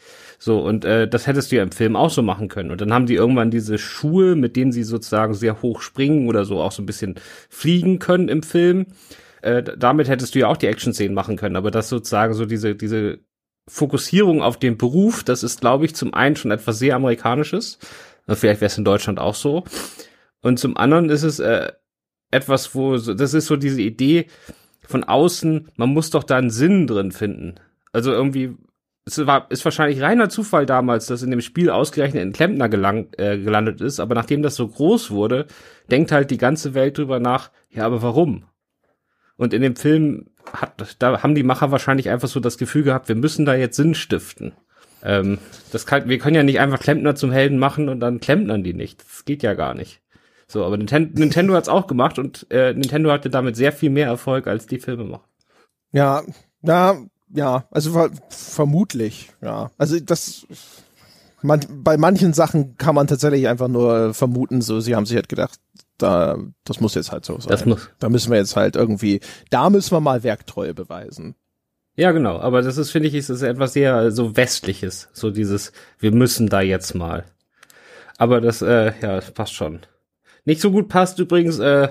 So, 0.43 0.59
und 0.59 0.83
äh, 0.83 1.07
das 1.07 1.25
hättest 1.25 1.53
du 1.53 1.55
ja 1.55 1.63
im 1.63 1.71
Film 1.71 1.95
auch 1.95 2.09
so 2.09 2.21
machen 2.21 2.49
können. 2.49 2.71
Und 2.71 2.81
dann 2.81 2.91
haben 2.91 3.05
die 3.05 3.13
irgendwann 3.13 3.49
diese 3.49 3.77
Schuhe, 3.77 4.35
mit 4.35 4.57
denen 4.57 4.73
sie 4.73 4.83
sozusagen 4.83 5.33
sehr 5.33 5.61
hoch 5.61 5.79
springen 5.79 6.27
oder 6.27 6.43
so 6.43 6.59
auch 6.59 6.73
so 6.73 6.83
ein 6.83 6.85
bisschen 6.85 7.15
fliegen 7.47 7.97
können 7.97 8.27
im 8.27 8.43
Film. 8.43 8.87
Äh, 9.41 9.63
damit 9.63 10.09
hättest 10.09 10.35
du 10.35 10.39
ja 10.39 10.49
auch 10.49 10.57
die 10.57 10.67
Action-Szenen 10.67 11.13
machen 11.15 11.37
können, 11.37 11.55
aber 11.55 11.71
das 11.71 11.87
sozusagen 11.87 12.33
so 12.33 12.45
diese, 12.45 12.75
diese 12.75 13.19
Fokussierung 13.69 14.41
auf 14.41 14.59
den 14.59 14.77
Beruf, 14.77 15.23
das 15.23 15.43
ist, 15.43 15.61
glaube 15.61 15.85
ich, 15.85 15.95
zum 15.95 16.13
einen 16.13 16.35
schon 16.35 16.51
etwas 16.51 16.77
sehr 16.77 16.97
Amerikanisches. 16.97 17.79
Vielleicht 18.27 18.59
wäre 18.59 18.67
es 18.67 18.77
in 18.77 18.83
Deutschland 18.83 19.19
auch 19.19 19.35
so. 19.35 19.63
Und 20.41 20.59
zum 20.59 20.75
anderen 20.75 21.09
ist 21.09 21.23
es 21.23 21.39
äh, 21.39 21.71
etwas, 22.31 22.75
wo, 22.75 22.97
das 22.97 23.33
ist 23.33 23.45
so 23.45 23.55
diese 23.55 23.81
Idee 23.81 24.25
von 24.81 25.05
außen, 25.05 25.69
man 25.77 25.89
muss 25.91 26.09
doch 26.09 26.25
da 26.25 26.35
einen 26.35 26.49
Sinn 26.49 26.85
drin 26.85 27.13
finden. 27.13 27.55
Also 27.93 28.11
irgendwie, 28.11 28.57
es 29.05 29.25
war, 29.25 29.51
ist 29.51 29.65
wahrscheinlich 29.65 30.01
reiner 30.01 30.29
Zufall 30.29 30.65
damals, 30.65 31.07
dass 31.07 31.23
in 31.23 31.31
dem 31.31 31.41
Spiel 31.41 31.69
ausgerechnet 31.69 32.21
ein 32.21 32.33
Klempner 32.33 32.69
gelangt, 32.69 33.19
äh, 33.19 33.37
gelandet 33.37 33.81
ist, 33.81 33.99
aber 33.99 34.15
nachdem 34.15 34.41
das 34.41 34.55
so 34.55 34.67
groß 34.67 35.11
wurde, 35.11 35.47
denkt 35.91 36.11
halt 36.11 36.31
die 36.31 36.37
ganze 36.37 36.73
Welt 36.73 36.97
drüber 36.97 37.19
nach, 37.19 37.51
ja, 37.69 37.85
aber 37.85 38.01
warum? 38.01 38.45
Und 39.35 39.53
in 39.53 39.61
dem 39.61 39.75
Film 39.75 40.27
hat, 40.53 40.95
da 40.99 41.21
haben 41.21 41.35
die 41.35 41.43
Macher 41.43 41.71
wahrscheinlich 41.71 42.09
einfach 42.09 42.27
so 42.27 42.39
das 42.39 42.57
Gefühl 42.57 42.83
gehabt, 42.83 43.09
wir 43.09 43.15
müssen 43.15 43.45
da 43.45 43.55
jetzt 43.55 43.75
Sinn 43.75 43.95
stiften. 43.95 44.53
Ähm, 45.03 45.39
das 45.71 45.85
kann, 45.85 46.07
wir 46.07 46.17
können 46.17 46.35
ja 46.35 46.43
nicht 46.43 46.59
einfach 46.59 46.79
Klempner 46.79 47.15
zum 47.15 47.31
Helden 47.31 47.59
machen 47.59 47.89
und 47.89 47.99
dann 47.99 48.21
klempnern 48.21 48.63
die 48.63 48.73
nicht. 48.73 49.03
Das 49.03 49.25
geht 49.25 49.43
ja 49.43 49.53
gar 49.53 49.73
nicht. 49.73 50.01
So, 50.47 50.63
aber 50.63 50.77
Nintendo, 50.77 51.19
Nintendo 51.19 51.55
hat's 51.55 51.67
auch 51.67 51.87
gemacht 51.87 52.19
und 52.19 52.47
äh, 52.51 52.73
Nintendo 52.73 53.11
hatte 53.11 53.29
damit 53.29 53.55
sehr 53.55 53.73
viel 53.73 53.89
mehr 53.89 54.07
Erfolg 54.07 54.47
als 54.47 54.65
die 54.65 54.79
Filmemacher. 54.79 55.27
Ja, 55.91 56.23
ja, 56.61 56.97
ja, 57.33 57.65
also 57.71 57.91
ver 57.91 58.11
vermutlich, 58.29 59.31
ja. 59.41 59.71
Also 59.77 59.99
das 59.99 60.45
man, 61.43 61.59
bei 61.83 61.97
manchen 61.97 62.33
Sachen 62.33 62.77
kann 62.77 62.95
man 62.95 63.07
tatsächlich 63.07 63.47
einfach 63.47 63.67
nur 63.67 64.13
vermuten, 64.13 64.61
so 64.61 64.79
sie 64.79 64.95
haben 64.95 65.05
sich 65.05 65.15
halt 65.15 65.29
gedacht, 65.29 65.59
da 65.97 66.37
das 66.63 66.79
muss 66.79 66.95
jetzt 66.95 67.11
halt 67.11 67.25
so 67.25 67.39
sein. 67.39 67.49
Das 67.49 67.65
muss. 67.65 67.89
Da 67.99 68.09
müssen 68.09 68.31
wir 68.31 68.37
jetzt 68.37 68.55
halt 68.55 68.75
irgendwie, 68.75 69.19
da 69.49 69.69
müssen 69.69 69.91
wir 69.91 69.99
mal 69.99 70.23
Werktreue 70.23 70.73
beweisen. 70.73 71.35
Ja, 71.95 72.11
genau, 72.11 72.39
aber 72.39 72.61
das 72.61 72.77
ist 72.77 72.91
finde 72.91 73.09
ich 73.09 73.13
ist, 73.13 73.29
ist 73.29 73.43
etwas 73.43 73.73
sehr 73.73 74.11
so 74.11 74.35
westliches, 74.35 75.09
so 75.13 75.29
dieses 75.29 75.73
wir 75.99 76.11
müssen 76.11 76.47
da 76.47 76.61
jetzt 76.61 76.95
mal. 76.95 77.25
Aber 78.17 78.41
das 78.41 78.61
äh, 78.61 78.93
ja, 79.01 79.19
passt 79.33 79.53
schon. 79.53 79.81
Nicht 80.45 80.61
so 80.61 80.71
gut 80.71 80.87
passt 80.87 81.19
übrigens 81.19 81.59
äh, 81.59 81.89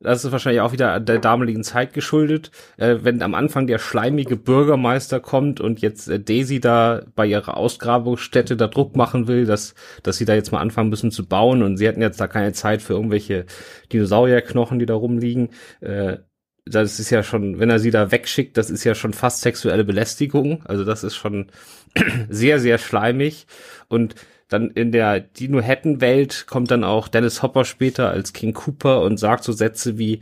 das 0.00 0.24
ist 0.24 0.32
wahrscheinlich 0.32 0.62
auch 0.62 0.72
wieder 0.72 0.98
der 0.98 1.18
damaligen 1.18 1.62
Zeit 1.62 1.92
geschuldet, 1.92 2.50
äh, 2.78 2.96
wenn 3.02 3.22
am 3.22 3.34
Anfang 3.34 3.66
der 3.66 3.78
schleimige 3.78 4.36
Bürgermeister 4.36 5.20
kommt 5.20 5.60
und 5.60 5.80
jetzt 5.80 6.08
äh, 6.08 6.18
Daisy 6.18 6.58
da 6.58 7.02
bei 7.14 7.26
ihrer 7.26 7.56
Ausgrabungsstätte 7.56 8.56
da 8.56 8.66
Druck 8.66 8.96
machen 8.96 9.28
will, 9.28 9.44
dass, 9.44 9.74
dass 10.02 10.16
sie 10.16 10.24
da 10.24 10.34
jetzt 10.34 10.52
mal 10.52 10.60
anfangen 10.60 10.88
müssen 10.88 11.10
zu 11.10 11.26
bauen 11.26 11.62
und 11.62 11.76
sie 11.76 11.86
hatten 11.86 12.00
jetzt 12.00 12.20
da 12.20 12.28
keine 12.28 12.52
Zeit 12.52 12.80
für 12.80 12.94
irgendwelche 12.94 13.44
Dinosaurierknochen, 13.92 14.78
die 14.78 14.86
da 14.86 14.94
rumliegen. 14.94 15.50
Äh, 15.80 16.18
das 16.64 16.98
ist 16.98 17.10
ja 17.10 17.22
schon, 17.22 17.58
wenn 17.58 17.70
er 17.70 17.78
sie 17.78 17.90
da 17.90 18.10
wegschickt, 18.10 18.56
das 18.56 18.70
ist 18.70 18.84
ja 18.84 18.94
schon 18.94 19.12
fast 19.12 19.42
sexuelle 19.42 19.84
Belästigung. 19.84 20.64
Also 20.64 20.84
das 20.84 21.04
ist 21.04 21.16
schon 21.16 21.50
sehr, 22.28 22.58
sehr 22.58 22.78
schleimig. 22.78 23.46
Und 23.88 24.14
dann 24.50 24.70
in 24.70 24.92
der 24.92 25.20
Dino-Hätten-Welt 25.20 26.46
kommt 26.46 26.70
dann 26.70 26.84
auch 26.84 27.08
Dennis 27.08 27.42
Hopper 27.42 27.64
später 27.64 28.10
als 28.10 28.32
King 28.32 28.52
Cooper 28.52 29.02
und 29.02 29.18
sagt 29.18 29.44
so 29.44 29.52
Sätze 29.52 29.96
wie, 29.96 30.20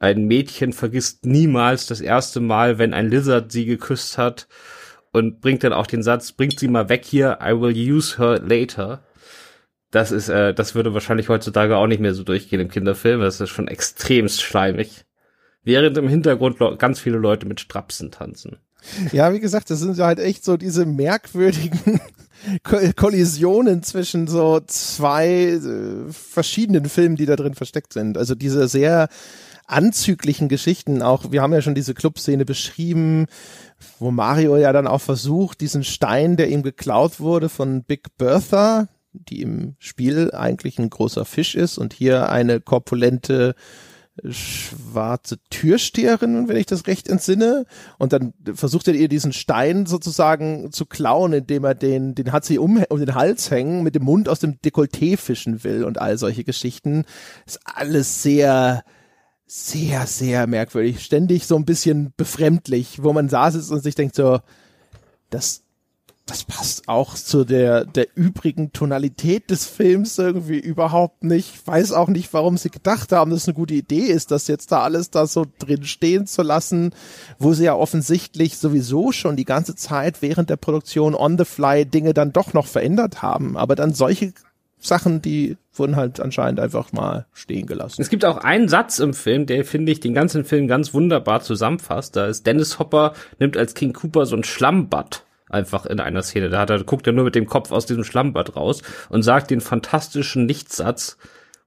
ein 0.00 0.24
Mädchen 0.24 0.72
vergisst 0.72 1.26
niemals 1.26 1.86
das 1.86 2.00
erste 2.00 2.40
Mal, 2.40 2.78
wenn 2.78 2.94
ein 2.94 3.10
Lizard 3.10 3.52
sie 3.52 3.66
geküsst 3.66 4.16
hat 4.16 4.48
und 5.12 5.42
bringt 5.42 5.62
dann 5.62 5.74
auch 5.74 5.86
den 5.86 6.02
Satz, 6.02 6.32
bringt 6.32 6.58
sie 6.58 6.68
mal 6.68 6.88
weg 6.88 7.04
hier, 7.04 7.38
I 7.42 7.60
will 7.60 7.74
use 7.76 8.16
her 8.18 8.40
later. 8.40 9.02
Das 9.90 10.10
ist, 10.10 10.30
äh, 10.30 10.54
das 10.54 10.74
würde 10.74 10.94
wahrscheinlich 10.94 11.28
heutzutage 11.28 11.76
auch 11.76 11.86
nicht 11.86 12.00
mehr 12.00 12.14
so 12.14 12.22
durchgehen 12.24 12.60
im 12.60 12.70
Kinderfilm. 12.70 13.20
Das 13.20 13.40
ist 13.40 13.50
schon 13.50 13.68
extremst 13.68 14.40
schleimig. 14.40 15.04
Während 15.64 15.98
im 15.98 16.08
Hintergrund 16.08 16.58
ganz 16.78 16.98
viele 16.98 17.18
Leute 17.18 17.46
mit 17.46 17.60
Strapsen 17.60 18.10
tanzen. 18.10 18.56
Ja, 19.12 19.34
wie 19.34 19.40
gesagt, 19.40 19.68
das 19.68 19.80
sind 19.80 19.98
halt 19.98 20.18
echt 20.18 20.44
so 20.44 20.56
diese 20.56 20.86
merkwürdigen 20.86 22.00
Kollisionen 22.96 23.82
zwischen 23.82 24.26
so 24.26 24.60
zwei 24.66 25.28
äh, 25.28 26.10
verschiedenen 26.10 26.86
Filmen, 26.86 27.16
die 27.16 27.26
da 27.26 27.36
drin 27.36 27.54
versteckt 27.54 27.92
sind. 27.92 28.16
Also 28.16 28.34
diese 28.34 28.68
sehr 28.68 29.08
anzüglichen 29.66 30.48
Geschichten 30.48 31.02
auch. 31.02 31.30
Wir 31.30 31.42
haben 31.42 31.52
ja 31.52 31.62
schon 31.62 31.74
diese 31.74 31.94
Clubszene 31.94 32.44
beschrieben, 32.44 33.26
wo 33.98 34.10
Mario 34.10 34.56
ja 34.56 34.72
dann 34.72 34.86
auch 34.86 35.00
versucht, 35.00 35.60
diesen 35.60 35.84
Stein, 35.84 36.36
der 36.36 36.48
ihm 36.48 36.62
geklaut 36.62 37.20
wurde 37.20 37.48
von 37.48 37.84
Big 37.84 38.16
Bertha, 38.18 38.88
die 39.12 39.42
im 39.42 39.76
Spiel 39.78 40.32
eigentlich 40.32 40.78
ein 40.78 40.90
großer 40.90 41.24
Fisch 41.24 41.54
ist 41.54 41.78
und 41.78 41.92
hier 41.92 42.30
eine 42.30 42.60
korpulente 42.60 43.54
schwarze 44.28 45.38
Türsteherin, 45.50 46.48
wenn 46.48 46.56
ich 46.56 46.66
das 46.66 46.86
recht 46.86 47.08
entsinne. 47.08 47.64
Und 47.98 48.12
dann 48.12 48.34
versucht 48.54 48.88
er 48.88 48.94
ihr 48.94 49.08
diesen 49.08 49.32
Stein 49.32 49.86
sozusagen 49.86 50.72
zu 50.72 50.86
klauen, 50.86 51.32
indem 51.32 51.64
er 51.64 51.74
den, 51.74 52.14
den 52.14 52.32
hat 52.32 52.44
sie 52.44 52.58
um, 52.58 52.82
um 52.88 52.98
den 52.98 53.14
Hals 53.14 53.50
hängen, 53.50 53.82
mit 53.82 53.94
dem 53.94 54.04
Mund 54.04 54.28
aus 54.28 54.40
dem 54.40 54.58
Dekolleté 54.64 55.16
fischen 55.16 55.64
will 55.64 55.84
und 55.84 56.00
all 56.00 56.18
solche 56.18 56.44
Geschichten. 56.44 57.04
Ist 57.46 57.60
alles 57.64 58.22
sehr, 58.22 58.84
sehr, 59.46 60.06
sehr 60.06 60.46
merkwürdig. 60.46 61.04
Ständig 61.04 61.46
so 61.46 61.56
ein 61.56 61.64
bisschen 61.64 62.12
befremdlich, 62.16 63.02
wo 63.02 63.12
man 63.12 63.28
saß 63.28 63.70
und 63.70 63.82
sich 63.82 63.94
denkt 63.94 64.14
so, 64.14 64.40
das, 65.30 65.62
das 66.30 66.44
passt 66.44 66.88
auch 66.88 67.14
zu 67.14 67.44
der, 67.44 67.84
der 67.84 68.06
übrigen 68.14 68.72
Tonalität 68.72 69.50
des 69.50 69.66
Films 69.66 70.16
irgendwie 70.16 70.60
überhaupt 70.60 71.24
nicht. 71.24 71.54
Ich 71.54 71.66
weiß 71.66 71.92
auch 71.92 72.06
nicht, 72.06 72.32
warum 72.32 72.56
sie 72.56 72.70
gedacht 72.70 73.10
haben, 73.10 73.32
dass 73.32 73.42
es 73.42 73.48
eine 73.48 73.54
gute 73.54 73.74
Idee 73.74 74.06
ist, 74.06 74.30
das 74.30 74.46
jetzt 74.46 74.70
da 74.70 74.82
alles 74.82 75.10
da 75.10 75.26
so 75.26 75.44
drin 75.58 75.84
stehen 75.84 76.28
zu 76.28 76.42
lassen, 76.42 76.94
wo 77.40 77.52
sie 77.52 77.64
ja 77.64 77.74
offensichtlich 77.74 78.58
sowieso 78.58 79.10
schon 79.10 79.34
die 79.34 79.44
ganze 79.44 79.74
Zeit 79.74 80.22
während 80.22 80.50
der 80.50 80.56
Produktion 80.56 81.16
on 81.16 81.36
the 81.36 81.44
fly 81.44 81.84
Dinge 81.84 82.14
dann 82.14 82.32
doch 82.32 82.54
noch 82.54 82.68
verändert 82.68 83.22
haben. 83.22 83.56
Aber 83.56 83.74
dann 83.74 83.92
solche 83.92 84.32
Sachen, 84.78 85.20
die 85.22 85.56
wurden 85.74 85.96
halt 85.96 86.20
anscheinend 86.20 86.60
einfach 86.60 86.92
mal 86.92 87.26
stehen 87.32 87.66
gelassen. 87.66 88.02
Es 88.02 88.08
gibt 88.08 88.24
auch 88.24 88.38
einen 88.38 88.68
Satz 88.68 89.00
im 89.00 89.14
Film, 89.14 89.46
der, 89.46 89.64
finde 89.64 89.90
ich, 89.90 89.98
den 89.98 90.14
ganzen 90.14 90.44
Film 90.44 90.68
ganz 90.68 90.94
wunderbar 90.94 91.40
zusammenfasst. 91.40 92.14
Da 92.14 92.26
ist 92.26 92.46
Dennis 92.46 92.78
Hopper, 92.78 93.14
nimmt 93.40 93.56
als 93.56 93.74
King 93.74 93.92
Cooper 93.92 94.26
so 94.26 94.36
ein 94.36 94.44
Schlammbad 94.44 95.24
einfach 95.50 95.86
in 95.86 96.00
einer 96.00 96.22
Szene. 96.22 96.48
Da 96.48 96.60
hat 96.60 96.70
er, 96.70 96.82
guckt 96.84 97.06
er 97.06 97.12
nur 97.12 97.24
mit 97.24 97.34
dem 97.34 97.46
Kopf 97.46 97.70
aus 97.72 97.86
diesem 97.86 98.04
Schlammbad 98.04 98.56
raus 98.56 98.82
und 99.08 99.22
sagt 99.22 99.50
den 99.50 99.60
fantastischen 99.60 100.46
Nichtsatz, 100.46 101.18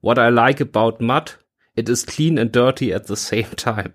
What 0.01 0.17
I 0.17 0.29
like 0.29 0.59
about 0.59 1.03
mud, 1.03 1.39
it 1.75 1.87
is 1.87 2.05
clean 2.05 2.37
and 2.37 2.53
dirty 2.53 2.93
at 2.93 3.07
the 3.07 3.15
same 3.15 3.55
time. 3.55 3.93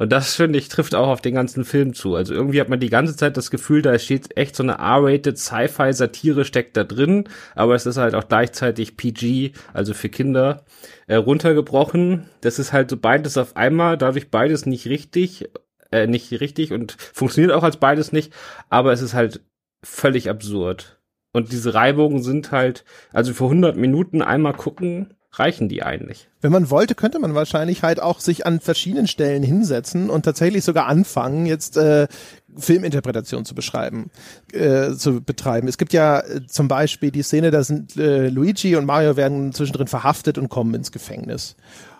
Und 0.00 0.12
das, 0.12 0.34
finde 0.34 0.58
ich, 0.58 0.68
trifft 0.68 0.94
auch 0.94 1.08
auf 1.08 1.20
den 1.20 1.34
ganzen 1.34 1.62
Film 1.62 1.92
zu. 1.92 2.14
Also 2.14 2.32
irgendwie 2.32 2.58
hat 2.58 2.70
man 2.70 2.80
die 2.80 2.88
ganze 2.88 3.14
Zeit 3.16 3.36
das 3.36 3.50
Gefühl, 3.50 3.82
da 3.82 3.98
steht 3.98 4.34
echt 4.34 4.56
so 4.56 4.62
eine 4.62 4.78
R-rated 4.78 5.36
Sci-Fi-Satire 5.36 6.46
steckt 6.46 6.74
da 6.78 6.84
drin, 6.84 7.24
aber 7.54 7.74
es 7.74 7.84
ist 7.84 7.98
halt 7.98 8.14
auch 8.14 8.26
gleichzeitig 8.26 8.96
PG, 8.96 9.52
also 9.74 9.92
für 9.92 10.08
Kinder, 10.08 10.64
äh, 11.06 11.16
runtergebrochen. 11.16 12.30
Das 12.40 12.58
ist 12.58 12.72
halt 12.72 12.88
so 12.88 12.96
beides 12.96 13.36
auf 13.36 13.56
einmal, 13.56 13.98
dadurch 13.98 14.30
beides 14.30 14.64
nicht 14.64 14.86
richtig 14.86 15.50
äh, 15.90 16.06
nicht 16.06 16.32
richtig 16.40 16.72
und 16.72 16.92
funktioniert 16.92 17.52
auch 17.52 17.62
als 17.62 17.78
beides 17.78 18.12
nicht, 18.12 18.32
aber 18.68 18.92
es 18.92 19.02
ist 19.02 19.14
halt 19.14 19.40
völlig 19.82 20.28
absurd. 20.30 21.00
Und 21.32 21.52
diese 21.52 21.74
Reibungen 21.74 22.22
sind 22.22 22.50
halt, 22.50 22.84
also 23.12 23.32
für 23.32 23.44
100 23.44 23.76
Minuten 23.76 24.20
einmal 24.20 24.52
gucken, 24.52 25.14
reichen 25.32 25.68
die 25.68 25.82
eigentlich. 25.82 26.28
Wenn 26.40 26.50
man 26.50 26.70
wollte, 26.70 26.96
könnte 26.96 27.20
man 27.20 27.34
wahrscheinlich 27.34 27.82
halt 27.84 28.00
auch 28.00 28.18
sich 28.18 28.46
an 28.46 28.58
verschiedenen 28.58 29.06
Stellen 29.06 29.44
hinsetzen 29.44 30.10
und 30.10 30.24
tatsächlich 30.24 30.64
sogar 30.64 30.86
anfangen, 30.86 31.46
jetzt 31.46 31.76
äh, 31.76 32.08
Filminterpretation 32.56 33.44
zu 33.44 33.54
beschreiben, 33.54 34.10
äh, 34.52 34.92
zu 34.92 35.22
betreiben. 35.22 35.68
Es 35.68 35.78
gibt 35.78 35.92
ja 35.92 36.20
äh, 36.20 36.46
zum 36.46 36.66
Beispiel 36.66 37.12
die 37.12 37.22
Szene, 37.22 37.52
da 37.52 37.62
sind 37.62 37.96
äh, 37.96 38.28
Luigi 38.28 38.74
und 38.74 38.86
Mario 38.86 39.16
werden 39.16 39.52
zwischendrin 39.52 39.86
verhaftet 39.86 40.36
und 40.36 40.48
kommen 40.48 40.74
ins 40.74 40.90
Gefängnis. 40.90 41.54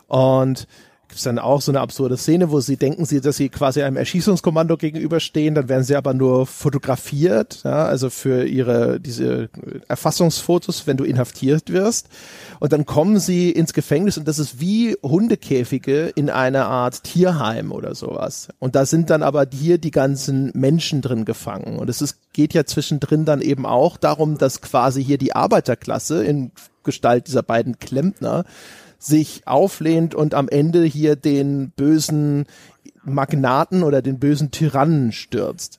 Und 0.09 0.67
gibt 1.11 1.19
es 1.19 1.25
dann 1.25 1.41
auch 1.41 1.61
so 1.61 1.73
eine 1.73 1.81
absurde 1.81 2.17
Szene, 2.17 2.53
wo 2.53 2.61
sie 2.61 2.77
denken, 2.77 3.05
sie, 3.05 3.21
dass 3.21 3.37
sie 3.37 3.49
quasi 3.49 3.83
einem 3.83 3.97
Erschießungskommando 3.97 4.77
gegenüberstehen, 4.77 5.57
dann 5.57 5.69
werden 5.69 5.83
sie 5.83 5.97
aber 5.97 6.15
nur 6.15 6.47
fotografiert, 6.47 7.63
ja, 7.65 7.85
also 7.85 8.11
für 8.11 8.47
ihre 8.47 9.01
diese 9.01 9.49
Erfassungsfotos, 9.89 10.87
wenn 10.87 10.97
du 10.97 11.03
inhaftiert 11.03 11.73
wirst. 11.73 12.09
Und 12.61 12.73
dann 12.73 12.87
kommen 12.87 13.19
sie 13.19 13.51
ins 13.51 13.73
Gefängnis 13.73 14.19
und 14.19 14.29
das 14.29 14.39
ist 14.39 14.61
wie 14.61 14.97
Hundekäfige 15.03 16.13
in 16.15 16.31
einer 16.31 16.67
Art 16.67 17.03
Tierheim 17.03 17.73
oder 17.73 17.97
sowas. 17.97 18.47
Und 18.61 18.77
da 18.77 18.87
sind 18.87 19.11
dann 19.11 19.25
aber 19.25 19.49
hier 19.53 19.79
die 19.79 19.91
ganzen 19.91 20.53
Menschen 20.55 21.03
drin 21.03 21.25
gefangen. 21.25 21.81
Und 21.81 21.91
es 21.91 22.03
ist, 22.03 22.19
geht 22.33 22.55
ja 22.55 22.65
zwischendrin 22.67 23.25
dann 23.25 23.41
eben 23.41 23.67
auch 23.67 23.97
darum, 23.97 24.39
dass 24.39 24.61
quasi 24.61 25.03
hier 25.03 25.19
die 25.19 25.35
Arbeiterklasse 25.35 26.23
in 26.23 26.53
Gestalt 26.85 27.27
dieser 27.27 27.43
beiden 27.43 27.79
Klempner 27.79 28.45
sich 29.01 29.47
auflehnt 29.47 30.15
und 30.15 30.35
am 30.35 30.49
Ende 30.49 30.85
hier 30.85 31.17
den 31.17 31.71
bösen 31.71 32.47
Magnaten 33.03 33.83
oder 33.83 34.03
den 34.03 34.19
bösen 34.19 34.51
Tyrannen 34.51 35.11
stürzt. 35.11 35.79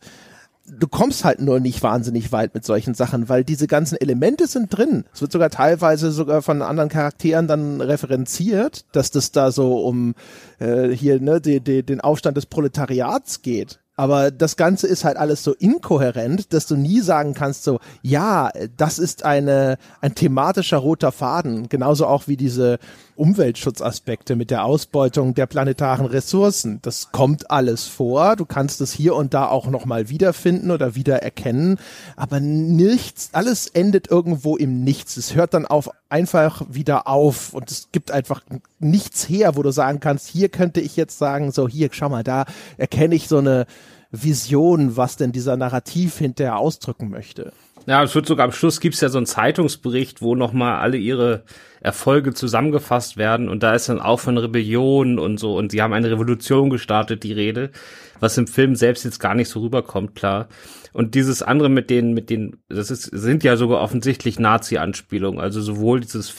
Du 0.80 0.88
kommst 0.88 1.26
halt 1.26 1.42
nur 1.42 1.60
nicht 1.60 1.84
wahnsinnig 1.84 2.32
weit 2.32 2.54
mit 2.54 2.64
solchen 2.66 2.94
Sachen, 2.94 3.30
weil 3.30 3.44
diese 3.44 3.68
ganzen 3.68 3.98
Elemente 3.98 4.48
sind 4.48 4.76
drin. 4.76 5.06
Es 5.14 5.22
wird 5.22 5.32
sogar 5.32 5.50
teilweise 5.50 6.12
sogar 6.12 6.42
von 6.42 6.62
anderen 6.62 6.90
Charakteren 6.90 7.48
dann 7.48 7.82
referenziert, 7.82 8.86
dass 8.94 9.12
das 9.12 9.32
da 9.32 9.52
so 9.52 9.80
um 9.80 10.16
äh, 10.60 10.90
hier 10.90 11.20
ne, 11.20 11.42
die, 11.42 11.60
die, 11.60 11.84
den 11.84 12.00
Aufstand 12.00 12.38
des 12.38 12.46
Proletariats 12.46 13.42
geht. 13.42 13.82
Aber 14.02 14.32
das 14.32 14.56
Ganze 14.56 14.88
ist 14.88 15.04
halt 15.04 15.18
alles 15.18 15.44
so 15.44 15.54
inkohärent, 15.54 16.54
dass 16.54 16.66
du 16.66 16.76
nie 16.76 17.02
sagen 17.02 17.36
kannst, 17.36 17.64
so, 17.64 17.80
ja, 18.02 18.50
das 18.76 18.98
ist 18.98 19.26
eine, 19.26 19.78
ein 20.00 20.16
thematischer 20.16 20.78
roter 20.78 21.12
Faden. 21.12 21.70
Genauso 21.70 22.08
auch 22.08 22.28
wie 22.28 22.38
diese 22.38 22.80
Umweltschutzaspekte 23.22 24.36
mit 24.36 24.50
der 24.50 24.66
Ausbeutung 24.66 25.36
der 25.36 25.46
planetaren 25.46 26.08
Ressourcen. 26.08 26.80
Das 26.82 27.12
kommt 27.12 27.52
alles 27.52 27.86
vor. 27.86 28.36
Du 28.36 28.46
kannst 28.46 28.82
es 28.82 28.92
hier 28.92 29.16
und 29.16 29.36
da 29.36 29.48
auch 29.48 29.68
nochmal 29.68 30.10
wiederfinden 30.10 30.72
oder 30.72 30.96
wiedererkennen. 30.96 31.78
Aber 32.16 32.40
nichts, 32.40 33.30
alles 33.34 33.68
endet 33.68 34.10
irgendwo 34.10 34.58
im 34.58 34.84
Nichts. 34.84 35.18
Es 35.18 35.36
hört 35.36 35.54
dann 35.54 35.68
auf, 35.68 35.92
einfach 36.10 36.64
wieder 36.68 37.08
auf 37.08 37.54
und 37.54 37.70
es 37.70 37.90
gibt 37.92 38.10
einfach 38.10 38.42
nichts 38.80 39.30
her, 39.30 39.56
wo 39.56 39.62
du 39.62 39.70
sagen 39.70 40.00
kannst, 40.00 40.28
hier 40.28 40.50
könnte 40.50 40.82
ich 40.82 40.96
jetzt 40.96 41.20
sagen, 41.20 41.52
so 41.52 41.68
hier, 41.68 41.90
schau 41.92 42.10
mal, 42.10 42.24
da 42.24 42.46
erkenne 42.78 43.14
ich 43.14 43.28
so 43.28 43.38
eine, 43.38 43.68
Vision, 44.12 44.98
was 44.98 45.16
denn 45.16 45.32
dieser 45.32 45.56
Narrativ 45.56 46.18
hinterher 46.18 46.58
ausdrücken 46.58 47.10
möchte. 47.10 47.54
Ja, 47.88 48.04
es 48.04 48.14
wird 48.14 48.28
sogar 48.28 48.46
am 48.46 48.52
Schluss 48.52 48.80
gibt's 48.80 49.02
ja 49.02 49.10
so 49.10 49.18
einen 49.18 49.26
Zeitungsbericht, 49.26 50.22
wo 50.22 50.36
nochmal 50.36 50.80
alle 50.80 50.98
ihre 50.98 51.44
Erfolge 51.80 52.34
zusammengefasst 52.34 53.18
werden 53.18 53.50
und 53.50 53.64
da 53.64 53.74
ist 53.74 53.90
dann 53.90 54.00
auch 54.00 54.20
von 54.20 54.38
Rebellion 54.38 55.18
und 55.18 55.40
so 55.40 55.58
und 55.58 55.72
sie 55.72 55.82
haben 55.82 55.94
eine 55.94 56.12
Revolution 56.12 56.70
gestartet, 56.70 57.24
die 57.24 57.34
Rede, 57.34 57.72
was 58.20 58.38
im 58.38 58.46
Film 58.46 58.76
selbst 58.76 59.04
jetzt 59.04 59.20
gar 59.20 59.34
nicht 59.34 59.50
so 59.50 59.62
rüberkommt, 59.62 60.14
klar. 60.14 60.48
Und 60.94 61.16
dieses 61.16 61.42
andere 61.42 61.70
mit 61.70 61.90
den, 61.90 62.14
mit 62.14 62.30
den, 62.30 62.58
das 62.68 62.92
ist, 62.92 63.04
sind 63.04 63.44
ja 63.44 63.56
sogar 63.56 63.82
offensichtlich 63.82 64.40
Nazi-Anspielungen. 64.40 65.40
Also 65.40 65.62
sowohl 65.62 66.02
dieses 66.02 66.30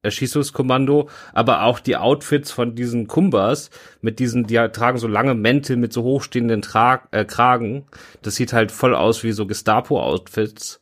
Fake-Erschießungskommando, 0.00 1.08
aber 1.32 1.64
auch 1.64 1.80
die 1.80 1.96
Outfits 1.96 2.50
von 2.50 2.74
diesen 2.74 3.06
Kumbas 3.06 3.70
mit 4.00 4.18
diesen, 4.18 4.46
die 4.46 4.56
tragen 4.72 4.98
so 4.98 5.08
lange 5.08 5.34
Mäntel 5.34 5.76
mit 5.76 5.92
so 5.92 6.02
hochstehenden 6.02 6.62
Tra 6.62 7.02
äh, 7.10 7.24
Kragen. 7.24 7.86
Das 8.22 8.36
sieht 8.36 8.52
halt 8.52 8.72
voll 8.72 8.94
aus 8.94 9.22
wie 9.22 9.32
so 9.32 9.46
Gestapo-Outfits. 9.46 10.80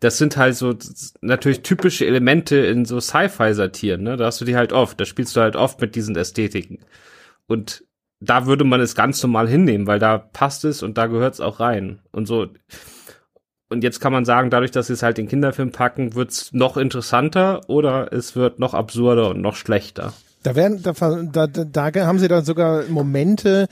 Das 0.00 0.18
sind 0.18 0.36
halt 0.36 0.56
so 0.56 0.74
natürlich 1.22 1.62
typische 1.62 2.06
Elemente 2.06 2.56
in 2.56 2.84
so 2.84 3.00
Sci-Fi-Satiren, 3.00 4.02
ne? 4.02 4.16
Da 4.16 4.26
hast 4.26 4.40
du 4.40 4.44
die 4.44 4.56
halt 4.56 4.72
oft, 4.72 5.00
da 5.00 5.06
spielst 5.06 5.34
du 5.36 5.40
halt 5.40 5.56
oft 5.56 5.80
mit 5.80 5.94
diesen 5.94 6.16
Ästhetiken. 6.16 6.80
Und 7.46 7.84
da 8.20 8.46
würde 8.46 8.64
man 8.64 8.80
es 8.80 8.94
ganz 8.94 9.22
normal 9.22 9.48
hinnehmen, 9.48 9.86
weil 9.86 9.98
da 9.98 10.18
passt 10.18 10.64
es 10.64 10.82
und 10.82 10.98
da 10.98 11.06
gehört 11.06 11.34
es 11.34 11.40
auch 11.40 11.60
rein. 11.60 12.00
Und 12.12 12.26
so. 12.26 12.48
Und 13.68 13.82
jetzt 13.82 14.00
kann 14.00 14.12
man 14.12 14.24
sagen, 14.24 14.50
dadurch, 14.50 14.70
dass 14.70 14.86
sie 14.86 14.92
es 14.92 15.02
halt 15.02 15.18
in 15.18 15.28
Kinderfilm 15.28 15.72
packen, 15.72 16.14
wird's 16.14 16.52
noch 16.52 16.76
interessanter 16.76 17.62
oder 17.68 18.12
es 18.12 18.36
wird 18.36 18.58
noch 18.60 18.74
absurder 18.74 19.30
und 19.30 19.40
noch 19.40 19.56
schlechter. 19.56 20.12
Da 20.44 20.54
werden, 20.54 20.82
da, 20.82 21.46
da, 21.48 21.90
da 21.90 22.06
haben 22.06 22.20
sie 22.20 22.28
dann 22.28 22.44
sogar 22.44 22.84
Momente, 22.84 23.66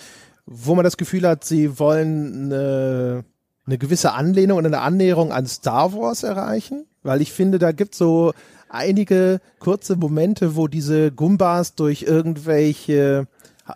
wo 0.47 0.75
man 0.75 0.85
das 0.85 0.97
Gefühl 0.97 1.29
hat, 1.29 1.45
sie 1.45 1.79
wollen 1.79 2.47
eine, 2.47 3.25
eine 3.67 3.79
gewisse 3.79 4.13
Anlehnung 4.13 4.59
und 4.59 4.67
eine 4.67 4.81
Annäherung 4.81 5.31
an 5.31 5.47
Star 5.47 5.93
Wars 5.93 6.25
erreichen, 6.25 6.87
weil 7.05 7.23
ich 7.23 7.33
finde, 7.33 7.61
da 7.61 7.71
gibt 7.71 7.95
so 7.95 8.33
einige 8.69 9.41
kurze 9.61 9.95
Momente, 9.95 10.57
wo 10.57 10.67
diese 10.67 11.13
Gumbas 11.13 11.77
durch 11.77 12.03
irgendwelche 12.03 13.29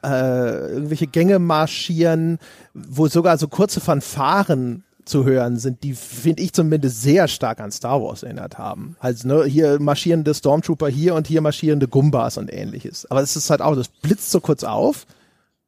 äh, 0.03 0.73
irgendwelche 0.73 1.07
Gänge 1.07 1.39
marschieren, 1.39 2.39
wo 2.75 3.07
sogar 3.07 3.39
so 3.39 3.47
kurze 3.49 3.81
Fanfaren 3.81 4.85
zu 5.09 5.25
hören 5.25 5.57
sind, 5.57 5.83
die 5.83 5.95
finde 5.95 6.43
ich 6.43 6.53
zumindest 6.53 7.03
sehr 7.03 7.29
stark 7.29 7.61
an 7.61 7.73
Star 7.73 8.03
Wars 8.03 8.23
erinnert 8.23 8.59
haben. 8.59 8.97
Also 9.01 9.29
ne, 9.29 9.45
hier 9.45 9.81
marschierende 9.81 10.35
Stormtrooper 10.35 10.89
hier 10.89 11.15
und 11.15 11.27
hier 11.27 11.41
marschierende 11.41 11.89
Gumbas 11.89 12.39
und 12.39 12.53
ähnliches. 12.53 13.11
Aber 13.11 13.21
es 13.23 13.37
ist 13.37 13.51
halt 13.51 13.63
auch, 13.63 13.75
das 13.75 13.89
blitzt 13.89 14.31
so 14.31 14.41
kurz 14.41 14.65
auf 14.65 15.07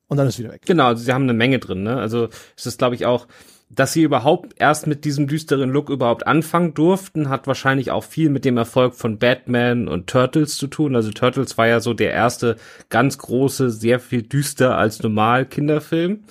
und 0.08 0.16
dann 0.16 0.26
ist 0.26 0.38
wieder 0.38 0.52
weg. 0.52 0.62
Genau, 0.66 0.86
also 0.86 1.02
sie 1.02 1.12
haben 1.12 1.24
eine 1.24 1.34
Menge 1.34 1.58
drin. 1.58 1.82
Ne? 1.82 1.96
Also 1.96 2.28
es 2.56 2.66
ist, 2.66 2.78
glaube 2.78 2.94
ich, 2.94 3.06
auch, 3.06 3.26
dass 3.70 3.92
sie 3.92 4.02
überhaupt 4.02 4.54
erst 4.58 4.88
mit 4.88 5.04
diesem 5.04 5.28
düsteren 5.28 5.70
Look 5.70 5.90
überhaupt 5.90 6.26
anfangen 6.26 6.74
durften, 6.74 7.28
hat 7.28 7.46
wahrscheinlich 7.46 7.92
auch 7.92 8.02
viel 8.02 8.28
mit 8.28 8.44
dem 8.44 8.56
Erfolg 8.56 8.94
von 8.94 9.18
Batman 9.18 9.86
und 9.86 10.08
Turtles 10.08 10.56
zu 10.56 10.66
tun. 10.66 10.96
Also 10.96 11.12
Turtles 11.12 11.56
war 11.56 11.68
ja 11.68 11.78
so 11.78 11.94
der 11.94 12.12
erste 12.12 12.56
ganz 12.88 13.18
große, 13.18 13.70
sehr 13.70 14.00
viel 14.00 14.22
düster 14.22 14.76
als 14.76 15.02
normal 15.02 15.46
Kinderfilm. 15.46 16.24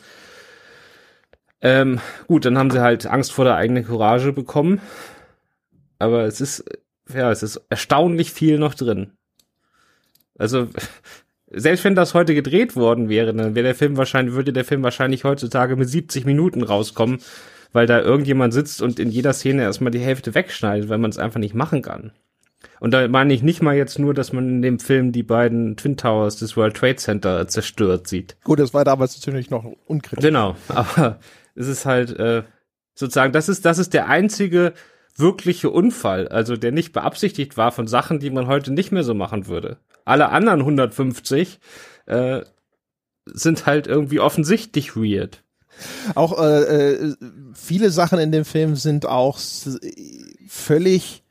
Ähm, 1.61 1.99
gut, 2.27 2.45
dann 2.45 2.57
haben 2.57 2.71
sie 2.71 2.81
halt 2.81 3.05
Angst 3.05 3.31
vor 3.31 3.45
der 3.45 3.55
eigenen 3.55 3.85
Courage 3.85 4.33
bekommen. 4.33 4.81
Aber 5.97 6.23
es 6.23 6.39
ist, 6.39 6.63
ja, 7.13 7.31
es 7.31 7.43
ist 7.43 7.61
erstaunlich 7.69 8.31
viel 8.31 8.57
noch 8.57 8.73
drin. 8.73 9.11
Also, 10.37 10.69
selbst 11.51 11.83
wenn 11.83 11.95
das 11.95 12.13
heute 12.13 12.33
gedreht 12.33 12.75
worden 12.75 13.09
wäre, 13.09 13.33
dann 13.33 13.55
wäre 13.55 13.65
der 13.65 13.75
Film 13.75 13.97
wahrscheinlich, 13.97 14.35
würde 14.35 14.53
der 14.53 14.65
Film 14.65 14.83
wahrscheinlich 14.83 15.23
heutzutage 15.25 15.75
mit 15.75 15.89
70 15.89 16.25
Minuten 16.25 16.63
rauskommen, 16.63 17.19
weil 17.73 17.87
da 17.87 17.99
irgendjemand 17.99 18.53
sitzt 18.53 18.81
und 18.81 18.99
in 18.99 19.09
jeder 19.09 19.33
Szene 19.33 19.63
erstmal 19.63 19.91
die 19.91 19.99
Hälfte 19.99 20.33
wegschneidet, 20.35 20.89
weil 20.89 20.97
man 20.97 21.09
es 21.09 21.17
einfach 21.17 21.39
nicht 21.39 21.55
machen 21.55 21.81
kann. 21.81 22.11
Und 22.79 22.91
da 22.91 23.07
meine 23.07 23.33
ich 23.33 23.43
nicht 23.43 23.61
mal 23.61 23.75
jetzt 23.75 23.99
nur, 23.99 24.13
dass 24.13 24.31
man 24.31 24.47
in 24.49 24.61
dem 24.61 24.79
Film 24.79 25.11
die 25.11 25.23
beiden 25.23 25.75
Twin 25.75 25.97
Towers 25.97 26.37
des 26.37 26.55
World 26.55 26.75
Trade 26.75 26.95
Center 26.95 27.47
zerstört 27.47 28.07
sieht. 28.07 28.37
Gut, 28.43 28.59
das 28.59 28.73
war 28.73 28.85
damals 28.85 29.17
natürlich 29.17 29.49
noch 29.49 29.65
unkritisch. 29.85 30.23
Genau, 30.23 30.55
aber 30.69 31.19
es 31.59 31.67
ist 31.67 31.85
halt 31.85 32.17
äh, 32.17 32.43
sozusagen, 32.95 33.33
das 33.33 33.49
ist, 33.49 33.65
das 33.65 33.77
ist 33.77 33.93
der 33.93 34.07
einzige 34.07 34.73
wirkliche 35.15 35.69
Unfall, 35.69 36.29
also 36.29 36.55
der 36.55 36.71
nicht 36.71 36.93
beabsichtigt 36.93 37.57
war 37.57 37.73
von 37.73 37.87
Sachen, 37.87 38.19
die 38.19 38.29
man 38.29 38.47
heute 38.47 38.71
nicht 38.71 38.91
mehr 38.91 39.03
so 39.03 39.13
machen 39.13 39.47
würde. 39.47 39.77
Alle 40.05 40.29
anderen 40.29 40.61
150 40.61 41.59
äh, 42.05 42.41
sind 43.25 43.65
halt 43.65 43.87
irgendwie 43.87 44.21
offensichtlich 44.21 44.95
weird. 44.95 45.43
Auch 46.15 46.41
äh, 46.41 46.93
äh, 46.93 47.15
viele 47.53 47.91
Sachen 47.91 48.19
in 48.19 48.31
dem 48.31 48.45
Film 48.45 48.75
sind 48.77 49.05
auch 49.05 49.37
völlig 50.47 51.23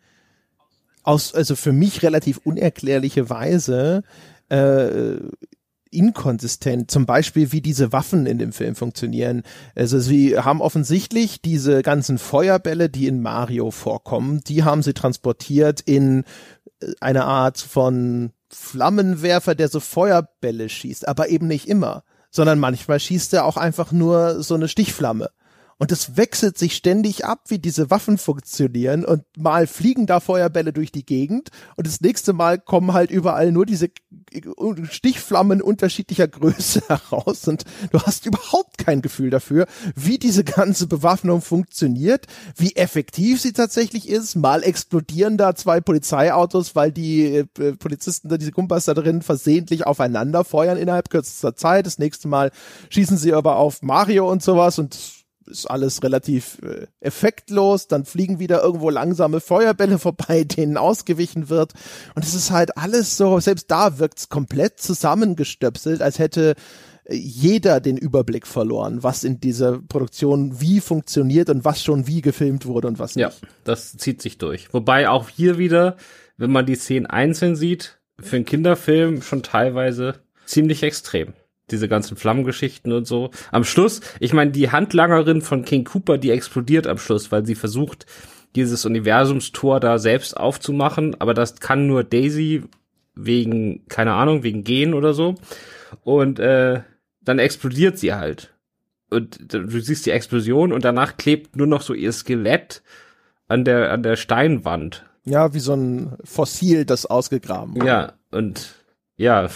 aus, 1.02 1.34
also 1.34 1.56
für 1.56 1.72
mich 1.72 2.02
relativ 2.02 2.38
unerklärliche 2.44 3.30
Weise 3.30 4.02
äh, 4.50 5.16
inkonsistent. 5.90 6.90
Zum 6.90 7.06
Beispiel, 7.06 7.52
wie 7.52 7.60
diese 7.60 7.92
Waffen 7.92 8.26
in 8.26 8.38
dem 8.38 8.52
Film 8.52 8.74
funktionieren. 8.74 9.42
Also 9.74 9.98
sie 9.98 10.38
haben 10.38 10.60
offensichtlich 10.60 11.40
diese 11.42 11.82
ganzen 11.82 12.18
Feuerbälle, 12.18 12.88
die 12.88 13.06
in 13.06 13.22
Mario 13.22 13.70
vorkommen, 13.70 14.42
die 14.46 14.64
haben 14.64 14.82
sie 14.82 14.94
transportiert 14.94 15.80
in 15.80 16.24
äh, 16.80 16.92
eine 17.00 17.24
Art 17.24 17.58
von 17.58 18.32
Flammenwerfer, 18.50 19.54
der 19.54 19.68
so 19.68 19.80
Feuerbälle 19.80 20.68
schießt, 20.68 21.06
aber 21.06 21.28
eben 21.28 21.46
nicht 21.46 21.68
immer, 21.68 22.04
sondern 22.30 22.58
manchmal 22.58 22.98
schießt 22.98 23.34
er 23.34 23.44
auch 23.44 23.56
einfach 23.56 23.92
nur 23.92 24.42
so 24.42 24.54
eine 24.54 24.68
Stichflamme. 24.68 25.30
Und 25.78 25.92
es 25.92 26.16
wechselt 26.16 26.58
sich 26.58 26.74
ständig 26.74 27.24
ab, 27.24 27.44
wie 27.48 27.60
diese 27.60 27.90
Waffen 27.90 28.18
funktionieren. 28.18 29.04
Und 29.04 29.22
mal 29.36 29.68
fliegen 29.68 30.06
da 30.06 30.18
Feuerbälle 30.18 30.72
durch 30.72 30.90
die 30.90 31.06
Gegend 31.06 31.50
und 31.76 31.86
das 31.86 32.00
nächste 32.00 32.32
Mal 32.32 32.58
kommen 32.58 32.92
halt 32.92 33.10
überall 33.10 33.52
nur 33.52 33.64
diese 33.64 33.90
Stichflammen 34.90 35.62
unterschiedlicher 35.62 36.26
Größe 36.26 36.82
heraus. 36.88 37.46
Und 37.46 37.64
du 37.92 38.00
hast 38.00 38.26
überhaupt 38.26 38.78
kein 38.78 39.02
Gefühl 39.02 39.30
dafür, 39.30 39.66
wie 39.94 40.18
diese 40.18 40.42
ganze 40.42 40.88
Bewaffnung 40.88 41.42
funktioniert, 41.42 42.26
wie 42.56 42.74
effektiv 42.74 43.40
sie 43.40 43.52
tatsächlich 43.52 44.08
ist. 44.08 44.34
Mal 44.34 44.64
explodieren 44.64 45.36
da 45.36 45.54
zwei 45.54 45.80
Polizeiautos, 45.80 46.74
weil 46.74 46.90
die 46.90 47.24
äh, 47.36 47.44
Polizisten 47.76 48.28
da, 48.28 48.36
diese 48.36 48.52
Kumpas 48.52 48.86
da 48.86 48.94
drin 48.94 49.22
versehentlich 49.22 49.86
aufeinander 49.86 50.42
feuern 50.44 50.76
innerhalb 50.76 51.08
kürzester 51.08 51.54
Zeit. 51.54 51.86
Das 51.86 51.98
nächste 51.98 52.26
Mal 52.26 52.50
schießen 52.90 53.16
sie 53.16 53.32
aber 53.32 53.56
auf 53.56 53.82
Mario 53.82 54.28
und 54.30 54.42
sowas 54.42 54.78
und 54.78 55.17
ist 55.50 55.66
alles 55.66 56.02
relativ 56.02 56.58
äh, 56.62 56.86
effektlos, 57.00 57.88
dann 57.88 58.04
fliegen 58.04 58.38
wieder 58.38 58.62
irgendwo 58.62 58.90
langsame 58.90 59.40
Feuerbälle 59.40 59.98
vorbei, 59.98 60.44
denen 60.44 60.76
ausgewichen 60.76 61.48
wird. 61.48 61.72
Und 62.14 62.24
es 62.24 62.34
ist 62.34 62.50
halt 62.50 62.76
alles 62.76 63.16
so, 63.16 63.40
selbst 63.40 63.70
da 63.70 63.98
wirkt's 63.98 64.28
komplett 64.28 64.80
zusammengestöpselt, 64.80 66.02
als 66.02 66.18
hätte 66.18 66.54
äh, 67.04 67.14
jeder 67.14 67.80
den 67.80 67.96
Überblick 67.96 68.46
verloren, 68.46 69.02
was 69.02 69.24
in 69.24 69.40
dieser 69.40 69.78
Produktion 69.78 70.60
wie 70.60 70.80
funktioniert 70.80 71.50
und 71.50 71.64
was 71.64 71.82
schon 71.82 72.06
wie 72.06 72.20
gefilmt 72.20 72.66
wurde 72.66 72.88
und 72.88 72.98
was 72.98 73.16
nicht. 73.16 73.22
Ja, 73.22 73.48
das 73.64 73.96
zieht 73.96 74.22
sich 74.22 74.38
durch. 74.38 74.72
Wobei 74.72 75.08
auch 75.08 75.28
hier 75.28 75.58
wieder, 75.58 75.96
wenn 76.36 76.52
man 76.52 76.66
die 76.66 76.76
Szenen 76.76 77.06
einzeln 77.06 77.56
sieht, 77.56 77.98
für 78.20 78.36
einen 78.36 78.44
Kinderfilm 78.44 79.22
schon 79.22 79.42
teilweise 79.42 80.16
ziemlich 80.44 80.82
extrem 80.82 81.34
diese 81.70 81.88
ganzen 81.88 82.16
Flammengeschichten 82.16 82.92
und 82.92 83.06
so. 83.06 83.30
Am 83.50 83.64
Schluss, 83.64 84.00
ich 84.20 84.32
meine, 84.32 84.50
die 84.50 84.70
Handlangerin 84.70 85.42
von 85.42 85.64
King 85.64 85.84
Cooper, 85.84 86.18
die 86.18 86.30
explodiert 86.30 86.86
am 86.86 86.98
Schluss, 86.98 87.30
weil 87.32 87.46
sie 87.46 87.54
versucht, 87.54 88.06
dieses 88.54 88.84
Universumstor 88.84 89.80
da 89.80 89.98
selbst 89.98 90.36
aufzumachen, 90.36 91.20
aber 91.20 91.34
das 91.34 91.60
kann 91.60 91.86
nur 91.86 92.04
Daisy 92.04 92.62
wegen, 93.14 93.86
keine 93.88 94.14
Ahnung, 94.14 94.42
wegen 94.42 94.64
Gehen 94.64 94.94
oder 94.94 95.12
so. 95.12 95.34
Und 96.02 96.38
äh, 96.38 96.82
dann 97.20 97.38
explodiert 97.38 97.98
sie 97.98 98.14
halt. 98.14 98.54
Und 99.10 99.52
du 99.52 99.80
siehst 99.80 100.06
die 100.06 100.10
Explosion 100.10 100.72
und 100.72 100.84
danach 100.84 101.16
klebt 101.16 101.56
nur 101.56 101.66
noch 101.66 101.82
so 101.82 101.94
ihr 101.94 102.12
Skelett 102.12 102.82
an 103.48 103.64
der, 103.64 103.90
an 103.90 104.02
der 104.02 104.16
Steinwand. 104.16 105.04
Ja, 105.24 105.54
wie 105.54 105.60
so 105.60 105.74
ein 105.74 106.16
Fossil, 106.24 106.84
das 106.84 107.06
ausgegraben 107.06 107.74
wurde. 107.74 107.86
Ja, 107.86 108.12
und 108.30 108.74
ja, 109.16 109.48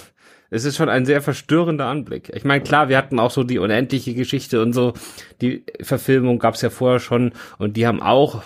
es 0.53 0.67
ist 0.67 0.77
schon 0.77 0.91
ein 0.91 1.07
sehr 1.07 1.23
verstörender 1.23 1.87
Anblick. 1.87 2.31
Ich 2.35 2.45
meine, 2.45 2.63
klar, 2.63 2.91
wir 2.91 2.99
hatten 2.99 3.19
auch 3.19 3.31
so 3.31 3.43
die 3.43 3.59
unendliche 3.59 4.13
Geschichte 4.13 4.61
und 4.61 4.75
so. 4.75 4.93
Die 5.41 5.65
Verfilmung 5.81 6.39
gab 6.39 6.55
es 6.55 6.61
ja 6.61 6.69
vorher 6.69 7.01
schon 7.01 7.33
und 7.57 7.79
die 7.79 7.87
haben 7.87 8.03
auch, 8.03 8.43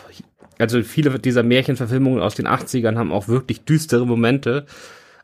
also 0.57 0.83
viele 0.83 1.19
dieser 1.19 1.43
Märchenverfilmungen 1.43 2.23
aus 2.23 2.37
den 2.37 2.47
80ern 2.47 2.97
haben 2.97 3.11
auch 3.11 3.27
wirklich 3.27 3.65
düstere 3.65 4.07
Momente. 4.07 4.67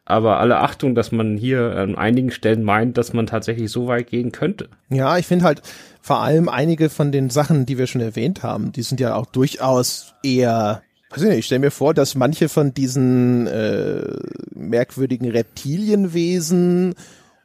Aber 0.05 0.41
alle 0.41 0.59
Achtung, 0.59 0.97
dass 0.97 1.13
man 1.13 1.37
hier 1.37 1.77
an 1.77 1.95
einigen 1.95 2.33
Stellen 2.33 2.65
meint, 2.65 2.99
dass 2.99 3.13
man 3.13 3.29
tatsächlich 3.29 3.71
so 3.71 3.87
weit 3.87 4.09
gehen 4.09 4.33
könnte. 4.33 4.69
Ja, 4.89 5.17
ich 5.17 5.29
finde 5.29 5.45
halt 5.45 5.63
vor 6.01 6.21
allem 6.21 6.49
einige 6.49 6.91
von 6.91 7.13
den 7.13 7.31
Sachen, 7.31 7.65
die 7.65 7.79
wir 7.79 7.87
schon 7.87 8.01
erwähnt 8.01 8.43
haben, 8.43 8.73
die 8.73 8.83
sind 8.83 8.99
ja 8.99 9.15
auch 9.15 9.27
durchaus 9.27 10.15
eher 10.25 10.83
nicht, 11.21 11.39
ich 11.39 11.47
stelle 11.47 11.61
mir 11.61 11.71
vor, 11.71 11.95
dass 11.95 12.15
manche 12.15 12.49
von 12.49 12.73
diesen 12.73 13.47
äh, 13.47 14.17
merkwürdigen 14.55 15.31
Reptilienwesen 15.31 16.95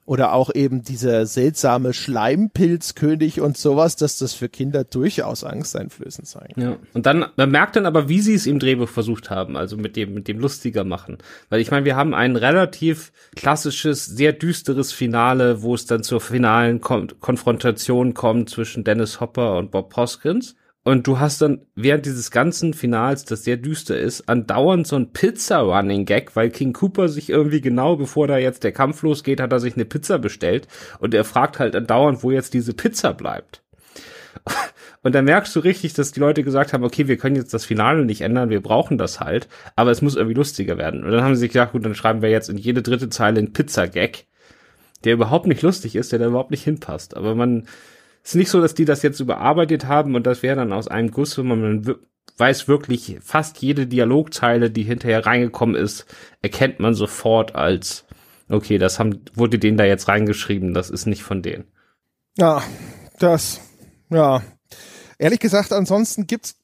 oder 0.07 0.31
auch 0.31 0.55
eben 0.55 0.83
dieser 0.83 1.25
seltsame 1.25 1.91
Schleimpilzkönig 1.91 3.41
und 3.41 3.57
sowas, 3.57 3.97
dass 3.97 4.17
das 4.17 4.33
für 4.33 4.47
Kinder 4.47 4.85
durchaus 4.85 5.43
angsteinflößend 5.43 6.25
sein 6.25 6.47
kann. 6.55 6.63
Ja. 6.63 6.77
Und 6.93 7.05
dann, 7.05 7.25
man 7.35 7.51
merkt 7.51 7.75
dann 7.75 7.85
aber, 7.85 8.07
wie 8.07 8.21
sie 8.21 8.33
es 8.33 8.47
im 8.47 8.57
Drehbuch 8.57 8.87
versucht 8.87 9.29
haben, 9.29 9.57
also 9.57 9.75
mit 9.75 9.97
dem, 9.97 10.13
mit 10.13 10.29
dem 10.29 10.39
lustiger 10.39 10.85
machen. 10.85 11.17
Weil 11.49 11.59
ich 11.59 11.71
meine, 11.71 11.83
wir 11.83 11.97
haben 11.97 12.13
ein 12.13 12.37
relativ 12.37 13.11
klassisches, 13.35 14.05
sehr 14.05 14.31
düsteres 14.31 14.93
Finale, 14.93 15.61
wo 15.61 15.75
es 15.75 15.85
dann 15.85 16.03
zur 16.03 16.21
finalen 16.21 16.79
Kon 16.79 17.11
Konfrontation 17.19 18.13
kommt 18.13 18.49
zwischen 18.49 18.85
Dennis 18.85 19.19
Hopper 19.19 19.57
und 19.57 19.71
Bob 19.71 19.93
Hoskins. 19.97 20.55
Und 20.87 21.05
du 21.05 21.19
hast 21.19 21.41
dann 21.41 21.65
während 21.75 22.05
dieses 22.05 22.31
ganzen 22.31 22.73
Finals, 22.73 23.25
das 23.25 23.43
sehr 23.43 23.57
düster 23.57 23.99
ist, 23.99 24.29
andauernd 24.29 24.87
so 24.87 24.95
ein 24.95 25.11
Pizza-Running-Gag, 25.11 26.37
weil 26.37 26.49
King 26.49 26.71
Cooper 26.71 27.09
sich 27.09 27.29
irgendwie 27.29 27.59
genau 27.59 27.97
bevor 27.97 28.25
da 28.25 28.37
jetzt 28.37 28.63
der 28.63 28.71
Kampf 28.71 29.01
losgeht, 29.01 29.41
hat 29.41 29.51
er 29.51 29.59
sich 29.59 29.75
eine 29.75 29.83
Pizza 29.83 30.17
bestellt 30.17 30.69
und 30.99 31.13
er 31.13 31.25
fragt 31.25 31.59
halt 31.59 31.75
andauernd, 31.75 32.23
wo 32.23 32.31
jetzt 32.31 32.53
diese 32.53 32.73
Pizza 32.73 33.11
bleibt. 33.11 33.63
Und 35.03 35.13
dann 35.13 35.25
merkst 35.25 35.53
du 35.57 35.59
richtig, 35.59 35.93
dass 35.93 36.13
die 36.13 36.21
Leute 36.21 36.43
gesagt 36.43 36.71
haben, 36.71 36.85
okay, 36.85 37.09
wir 37.09 37.17
können 37.17 37.35
jetzt 37.35 37.53
das 37.53 37.65
Finale 37.65 38.05
nicht 38.05 38.21
ändern, 38.21 38.49
wir 38.49 38.61
brauchen 38.61 38.97
das 38.97 39.19
halt, 39.19 39.49
aber 39.75 39.91
es 39.91 40.01
muss 40.01 40.15
irgendwie 40.15 40.35
lustiger 40.35 40.77
werden. 40.77 41.03
Und 41.03 41.11
dann 41.11 41.21
haben 41.21 41.35
sie 41.35 41.41
sich 41.41 41.51
gesagt, 41.51 41.73
gut, 41.73 41.83
dann 41.83 41.95
schreiben 41.95 42.21
wir 42.21 42.29
jetzt 42.29 42.49
in 42.49 42.57
jede 42.57 42.81
dritte 42.81 43.09
Zeile 43.09 43.39
einen 43.39 43.51
Pizza-Gag, 43.51 44.25
der 45.03 45.13
überhaupt 45.13 45.47
nicht 45.47 45.61
lustig 45.63 45.97
ist, 45.97 46.13
der 46.13 46.19
da 46.19 46.27
überhaupt 46.27 46.51
nicht 46.51 46.63
hinpasst. 46.63 47.17
Aber 47.17 47.35
man, 47.35 47.67
ist 48.29 48.35
nicht 48.35 48.49
so, 48.49 48.61
dass 48.61 48.75
die 48.75 48.85
das 48.85 49.03
jetzt 49.03 49.19
überarbeitet 49.19 49.85
haben 49.85 50.15
und 50.15 50.27
das 50.27 50.43
wäre 50.43 50.55
dann 50.55 50.73
aus 50.73 50.87
einem 50.87 51.11
Guss, 51.11 51.37
wenn 51.37 51.47
man 51.47 51.95
weiß 52.37 52.67
wirklich, 52.67 53.17
fast 53.21 53.61
jede 53.61 53.87
Dialogzeile, 53.87 54.69
die 54.69 54.83
hinterher 54.83 55.25
reingekommen 55.25 55.75
ist, 55.75 56.05
erkennt 56.41 56.79
man 56.79 56.93
sofort 56.93 57.55
als 57.55 58.05
okay, 58.49 58.77
das 58.77 58.99
haben, 58.99 59.21
wurde 59.33 59.59
denen 59.59 59.77
da 59.77 59.83
jetzt 59.83 60.07
reingeschrieben, 60.07 60.73
das 60.73 60.89
ist 60.89 61.05
nicht 61.05 61.23
von 61.23 61.41
denen. 61.41 61.65
Ja, 62.37 62.61
das, 63.19 63.61
ja. 64.09 64.41
Ehrlich 65.17 65.39
gesagt, 65.39 65.73
ansonsten 65.73 66.27
gibt's 66.27 66.55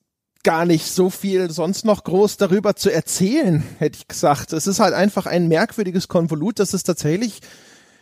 gar 0.44 0.66
nicht 0.66 0.88
so 0.88 1.10
viel 1.10 1.50
sonst 1.50 1.86
noch 1.86 2.04
groß 2.04 2.38
darüber 2.38 2.76
zu 2.76 2.92
erzählen, 2.92 3.64
hätte 3.80 3.98
ich 3.98 4.08
gesagt. 4.08 4.54
Es 4.54 4.68
ist 4.68 4.80
halt 4.80 4.94
einfach 4.94 5.26
ein 5.26 5.48
merkwürdiges 5.48 6.08
Konvolut, 6.08 6.60
das 6.60 6.74
es 6.74 6.84
tatsächlich 6.84 7.40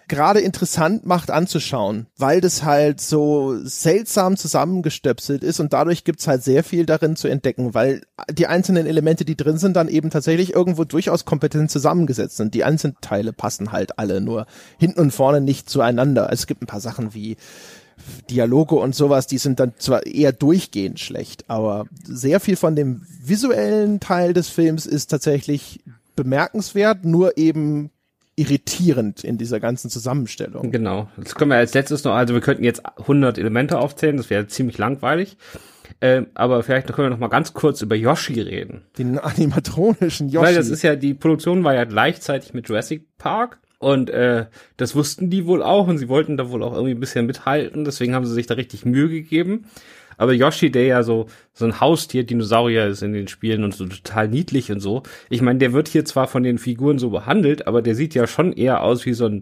gerade 0.07 0.39
interessant 0.39 1.05
macht 1.05 1.31
anzuschauen, 1.31 2.07
weil 2.17 2.41
das 2.41 2.63
halt 2.63 2.99
so 3.01 3.57
seltsam 3.63 4.37
zusammengestöpselt 4.37 5.43
ist 5.43 5.59
und 5.59 5.73
dadurch 5.73 6.03
gibt's 6.03 6.27
halt 6.27 6.43
sehr 6.43 6.63
viel 6.63 6.85
darin 6.85 7.15
zu 7.15 7.27
entdecken, 7.27 7.73
weil 7.73 8.01
die 8.29 8.47
einzelnen 8.47 8.85
Elemente, 8.85 9.25
die 9.25 9.37
drin 9.37 9.57
sind, 9.57 9.75
dann 9.75 9.87
eben 9.87 10.09
tatsächlich 10.09 10.53
irgendwo 10.53 10.83
durchaus 10.83 11.25
kompetent 11.25 11.71
zusammengesetzt 11.71 12.37
sind. 12.37 12.53
Die 12.53 12.63
einzelnen 12.63 12.97
Teile 13.01 13.33
passen 13.33 13.71
halt 13.71 13.99
alle 13.99 14.21
nur 14.21 14.45
hinten 14.77 14.99
und 14.99 15.11
vorne 15.11 15.41
nicht 15.41 15.69
zueinander. 15.69 16.29
Es 16.31 16.47
gibt 16.47 16.61
ein 16.61 16.67
paar 16.67 16.81
Sachen 16.81 17.13
wie 17.13 17.37
Dialoge 18.29 18.75
und 18.75 18.95
sowas, 18.95 19.27
die 19.27 19.37
sind 19.37 19.59
dann 19.59 19.73
zwar 19.77 20.05
eher 20.05 20.31
durchgehend 20.31 20.99
schlecht, 20.99 21.45
aber 21.47 21.85
sehr 22.03 22.39
viel 22.39 22.55
von 22.55 22.75
dem 22.75 23.05
visuellen 23.21 23.99
Teil 23.99 24.33
des 24.33 24.49
Films 24.49 24.85
ist 24.85 25.07
tatsächlich 25.07 25.81
bemerkenswert, 26.15 27.05
nur 27.05 27.37
eben 27.37 27.91
irritierend 28.36 29.23
in 29.23 29.38
dieser 29.38 29.59
ganzen 29.59 29.89
Zusammenstellung. 29.89 30.71
Genau. 30.71 31.09
Das 31.17 31.36
können 31.36 31.51
wir 31.51 31.57
als 31.57 31.73
letztes 31.73 32.03
noch, 32.03 32.13
also 32.13 32.34
wir 32.34 32.41
könnten 32.41 32.63
jetzt 32.63 32.86
100 32.86 33.38
Elemente 33.38 33.77
aufzählen, 33.77 34.17
das 34.17 34.29
wäre 34.29 34.47
ziemlich 34.47 34.77
langweilig. 34.77 35.38
Äh, 35.99 36.23
aber 36.34 36.63
vielleicht 36.63 36.88
können 36.88 37.07
wir 37.07 37.09
noch 37.11 37.19
mal 37.19 37.27
ganz 37.27 37.53
kurz 37.53 37.82
über 37.82 37.95
Yoshi 37.95 38.39
reden. 38.41 38.84
Den 38.97 39.19
animatronischen 39.19 40.29
Yoshi. 40.29 40.45
Weil 40.45 40.55
das 40.55 40.69
ist 40.69 40.82
ja, 40.82 40.95
die 40.95 41.13
Produktion 41.13 41.63
war 41.63 41.75
ja 41.75 41.84
gleichzeitig 41.84 42.53
mit 42.53 42.67
Jurassic 42.69 43.17
Park. 43.17 43.59
Und 43.77 44.11
äh, 44.11 44.45
das 44.77 44.95
wussten 44.95 45.32
die 45.32 45.47
wohl 45.47 45.63
auch 45.63 45.88
und 45.88 45.97
sie 45.97 46.07
wollten 46.07 46.38
da 46.38 46.51
wohl 46.51 46.61
auch 46.61 46.73
irgendwie 46.73 46.93
ein 46.93 46.99
bisschen 46.99 47.25
mithalten. 47.25 47.84
Deswegen 47.84 48.13
haben 48.13 48.27
sie 48.27 48.34
sich 48.34 48.45
da 48.45 48.53
richtig 48.53 48.86
Mühe 48.86 49.09
gegeben. 49.09 49.65
Aber 50.22 50.34
Yoshi, 50.34 50.69
der 50.69 50.86
ja 50.86 51.01
so, 51.01 51.26
so 51.51 51.65
ein 51.65 51.80
Haustier-Dinosaurier 51.80 52.86
ist 52.86 53.01
in 53.01 53.11
den 53.11 53.28
Spielen 53.28 53.63
und 53.63 53.74
so 53.74 53.88
total 53.88 54.28
niedlich 54.28 54.72
und 54.72 54.80
so. 54.80 55.01
Ich 55.32 55.41
meine, 55.41 55.57
der 55.57 55.74
wird 55.74 55.88
hier 55.88 56.05
zwar 56.05 56.28
von 56.28 56.43
den 56.43 56.59
Figuren 56.59 56.99
so 56.99 57.09
behandelt, 57.09 57.65
aber 57.65 57.82
der 57.82 57.95
sieht 57.95 58.13
ja 58.13 58.28
schon 58.28 58.53
eher 58.53 58.84
aus 58.84 59.07
wie 59.07 59.13
so 59.13 59.26
ein 59.26 59.41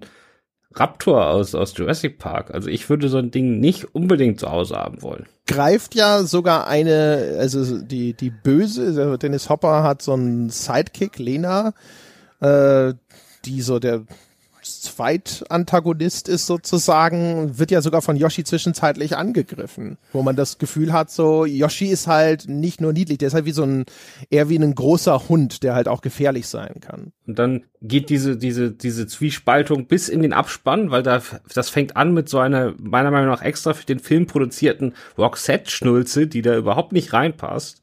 Raptor 0.73 1.27
aus, 1.27 1.53
aus 1.53 1.75
Jurassic 1.75 2.17
Park. 2.17 2.51
Also 2.53 2.69
ich 2.69 2.89
würde 2.89 3.09
so 3.09 3.17
ein 3.17 3.29
Ding 3.29 3.59
nicht 3.59 3.93
unbedingt 3.93 4.39
zu 4.39 4.51
Hause 4.51 4.77
haben 4.77 5.01
wollen. 5.01 5.25
Greift 5.47 5.95
ja 5.95 6.23
sogar 6.23 6.67
eine, 6.67 7.35
also 7.37 7.81
die, 7.81 8.13
die 8.13 8.29
Böse, 8.29 8.85
also 8.85 9.17
Dennis 9.17 9.49
Hopper 9.49 9.83
hat 9.83 10.01
so 10.01 10.13
einen 10.13 10.49
Sidekick, 10.49 11.19
Lena, 11.19 11.73
äh, 12.39 12.93
die 13.43 13.61
so 13.61 13.79
der 13.79 14.05
Zweitantagonist 14.61 16.27
ist 16.27 16.45
sozusagen, 16.45 17.57
wird 17.57 17.71
ja 17.71 17.81
sogar 17.81 18.01
von 18.01 18.15
Yoshi 18.15 18.43
zwischenzeitlich 18.43 19.15
angegriffen, 19.15 19.97
wo 20.13 20.21
man 20.21 20.35
das 20.35 20.57
Gefühl 20.57 20.93
hat, 20.93 21.11
so 21.11 21.45
Yoshi 21.45 21.87
ist 21.87 22.07
halt 22.07 22.47
nicht 22.47 22.81
nur 22.81 22.93
niedlich, 22.93 23.17
der 23.17 23.27
ist 23.27 23.33
halt 23.33 23.45
wie 23.45 23.51
so 23.51 23.63
ein, 23.63 23.85
eher 24.29 24.49
wie 24.49 24.57
ein 24.57 24.75
großer 24.75 25.29
Hund, 25.29 25.63
der 25.63 25.75
halt 25.75 25.87
auch 25.87 26.01
gefährlich 26.01 26.47
sein 26.47 26.79
kann. 26.81 27.13
Und 27.25 27.39
dann 27.39 27.63
geht 27.81 28.09
diese, 28.09 28.37
diese, 28.37 28.71
diese 28.71 29.07
Zwiespaltung 29.07 29.85
bis 29.87 30.09
in 30.09 30.21
den 30.21 30.33
Abspann, 30.33 30.91
weil 30.91 31.03
da, 31.03 31.21
das 31.53 31.69
fängt 31.69 31.95
an 31.95 32.13
mit 32.13 32.27
so 32.27 32.39
einer, 32.39 32.73
meiner 32.77 33.11
Meinung 33.11 33.29
nach 33.29 33.41
extra 33.41 33.73
für 33.73 33.85
den 33.85 33.99
Film 33.99 34.27
produzierten 34.27 34.93
Roxette-Schnulze, 35.17 36.27
die 36.27 36.41
da 36.41 36.55
überhaupt 36.55 36.91
nicht 36.91 37.13
reinpasst. 37.13 37.81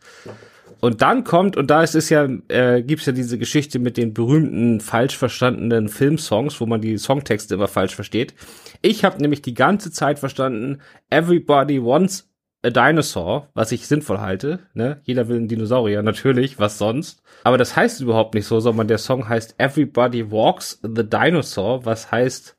Und 0.80 1.02
dann 1.02 1.24
kommt, 1.24 1.56
und 1.56 1.70
da 1.70 1.82
ist 1.82 1.94
es 1.94 2.10
ja, 2.10 2.28
äh, 2.48 2.82
gibt's 2.82 3.06
ja 3.06 3.12
diese 3.12 3.38
Geschichte 3.38 3.78
mit 3.78 3.96
den 3.96 4.12
berühmten 4.12 4.80
falsch 4.80 5.16
verstandenen 5.16 5.88
Filmsongs, 5.88 6.60
wo 6.60 6.66
man 6.66 6.80
die 6.80 6.98
Songtexte 6.98 7.54
immer 7.54 7.68
falsch 7.68 7.94
versteht. 7.94 8.34
Ich 8.82 9.04
habe 9.04 9.20
nämlich 9.20 9.42
die 9.42 9.54
ganze 9.54 9.90
Zeit 9.90 10.18
verstanden, 10.18 10.80
Everybody 11.10 11.82
wants 11.82 12.30
a 12.62 12.70
dinosaur, 12.70 13.48
was 13.54 13.72
ich 13.72 13.86
sinnvoll 13.86 14.18
halte. 14.18 14.60
Ne? 14.74 15.00
Jeder 15.04 15.28
will 15.28 15.36
einen 15.36 15.48
Dinosaurier, 15.48 16.02
natürlich, 16.02 16.58
was 16.58 16.78
sonst. 16.78 17.22
Aber 17.44 17.58
das 17.58 17.76
heißt 17.76 18.00
überhaupt 18.00 18.34
nicht 18.34 18.46
so, 18.46 18.60
sondern 18.60 18.88
der 18.88 18.98
Song 18.98 19.28
heißt 19.28 19.54
Everybody 19.58 20.30
walks 20.30 20.80
the 20.82 21.08
dinosaur, 21.08 21.84
was 21.84 22.10
heißt, 22.10 22.56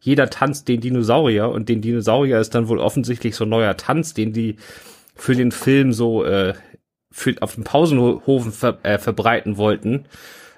jeder 0.00 0.30
tanzt 0.30 0.68
den 0.68 0.80
Dinosaurier 0.80 1.48
und 1.48 1.68
den 1.68 1.80
Dinosaurier 1.80 2.38
ist 2.38 2.54
dann 2.54 2.68
wohl 2.68 2.78
offensichtlich 2.78 3.34
so 3.34 3.44
ein 3.44 3.50
neuer 3.50 3.76
Tanz, 3.76 4.14
den 4.14 4.32
die 4.32 4.56
für 5.16 5.34
den 5.34 5.50
Film 5.50 5.92
so 5.92 6.24
äh, 6.24 6.54
für, 7.10 7.34
auf 7.40 7.54
dem 7.54 7.64
Pausenhofen 7.64 8.52
ver, 8.52 8.78
äh, 8.82 8.98
verbreiten 8.98 9.56
wollten. 9.56 10.06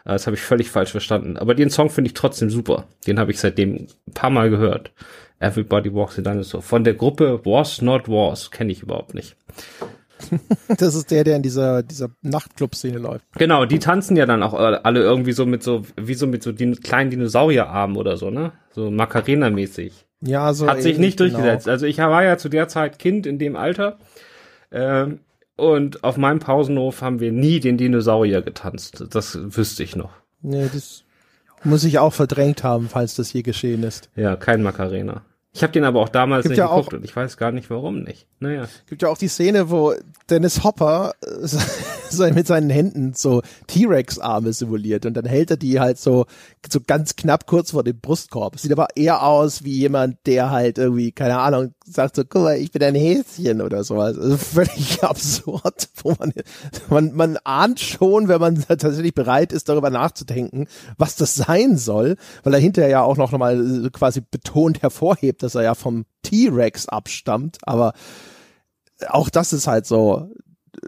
Äh, 0.05 0.12
das 0.12 0.26
habe 0.26 0.36
ich 0.36 0.42
völlig 0.42 0.70
falsch 0.70 0.90
verstanden. 0.90 1.36
Aber 1.36 1.55
den 1.55 1.70
Song 1.70 1.90
finde 1.90 2.09
ich 2.09 2.14
trotzdem 2.14 2.51
super. 2.51 2.86
Den 3.07 3.18
habe 3.18 3.30
ich 3.30 3.40
seitdem 3.40 3.74
ein 3.74 4.14
paar 4.14 4.30
Mal 4.30 4.51
gehört. 4.51 4.92
Everybody 5.38 5.94
Walks 5.94 6.16
the 6.16 6.22
Dinosaur. 6.22 6.62
Von 6.62 6.84
der 6.84 6.94
Gruppe 6.94 7.40
Wars 7.44 7.80
Not 7.80 8.09
Wars. 8.09 8.51
Kenne 8.51 8.72
ich 8.72 8.82
überhaupt 8.82 9.14
nicht. 9.14 9.36
Das 10.76 10.94
ist 10.94 11.11
der, 11.11 11.24
der 11.24 11.36
in 11.36 11.42
dieser, 11.42 11.82
dieser 11.82 12.11
Nachtclub-Szene 12.22 12.98
läuft. 12.98 13.24
Genau, 13.38 13.64
die 13.64 13.78
tanzen 13.78 14.16
ja 14.16 14.26
dann 14.26 14.42
auch 14.42 14.53
alle 14.53 15.01
irgendwie 15.01 15.32
so 15.32 15.46
mit 15.46 15.62
so, 15.62 15.82
wie 15.96 16.12
so 16.14 16.26
mit 16.26 16.42
so 16.42 16.53
din 16.53 16.78
kleinen 16.80 17.11
Dinosaurierarmen 17.11 17.96
oder 17.96 18.18
so, 18.18 18.30
ne? 18.30 18.53
So 18.70 18.90
Macarena-mäßig. 18.90 19.92
Ja, 20.20 20.53
so. 20.53 20.66
Hat 20.66 20.82
sich 20.82 20.98
nicht 20.98 21.18
genau. 21.18 21.30
durchgesetzt. 21.30 21.68
Also 21.68 21.86
ich 21.86 21.98
war 21.98 22.22
ja 22.22 22.36
zu 22.36 22.48
der 22.48 22.68
Zeit 22.68 22.98
Kind 22.98 23.26
in 23.26 23.38
dem 23.38 23.57
Alter. 23.57 23.98
Ähm, 24.70 25.20
und 25.61 26.04
auf 26.04 26.16
meinem 26.16 26.38
Pausenhof 26.38 27.02
haben 27.02 27.20
wir 27.20 27.32
nie 27.32 27.61
den 27.61 27.76
Dinosaurier 27.76 28.42
getanzt. 28.42 29.04
Das 29.11 29.38
wüsste 29.40 29.82
ich 29.82 29.96
noch. 29.96 30.11
Nee, 30.42 30.68
das 30.72 31.04
muss 31.64 31.84
ich 31.84 31.98
auch 31.98 32.12
verdrängt 32.12 32.64
haben, 32.64 32.88
falls 32.88 33.14
das 33.14 33.32
je 33.32 33.42
geschehen 33.42 33.82
ist. 33.82 34.08
Ja, 34.16 34.36
kein 34.36 34.62
Macarena. 34.62 35.22
Ich 35.52 35.64
habe 35.64 35.72
den 35.72 35.82
aber 35.82 36.00
auch 36.00 36.08
damals 36.08 36.44
Gibt 36.44 36.50
nicht 36.50 36.58
ja 36.58 36.68
geguckt 36.68 36.94
auch- 36.94 36.96
und 36.98 37.04
ich 37.04 37.14
weiß 37.14 37.36
gar 37.36 37.50
nicht 37.50 37.70
warum 37.70 38.02
nicht. 38.02 38.28
Naja. 38.38 38.68
Gibt 38.86 39.02
ja 39.02 39.08
auch 39.08 39.18
die 39.18 39.26
Szene, 39.26 39.68
wo 39.68 39.94
Dennis 40.28 40.62
Hopper 40.62 41.12
äh, 41.22 42.30
mit 42.32 42.46
seinen 42.46 42.70
Händen 42.70 43.14
so 43.14 43.42
T-Rex-Arme 43.66 44.52
simuliert 44.52 45.06
und 45.06 45.14
dann 45.14 45.24
hält 45.24 45.50
er 45.50 45.56
die 45.56 45.80
halt 45.80 45.98
so, 45.98 46.26
so 46.70 46.78
ganz 46.86 47.16
knapp 47.16 47.46
kurz 47.46 47.72
vor 47.72 47.82
dem 47.82 47.98
Brustkorb. 47.98 48.61
Sieht 48.61 48.70
aber 48.70 48.88
eher 48.94 49.24
aus 49.24 49.64
wie 49.64 49.72
jemand, 49.72 50.18
der 50.26 50.52
halt 50.52 50.78
irgendwie, 50.78 51.11
keine 51.11 51.40
Ahnung, 51.40 51.74
sagt 51.91 52.16
so, 52.16 52.24
guck 52.24 52.43
mal, 52.43 52.57
ich 52.57 52.70
bin 52.70 52.82
ein 52.82 52.95
Häschen 52.95 53.61
oder 53.61 53.84
sowas. 53.84 54.16
Also 54.18 54.36
völlig 54.36 55.03
absurd, 55.03 55.88
wo 56.03 56.14
man, 56.18 56.32
man, 56.88 57.14
man 57.14 57.36
ahnt 57.45 57.80
schon, 57.80 58.28
wenn 58.28 58.41
man 58.41 58.64
tatsächlich 58.66 59.14
bereit 59.14 59.53
ist, 59.53 59.68
darüber 59.68 59.91
nachzudenken, 59.91 60.66
was 60.97 61.16
das 61.16 61.34
sein 61.34 61.76
soll, 61.76 62.16
weil 62.43 62.55
er 62.55 62.61
hinterher 62.61 62.91
ja 62.91 63.03
auch 63.03 63.16
noch 63.16 63.32
mal 63.32 63.86
äh, 63.86 63.91
quasi 63.91 64.20
betont 64.20 64.82
hervorhebt, 64.82 65.43
dass 65.43 65.55
er 65.55 65.62
ja 65.62 65.74
vom 65.74 66.05
T-Rex 66.22 66.88
abstammt, 66.88 67.59
aber 67.62 67.93
auch 69.09 69.30
das 69.30 69.53
ist 69.53 69.66
halt 69.66 69.86
so, 69.86 70.30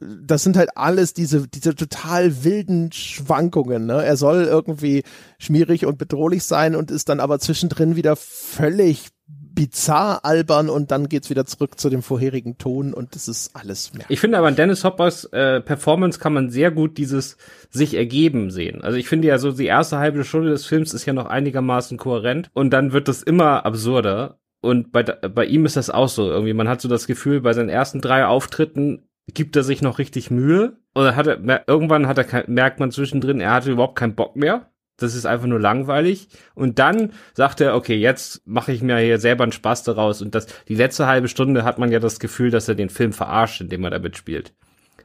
das 0.00 0.42
sind 0.42 0.56
halt 0.56 0.76
alles 0.76 1.12
diese, 1.12 1.48
diese 1.48 1.74
total 1.74 2.44
wilden 2.44 2.92
Schwankungen. 2.92 3.86
Ne? 3.86 4.04
Er 4.04 4.16
soll 4.16 4.44
irgendwie 4.44 5.02
schmierig 5.38 5.86
und 5.86 5.98
bedrohlich 5.98 6.44
sein 6.44 6.76
und 6.76 6.90
ist 6.90 7.08
dann 7.08 7.20
aber 7.20 7.38
zwischendrin 7.38 7.96
wieder 7.96 8.16
völlig 8.16 9.08
bizarr 9.54 10.24
albern 10.24 10.68
und 10.68 10.90
dann 10.90 11.08
geht's 11.08 11.30
wieder 11.30 11.46
zurück 11.46 11.78
zu 11.78 11.90
dem 11.90 12.02
vorherigen 12.02 12.58
Ton 12.58 12.94
und 12.94 13.14
das 13.14 13.28
ist 13.28 13.54
alles 13.54 13.92
mehr. 13.94 14.06
Ich 14.08 14.20
finde 14.20 14.38
aber 14.38 14.48
an 14.48 14.56
Dennis 14.56 14.84
Hoppers 14.84 15.24
äh, 15.26 15.60
Performance 15.60 16.18
kann 16.18 16.32
man 16.32 16.50
sehr 16.50 16.70
gut 16.70 16.98
dieses 16.98 17.36
sich 17.70 17.94
ergeben 17.94 18.50
sehen. 18.50 18.82
Also 18.82 18.98
ich 18.98 19.08
finde 19.08 19.28
ja 19.28 19.38
so 19.38 19.52
die 19.52 19.66
erste 19.66 19.98
halbe 19.98 20.24
Stunde 20.24 20.50
des 20.50 20.66
Films 20.66 20.94
ist 20.94 21.06
ja 21.06 21.12
noch 21.12 21.26
einigermaßen 21.26 21.98
kohärent 21.98 22.50
und 22.54 22.70
dann 22.70 22.92
wird 22.92 23.08
es 23.08 23.22
immer 23.22 23.64
absurder. 23.64 24.38
Und 24.60 24.92
bei, 24.92 25.02
bei 25.02 25.44
ihm 25.44 25.66
ist 25.66 25.76
das 25.76 25.90
auch 25.90 26.08
so 26.08 26.30
irgendwie. 26.30 26.54
Man 26.54 26.68
hat 26.68 26.80
so 26.80 26.88
das 26.88 27.08
Gefühl, 27.08 27.40
bei 27.40 27.52
seinen 27.52 27.68
ersten 27.68 28.00
drei 28.00 28.26
Auftritten 28.26 29.08
gibt 29.34 29.56
er 29.56 29.64
sich 29.64 29.82
noch 29.82 29.98
richtig 29.98 30.30
Mühe. 30.30 30.76
Oder 30.94 31.16
hat 31.16 31.26
er, 31.26 31.64
irgendwann 31.66 32.06
hat 32.06 32.18
er, 32.18 32.44
merkt 32.48 32.78
man 32.78 32.90
zwischendrin, 32.90 33.40
er 33.40 33.54
hatte 33.54 33.72
überhaupt 33.72 33.96
keinen 33.96 34.14
Bock 34.14 34.36
mehr. 34.36 34.71
Das 35.02 35.14
ist 35.14 35.26
einfach 35.26 35.46
nur 35.46 35.60
langweilig. 35.60 36.28
Und 36.54 36.78
dann 36.78 37.12
sagt 37.34 37.60
er, 37.60 37.74
okay, 37.74 37.96
jetzt 37.96 38.46
mache 38.46 38.72
ich 38.72 38.82
mir 38.82 38.98
hier 38.98 39.18
selber 39.18 39.44
einen 39.44 39.52
Spaß 39.52 39.82
daraus. 39.84 40.22
Und 40.22 40.34
das, 40.34 40.46
die 40.68 40.74
letzte 40.74 41.06
halbe 41.06 41.28
Stunde 41.28 41.64
hat 41.64 41.78
man 41.78 41.90
ja 41.90 42.00
das 42.00 42.20
Gefühl, 42.20 42.50
dass 42.50 42.68
er 42.68 42.74
den 42.74 42.90
Film 42.90 43.12
verarscht, 43.12 43.60
indem 43.60 43.84
er 43.84 43.90
da 43.90 43.98
mitspielt. 43.98 44.52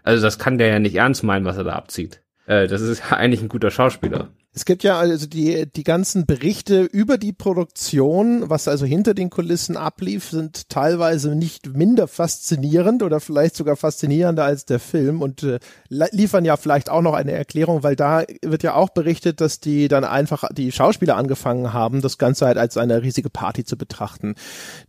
Also 0.03 0.23
das 0.23 0.39
kann 0.39 0.57
der 0.57 0.67
ja 0.67 0.79
nicht 0.79 0.95
ernst 0.95 1.23
meinen, 1.23 1.45
was 1.45 1.57
er 1.57 1.63
da 1.63 1.73
abzieht. 1.73 2.21
Äh, 2.45 2.67
das 2.67 2.81
ist 2.81 3.11
eigentlich 3.11 3.41
ein 3.41 3.49
guter 3.49 3.71
Schauspieler. 3.71 4.29
Es 4.57 4.65
gibt 4.65 4.81
ja 4.81 4.97
also 4.97 5.27
die, 5.27 5.71
die 5.71 5.83
ganzen 5.83 6.25
Berichte 6.25 6.81
über 6.81 7.19
die 7.19 7.31
Produktion, 7.31 8.49
was 8.49 8.67
also 8.67 8.87
hinter 8.87 9.13
den 9.13 9.29
Kulissen 9.29 9.77
ablief, 9.77 10.31
sind 10.31 10.67
teilweise 10.69 11.35
nicht 11.35 11.75
minder 11.75 12.07
faszinierend 12.07 13.03
oder 13.03 13.19
vielleicht 13.19 13.55
sogar 13.55 13.75
faszinierender 13.75 14.43
als 14.43 14.65
der 14.65 14.79
Film. 14.79 15.21
Und 15.21 15.43
äh, 15.43 15.59
li- 15.89 16.07
liefern 16.09 16.43
ja 16.43 16.57
vielleicht 16.57 16.89
auch 16.89 17.03
noch 17.03 17.13
eine 17.13 17.33
Erklärung, 17.33 17.83
weil 17.83 17.95
da 17.95 18.23
wird 18.41 18.63
ja 18.63 18.73
auch 18.73 18.89
berichtet, 18.89 19.41
dass 19.41 19.59
die 19.59 19.89
dann 19.89 20.03
einfach 20.03 20.45
die 20.51 20.71
Schauspieler 20.71 21.17
angefangen 21.17 21.71
haben, 21.71 22.01
das 22.01 22.17
Ganze 22.17 22.47
halt 22.47 22.57
als 22.57 22.77
eine 22.77 23.03
riesige 23.03 23.29
Party 23.29 23.63
zu 23.63 23.77
betrachten. 23.77 24.33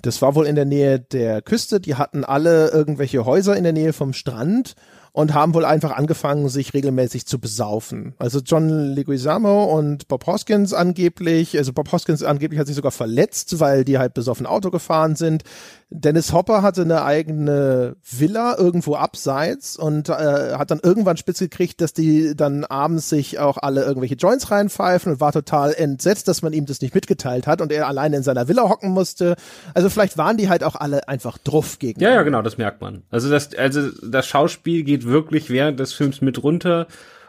Das 0.00 0.22
war 0.22 0.34
wohl 0.34 0.46
in 0.46 0.54
der 0.54 0.64
Nähe 0.64 0.98
der 0.98 1.42
Küste, 1.42 1.78
die 1.78 1.96
hatten 1.96 2.24
alle 2.24 2.70
irgendwelche 2.70 3.26
Häuser 3.26 3.54
in 3.54 3.64
der 3.64 3.74
Nähe 3.74 3.92
vom 3.92 4.14
Strand 4.14 4.76
und 5.18 5.34
haben 5.34 5.52
wohl 5.52 5.64
einfach 5.64 5.90
angefangen, 5.90 6.48
sich 6.48 6.74
regelmäßig 6.74 7.26
zu 7.26 7.40
besaufen. 7.40 8.14
Also 8.18 8.38
John 8.38 8.68
Leguizamo 8.94 9.64
und 9.64 10.06
Bob 10.06 10.24
Hoskins 10.28 10.72
angeblich, 10.72 11.58
also 11.58 11.72
Bob 11.72 11.90
Hoskins 11.90 12.22
angeblich 12.22 12.60
hat 12.60 12.68
sich 12.68 12.76
sogar 12.76 12.92
verletzt, 12.92 13.58
weil 13.58 13.84
die 13.84 13.98
halt 13.98 14.14
besoffen 14.14 14.46
Auto 14.46 14.70
gefahren 14.70 15.16
sind. 15.16 15.42
Dennis 15.90 16.32
Hopper 16.34 16.62
hatte 16.62 16.82
eine 16.82 17.02
eigene 17.02 17.96
Villa 18.02 18.56
irgendwo 18.58 18.94
abseits 18.94 19.76
und 19.76 20.10
äh, 20.10 20.12
hat 20.12 20.70
dann 20.70 20.80
irgendwann 20.82 21.16
spitz 21.16 21.38
gekriegt, 21.38 21.80
dass 21.80 21.94
die 21.94 22.36
dann 22.36 22.64
abends 22.64 23.08
sich 23.08 23.38
auch 23.38 23.56
alle 23.56 23.84
irgendwelche 23.84 24.14
Joints 24.14 24.50
reinpfeifen 24.50 25.12
und 25.12 25.20
war 25.20 25.32
total 25.32 25.72
entsetzt, 25.72 26.28
dass 26.28 26.42
man 26.42 26.52
ihm 26.52 26.66
das 26.66 26.82
nicht 26.82 26.94
mitgeteilt 26.94 27.46
hat 27.46 27.62
und 27.62 27.72
er 27.72 27.88
alleine 27.88 28.18
in 28.18 28.22
seiner 28.22 28.48
Villa 28.48 28.68
hocken 28.68 28.90
musste. 28.90 29.34
Also 29.72 29.88
vielleicht 29.88 30.18
waren 30.18 30.36
die 30.36 30.50
halt 30.50 30.62
auch 30.62 30.76
alle 30.76 31.08
einfach 31.08 31.38
druff 31.38 31.78
gegen. 31.78 32.00
Ja, 32.00 32.10
ja, 32.10 32.22
genau, 32.22 32.42
das 32.42 32.58
merkt 32.58 32.82
man. 32.82 33.02
Also 33.10 33.30
das, 33.30 33.54
also 33.54 33.88
das 34.06 34.26
Schauspiel 34.26 34.84
geht 34.84 35.07
wirklich 35.08 35.50
während 35.50 35.80
des 35.80 35.92
Films 35.92 36.20
mit 36.20 36.42
runter 36.42 36.86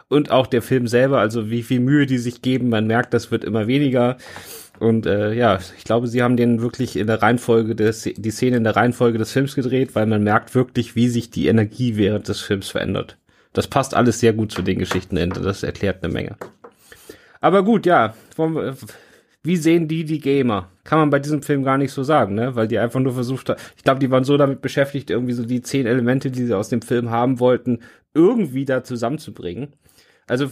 und 0.08 0.30
auch 0.30 0.46
der 0.46 0.62
Film 0.62 0.86
selber, 0.86 1.18
also 1.20 1.50
wie 1.50 1.62
viel 1.62 1.80
Mühe 1.80 2.06
die 2.06 2.18
sich 2.18 2.42
geben, 2.42 2.68
man 2.68 2.86
merkt, 2.86 3.14
das 3.14 3.30
wird 3.30 3.44
immer 3.44 3.66
weniger. 3.66 4.16
Und 4.80 5.06
äh, 5.06 5.34
ja, 5.34 5.58
ich 5.76 5.84
glaube, 5.84 6.08
sie 6.08 6.22
haben 6.22 6.36
den 6.36 6.62
wirklich 6.62 6.96
in 6.96 7.06
der 7.06 7.22
Reihenfolge 7.22 7.76
des, 7.76 8.02
die 8.02 8.30
Szene 8.30 8.56
in 8.56 8.64
der 8.64 8.76
Reihenfolge 8.76 9.18
des 9.18 9.30
Films 9.30 9.54
gedreht, 9.54 9.94
weil 9.94 10.06
man 10.06 10.24
merkt 10.24 10.54
wirklich, 10.54 10.96
wie 10.96 11.08
sich 11.08 11.30
die 11.30 11.48
Energie 11.48 11.96
während 11.96 12.28
des 12.28 12.40
Films 12.40 12.70
verändert. 12.70 13.18
Das 13.52 13.66
passt 13.66 13.94
alles 13.94 14.20
sehr 14.20 14.32
gut 14.32 14.52
zu 14.52 14.62
den 14.62 14.78
Geschichtenenden. 14.78 15.42
Das 15.42 15.62
erklärt 15.62 16.02
eine 16.02 16.12
Menge. 16.12 16.36
Aber 17.40 17.62
gut, 17.62 17.86
ja. 17.86 18.14
Wie 19.42 19.56
sehen 19.56 19.88
die 19.88 20.04
die 20.04 20.20
Gamer? 20.20 20.70
Kann 20.84 20.98
man 20.98 21.10
bei 21.10 21.18
diesem 21.18 21.42
Film 21.42 21.62
gar 21.62 21.78
nicht 21.78 21.92
so 21.92 22.02
sagen, 22.02 22.34
ne? 22.34 22.56
Weil 22.56 22.68
die 22.68 22.78
einfach 22.78 23.00
nur 23.00 23.14
versucht 23.14 23.48
haben. 23.48 23.60
Ich 23.76 23.84
glaube, 23.84 24.00
die 24.00 24.10
waren 24.10 24.24
so 24.24 24.36
damit 24.36 24.60
beschäftigt, 24.60 25.08
irgendwie 25.08 25.32
so 25.32 25.46
die 25.46 25.62
zehn 25.62 25.86
Elemente, 25.86 26.30
die 26.30 26.44
sie 26.44 26.54
aus 26.54 26.68
dem 26.68 26.82
Film 26.82 27.10
haben 27.10 27.40
wollten, 27.40 27.80
irgendwie 28.12 28.66
da 28.66 28.84
zusammenzubringen. 28.84 29.74
Also 30.26 30.50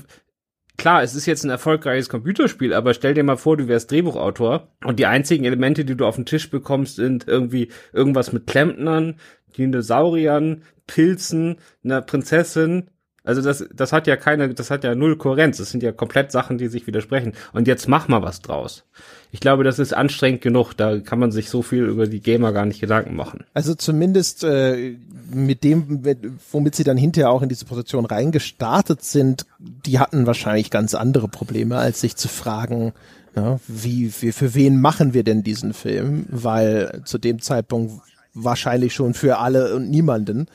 klar, 0.78 1.02
es 1.02 1.14
ist 1.14 1.26
jetzt 1.26 1.44
ein 1.44 1.50
erfolgreiches 1.50 2.08
Computerspiel, 2.08 2.72
aber 2.72 2.94
stell 2.94 3.12
dir 3.12 3.24
mal 3.24 3.36
vor, 3.36 3.58
du 3.58 3.68
wärst 3.68 3.90
Drehbuchautor 3.90 4.68
und 4.84 4.98
die 4.98 5.06
einzigen 5.06 5.44
Elemente, 5.44 5.84
die 5.84 5.96
du 5.96 6.06
auf 6.06 6.16
den 6.16 6.26
Tisch 6.26 6.48
bekommst, 6.48 6.96
sind 6.96 7.28
irgendwie 7.28 7.68
irgendwas 7.92 8.32
mit 8.32 8.46
Klempnern, 8.46 9.16
Dinosauriern, 9.56 10.62
Pilzen, 10.86 11.56
einer 11.84 12.00
Prinzessin. 12.00 12.90
Also 13.28 13.42
das, 13.42 13.62
das 13.74 13.92
hat 13.92 14.06
ja 14.06 14.16
keine, 14.16 14.54
das 14.54 14.70
hat 14.70 14.84
ja 14.84 14.94
null 14.94 15.18
Kohärenz. 15.18 15.58
Das 15.58 15.68
sind 15.68 15.82
ja 15.82 15.92
komplett 15.92 16.32
Sachen, 16.32 16.56
die 16.56 16.68
sich 16.68 16.86
widersprechen. 16.86 17.34
Und 17.52 17.68
jetzt 17.68 17.86
mach 17.86 18.08
mal 18.08 18.22
was 18.22 18.40
draus. 18.40 18.84
Ich 19.32 19.40
glaube, 19.40 19.64
das 19.64 19.78
ist 19.78 19.92
anstrengend 19.92 20.40
genug. 20.40 20.72
Da 20.72 20.98
kann 21.00 21.18
man 21.18 21.30
sich 21.30 21.50
so 21.50 21.60
viel 21.60 21.84
über 21.84 22.06
die 22.06 22.20
Gamer 22.20 22.52
gar 22.52 22.64
nicht 22.64 22.80
Gedanken 22.80 23.14
machen. 23.14 23.44
Also 23.52 23.74
zumindest 23.74 24.44
äh, 24.44 24.94
mit 25.30 25.62
dem, 25.62 26.02
womit 26.50 26.74
sie 26.74 26.84
dann 26.84 26.96
hinterher 26.96 27.28
auch 27.28 27.42
in 27.42 27.50
diese 27.50 27.66
Position 27.66 28.06
reingestartet 28.06 29.04
sind, 29.04 29.44
die 29.58 29.98
hatten 29.98 30.26
wahrscheinlich 30.26 30.70
ganz 30.70 30.94
andere 30.94 31.28
Probleme, 31.28 31.76
als 31.76 32.00
sich 32.00 32.16
zu 32.16 32.28
fragen, 32.28 32.94
na, 33.34 33.60
wie, 33.68 34.10
wie, 34.20 34.32
für 34.32 34.54
wen 34.54 34.80
machen 34.80 35.12
wir 35.12 35.22
denn 35.22 35.42
diesen 35.42 35.74
Film? 35.74 36.24
Weil 36.30 37.02
zu 37.04 37.18
dem 37.18 37.42
Zeitpunkt 37.42 37.92
wahrscheinlich 38.32 38.94
schon 38.94 39.12
für 39.12 39.36
alle 39.36 39.74
und 39.74 39.90
niemanden 39.90 40.46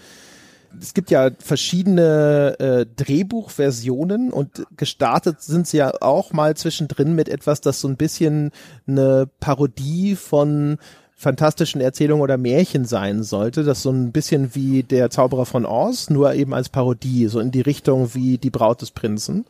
es 0.79 0.93
gibt 0.93 1.11
ja 1.11 1.31
verschiedene 1.39 2.55
äh, 2.59 2.85
Drehbuchversionen 2.95 4.31
und 4.31 4.65
gestartet 4.77 5.41
sind 5.41 5.67
sie 5.67 5.77
ja 5.77 5.93
auch 6.01 6.33
mal 6.33 6.55
zwischendrin 6.55 7.15
mit 7.15 7.29
etwas, 7.29 7.61
das 7.61 7.79
so 7.79 7.87
ein 7.87 7.97
bisschen 7.97 8.51
eine 8.87 9.27
Parodie 9.39 10.15
von 10.15 10.77
fantastischen 11.15 11.81
Erzählungen 11.81 12.21
oder 12.21 12.37
Märchen 12.37 12.85
sein 12.85 13.23
sollte, 13.23 13.63
das 13.63 13.81
so 13.81 13.91
ein 13.91 14.11
bisschen 14.11 14.55
wie 14.55 14.83
der 14.83 15.09
Zauberer 15.09 15.45
von 15.45 15.65
Oz, 15.65 16.09
nur 16.09 16.33
eben 16.33 16.53
als 16.53 16.69
Parodie, 16.69 17.27
so 17.27 17.39
in 17.39 17.51
die 17.51 17.61
Richtung 17.61 18.13
wie 18.13 18.37
die 18.37 18.49
Braut 18.49 18.81
des 18.81 18.91
Prinzen. 18.91 19.45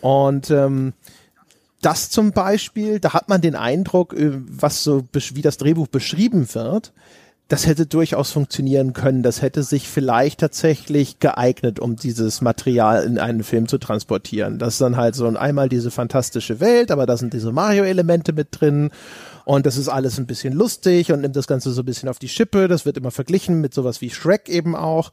Und 0.00 0.50
ähm, 0.50 0.92
das 1.80 2.10
zum 2.10 2.32
Beispiel, 2.32 3.00
da 3.00 3.14
hat 3.14 3.28
man 3.28 3.40
den 3.40 3.56
Eindruck, 3.56 4.12
äh, 4.14 4.32
was 4.34 4.84
so 4.84 5.04
wie 5.12 5.42
das 5.42 5.56
Drehbuch 5.56 5.88
beschrieben 5.88 6.46
wird, 6.52 6.92
das 7.48 7.66
hätte 7.66 7.86
durchaus 7.86 8.30
funktionieren 8.32 8.94
können. 8.94 9.22
Das 9.22 9.42
hätte 9.42 9.62
sich 9.62 9.88
vielleicht 9.88 10.40
tatsächlich 10.40 11.18
geeignet, 11.18 11.78
um 11.78 11.96
dieses 11.96 12.40
Material 12.40 13.04
in 13.04 13.18
einen 13.18 13.44
Film 13.44 13.68
zu 13.68 13.76
transportieren. 13.76 14.58
Das 14.58 14.74
ist 14.74 14.80
dann 14.80 14.96
halt 14.96 15.14
so 15.14 15.26
einmal 15.26 15.68
diese 15.68 15.90
fantastische 15.90 16.60
Welt, 16.60 16.90
aber 16.90 17.04
da 17.04 17.16
sind 17.18 17.34
diese 17.34 17.52
Mario-Elemente 17.52 18.32
mit 18.32 18.48
drin. 18.50 18.90
Und 19.44 19.66
das 19.66 19.76
ist 19.76 19.88
alles 19.88 20.18
ein 20.18 20.26
bisschen 20.26 20.54
lustig 20.54 21.12
und 21.12 21.20
nimmt 21.20 21.36
das 21.36 21.46
Ganze 21.46 21.70
so 21.72 21.82
ein 21.82 21.84
bisschen 21.84 22.08
auf 22.08 22.18
die 22.18 22.30
Schippe. 22.30 22.66
Das 22.66 22.86
wird 22.86 22.96
immer 22.96 23.10
verglichen 23.10 23.60
mit 23.60 23.74
sowas 23.74 24.00
wie 24.00 24.08
Shrek 24.08 24.48
eben 24.48 24.74
auch 24.74 25.12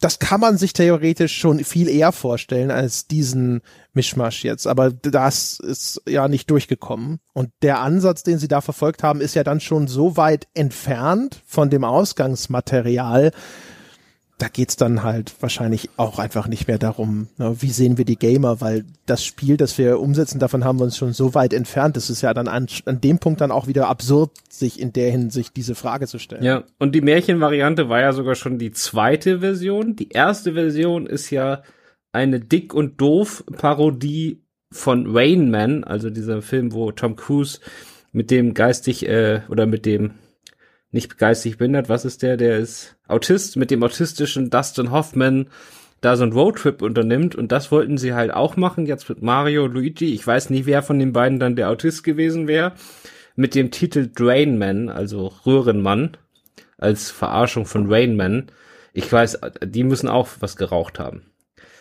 das 0.00 0.20
kann 0.20 0.40
man 0.40 0.58
sich 0.58 0.72
theoretisch 0.72 1.36
schon 1.36 1.64
viel 1.64 1.88
eher 1.88 2.12
vorstellen 2.12 2.70
als 2.70 3.08
diesen 3.08 3.62
Mischmasch 3.94 4.44
jetzt. 4.44 4.66
Aber 4.66 4.92
das 4.92 5.58
ist 5.58 6.00
ja 6.08 6.28
nicht 6.28 6.50
durchgekommen. 6.50 7.18
Und 7.32 7.50
der 7.62 7.80
Ansatz, 7.80 8.22
den 8.22 8.38
sie 8.38 8.48
da 8.48 8.60
verfolgt 8.60 9.02
haben, 9.02 9.20
ist 9.20 9.34
ja 9.34 9.42
dann 9.42 9.60
schon 9.60 9.88
so 9.88 10.16
weit 10.16 10.46
entfernt 10.54 11.42
von 11.46 11.68
dem 11.68 11.82
Ausgangsmaterial, 11.82 13.32
da 14.38 14.46
geht's 14.46 14.76
dann 14.76 15.02
halt 15.02 15.34
wahrscheinlich 15.40 15.90
auch 15.96 16.20
einfach 16.20 16.46
nicht 16.46 16.68
mehr 16.68 16.78
darum, 16.78 17.26
ne, 17.38 17.56
wie 17.58 17.70
sehen 17.70 17.98
wir 17.98 18.04
die 18.04 18.18
Gamer, 18.18 18.60
weil 18.60 18.84
das 19.04 19.24
Spiel, 19.24 19.56
das 19.56 19.76
wir 19.78 19.98
umsetzen, 19.98 20.38
davon 20.38 20.64
haben 20.64 20.78
wir 20.78 20.84
uns 20.84 20.96
schon 20.96 21.12
so 21.12 21.34
weit 21.34 21.52
entfernt. 21.52 21.96
Das 21.96 22.08
ist 22.08 22.22
ja 22.22 22.32
dann 22.34 22.46
an, 22.46 22.68
an 22.84 23.00
dem 23.00 23.18
Punkt 23.18 23.40
dann 23.40 23.50
auch 23.50 23.66
wieder 23.66 23.88
absurd, 23.88 24.30
sich 24.48 24.80
in 24.80 24.92
der 24.92 25.10
Hinsicht 25.10 25.56
diese 25.56 25.74
Frage 25.74 26.06
zu 26.06 26.20
stellen. 26.20 26.44
Ja, 26.44 26.62
und 26.78 26.94
die 26.94 27.00
Märchenvariante 27.00 27.88
war 27.88 28.00
ja 28.00 28.12
sogar 28.12 28.36
schon 28.36 28.58
die 28.58 28.70
zweite 28.70 29.40
Version. 29.40 29.96
Die 29.96 30.10
erste 30.10 30.54
Version 30.54 31.06
ist 31.06 31.30
ja 31.30 31.62
eine 32.12 32.38
dick 32.38 32.74
und 32.74 33.00
doof 33.00 33.44
Parodie 33.56 34.44
von 34.70 35.06
Rain 35.08 35.50
Man, 35.50 35.82
also 35.82 36.10
dieser 36.10 36.42
Film, 36.42 36.72
wo 36.72 36.92
Tom 36.92 37.16
Cruise 37.16 37.58
mit 38.12 38.30
dem 38.30 38.54
geistig 38.54 39.08
äh, 39.08 39.40
oder 39.48 39.66
mit 39.66 39.84
dem 39.84 40.12
nicht 40.90 41.18
geistig 41.18 41.58
behindert, 41.58 41.88
was 41.88 42.04
ist 42.04 42.22
der? 42.22 42.36
Der 42.36 42.58
ist 42.58 42.96
Autist 43.06 43.56
mit 43.56 43.70
dem 43.70 43.82
autistischen 43.82 44.50
Dustin 44.50 44.90
Hoffman 44.90 45.48
da 46.00 46.16
so 46.16 46.24
ein 46.24 46.32
Roadtrip 46.32 46.80
unternimmt 46.82 47.34
und 47.34 47.50
das 47.50 47.72
wollten 47.72 47.98
sie 47.98 48.14
halt 48.14 48.32
auch 48.32 48.56
machen, 48.56 48.86
jetzt 48.86 49.08
mit 49.08 49.22
Mario, 49.22 49.66
Luigi, 49.66 50.14
ich 50.14 50.26
weiß 50.26 50.50
nicht, 50.50 50.66
wer 50.66 50.82
von 50.82 50.98
den 50.98 51.12
beiden 51.12 51.40
dann 51.40 51.56
der 51.56 51.70
Autist 51.70 52.04
gewesen 52.04 52.46
wäre, 52.46 52.72
mit 53.34 53.54
dem 53.54 53.70
Titel 53.70 54.08
Drainman, 54.12 54.88
also 54.88 55.32
Röhrenmann, 55.44 56.16
als 56.76 57.10
Verarschung 57.10 57.66
von 57.66 57.92
Rainman. 57.92 58.46
Ich 58.92 59.12
weiß, 59.12 59.40
die 59.64 59.84
müssen 59.84 60.08
auch 60.08 60.28
was 60.40 60.56
geraucht 60.56 60.98
haben. 60.98 61.22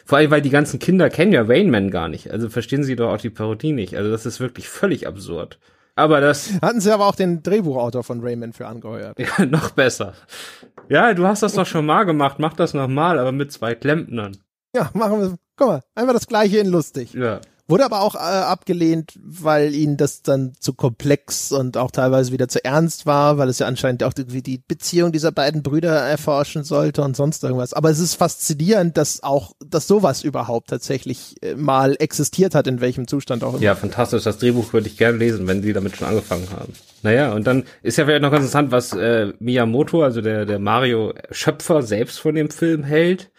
Vor 0.06 0.18
allem, 0.18 0.32
weil 0.32 0.42
die 0.42 0.50
ganzen 0.50 0.80
Kinder 0.80 1.10
kennen 1.10 1.34
ja 1.34 1.44
Rainman 1.44 1.92
gar 1.92 2.08
nicht, 2.08 2.32
also 2.32 2.50
verstehen 2.50 2.84
sie 2.84 2.96
doch 2.96 3.14
auch 3.14 3.22
die 3.22 3.30
Parodie 3.30 3.74
nicht, 3.74 3.96
also 3.96 4.10
das 4.10 4.26
ist 4.26 4.40
wirklich 4.40 4.68
völlig 4.70 5.06
absurd. 5.06 5.60
Aber 5.98 6.22
das. 6.22 6.52
Hatten 6.62 6.80
sie 6.80 6.92
aber 6.92 7.08
auch 7.08 7.16
den 7.16 7.42
Drehbuchautor 7.42 8.04
von 8.04 8.22
Rayman 8.22 8.54
für 8.54 8.68
angeheuert. 8.68 9.18
Ja, 9.38 9.46
noch 9.46 9.72
besser. 9.72 10.14
Ja, 10.90 11.14
du 11.14 11.26
hast 11.26 11.42
das 11.42 11.54
doch 11.54 11.66
schon 11.66 11.86
mal 11.86 12.04
gemacht, 12.04 12.38
mach 12.40 12.54
das 12.54 12.74
nochmal, 12.74 13.18
aber 13.18 13.32
mit 13.32 13.52
zwei 13.52 13.74
Klempnern. 13.74 14.38
Ja, 14.76 14.92
machen 14.94 15.20
wir. 15.20 15.36
Guck 15.58 15.68
mal, 15.68 15.82
einfach 15.96 16.14
das 16.14 16.28
gleiche 16.28 16.60
in 16.60 16.68
lustig. 16.68 17.14
Ja. 17.14 17.42
Wurde 17.70 17.84
aber 17.84 18.02
auch 18.02 18.16
äh, 18.16 18.20
abgelehnt, 18.20 19.20
weil 19.22 19.76
ihnen 19.76 19.98
das 19.98 20.22
dann 20.22 20.54
zu 20.58 20.74
komplex 20.74 21.52
und 21.52 21.76
auch 21.76 21.92
teilweise 21.92 22.32
wieder 22.32 22.48
zu 22.48 22.64
ernst 22.64 23.06
war, 23.06 23.38
weil 23.38 23.50
es 23.50 23.60
ja 23.60 23.68
anscheinend 23.68 24.04
auch 24.04 24.14
irgendwie 24.18 24.42
die 24.42 24.62
Beziehung 24.66 25.12
dieser 25.12 25.34
beiden 25.34 25.64
Brüder 25.64 25.92
erforschen 25.92 26.64
sollte 26.64 27.02
und 27.02 27.18
sonst 27.18 27.44
irgendwas. 27.44 27.74
Aber 27.74 27.90
es 27.90 28.00
ist 28.00 28.16
faszinierend, 28.16 28.96
dass 28.96 29.22
auch, 29.22 29.52
dass 29.66 29.86
sowas 29.86 30.24
überhaupt 30.24 30.70
tatsächlich 30.70 31.36
äh, 31.42 31.56
mal 31.56 31.98
existiert 32.00 32.56
hat, 32.56 32.68
in 32.68 32.80
welchem 32.80 33.06
Zustand 33.06 33.44
auch 33.44 33.56
immer. 33.56 33.64
Ja, 33.64 33.76
fantastisch. 33.76 34.24
Das 34.24 34.38
Drehbuch 34.38 34.72
würde 34.72 34.88
ich 34.88 34.98
gerne 34.98 35.18
lesen, 35.18 35.46
wenn 35.48 35.62
sie 35.62 35.74
damit 35.74 35.98
schon 35.98 36.08
angefangen 36.08 36.48
haben. 36.52 36.72
Naja, 37.04 37.34
und 37.34 37.46
dann 37.46 37.64
ist 37.84 37.98
ja 37.98 38.06
vielleicht 38.06 38.22
noch 38.22 38.32
ganz 38.32 38.46
interessant, 38.46 38.72
was 38.72 38.94
äh, 38.94 39.34
Miyamoto, 39.40 40.04
also 40.04 40.22
der, 40.22 40.46
der 40.46 40.60
Mario-Schöpfer 40.60 41.84
selbst 41.84 42.20
von 42.20 42.34
dem 42.34 42.50
Film 42.50 42.84
hält. 42.84 43.30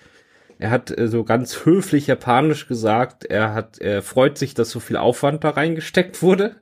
Er 0.59 0.70
hat 0.70 0.96
äh, 0.96 1.09
so 1.09 1.24
ganz 1.24 1.64
höflich 1.64 2.06
japanisch 2.06 2.66
gesagt, 2.66 3.24
er 3.24 3.54
hat, 3.54 3.78
er 3.78 4.02
freut 4.02 4.38
sich, 4.38 4.54
dass 4.54 4.70
so 4.70 4.80
viel 4.80 4.96
Aufwand 4.96 5.44
da 5.44 5.50
reingesteckt 5.50 6.22
wurde. 6.22 6.56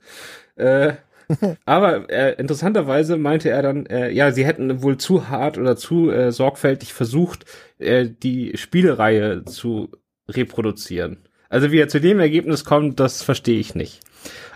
Äh, 0.57 0.95
aber 1.65 2.09
äh, 2.11 2.35
interessanterweise 2.39 3.17
meinte 3.17 3.51
er 3.51 3.63
dann, 3.63 3.87
äh, 3.87 4.11
ja, 4.11 4.31
sie 4.33 4.47
hätten 4.47 4.83
wohl 4.83 4.97
zu 4.99 5.29
hart 5.29 5.59
oder 5.59 5.77
zu 5.77 6.11
äh, 6.11 6.31
sorgfältig 6.31 6.93
versucht, 6.93 7.45
äh, 7.79 8.09
die 8.09 8.57
Spielereihe 8.57 9.45
zu 9.45 9.91
reproduzieren. 10.29 11.19
Also 11.49 11.73
wie 11.73 11.79
er 11.79 11.89
zu 11.89 12.01
dem 12.01 12.21
Ergebnis 12.21 12.65
kommt, 12.65 13.01
das 13.01 13.23
verstehe 13.23 13.59
ich 13.59 13.75
nicht. 13.75 14.01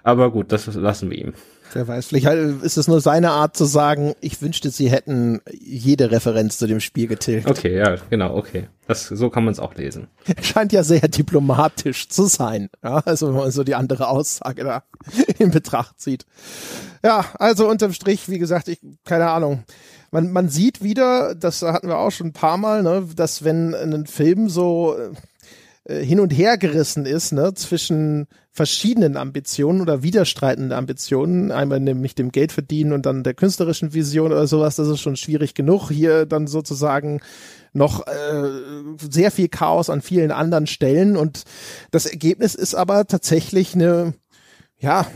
Aber 0.02 0.30
gut, 0.30 0.52
das 0.52 0.66
lassen 0.74 1.10
wir 1.10 1.18
ihm. 1.18 1.34
Vielleicht 1.70 2.26
ist 2.26 2.76
es 2.76 2.88
nur 2.88 3.00
seine 3.00 3.30
Art 3.30 3.56
zu 3.56 3.64
sagen, 3.64 4.14
ich 4.20 4.40
wünschte, 4.42 4.70
sie 4.70 4.90
hätten 4.90 5.40
jede 5.52 6.10
Referenz 6.10 6.58
zu 6.58 6.66
dem 6.66 6.80
Spiel 6.80 7.06
getilgt. 7.06 7.48
Okay, 7.48 7.76
ja, 7.76 7.96
genau, 8.10 8.36
okay. 8.36 8.68
Das, 8.86 9.06
so 9.06 9.30
kann 9.30 9.44
man 9.44 9.52
es 9.52 9.60
auch 9.60 9.74
lesen. 9.74 10.08
Scheint 10.42 10.72
ja 10.72 10.82
sehr 10.82 11.06
diplomatisch 11.06 12.08
zu 12.08 12.26
sein. 12.26 12.70
Ja, 12.82 12.98
also 13.04 13.28
wenn 13.28 13.36
man 13.36 13.50
so 13.52 13.62
die 13.62 13.76
andere 13.76 14.08
Aussage 14.08 14.64
da 14.64 14.82
in 15.38 15.52
Betracht 15.52 16.00
zieht. 16.00 16.26
Ja, 17.04 17.24
also 17.38 17.68
unterm 17.68 17.92
Strich, 17.92 18.28
wie 18.28 18.38
gesagt, 18.38 18.68
ich, 18.68 18.80
keine 19.04 19.30
Ahnung. 19.30 19.64
man, 20.10 20.32
man 20.32 20.48
sieht 20.48 20.82
wieder, 20.82 21.34
das 21.34 21.62
hatten 21.62 21.88
wir 21.88 21.98
auch 21.98 22.10
schon 22.10 22.28
ein 22.28 22.32
paar 22.32 22.56
Mal, 22.56 22.82
ne, 22.82 23.06
dass 23.14 23.44
wenn 23.44 23.74
ein 23.74 24.06
Film 24.06 24.48
so 24.48 24.96
äh, 25.90 26.04
hin 26.04 26.20
und 26.20 26.30
her 26.30 26.56
gerissen 26.56 27.06
ist, 27.06 27.32
ne, 27.32 27.52
zwischen 27.54 28.26
verschiedenen 28.52 29.16
Ambitionen 29.16 29.80
oder 29.80 30.02
widerstreitenden 30.02 30.72
Ambitionen, 30.72 31.52
einmal 31.52 31.80
nämlich 31.80 32.14
dem 32.14 32.32
Geld 32.32 32.52
verdienen 32.52 32.92
und 32.92 33.06
dann 33.06 33.22
der 33.22 33.34
künstlerischen 33.34 33.94
Vision 33.94 34.32
oder 34.32 34.46
sowas, 34.46 34.76
das 34.76 34.88
ist 34.88 35.00
schon 35.00 35.16
schwierig 35.16 35.54
genug. 35.54 35.90
Hier 35.90 36.26
dann 36.26 36.46
sozusagen 36.46 37.20
noch 37.72 38.06
äh, 38.06 38.48
sehr 39.10 39.30
viel 39.30 39.48
Chaos 39.48 39.90
an 39.90 40.02
vielen 40.02 40.32
anderen 40.32 40.66
Stellen 40.66 41.16
und 41.16 41.44
das 41.90 42.06
Ergebnis 42.06 42.54
ist 42.54 42.74
aber 42.74 43.06
tatsächlich 43.06 43.74
eine, 43.74 44.14
ja, 44.78 45.06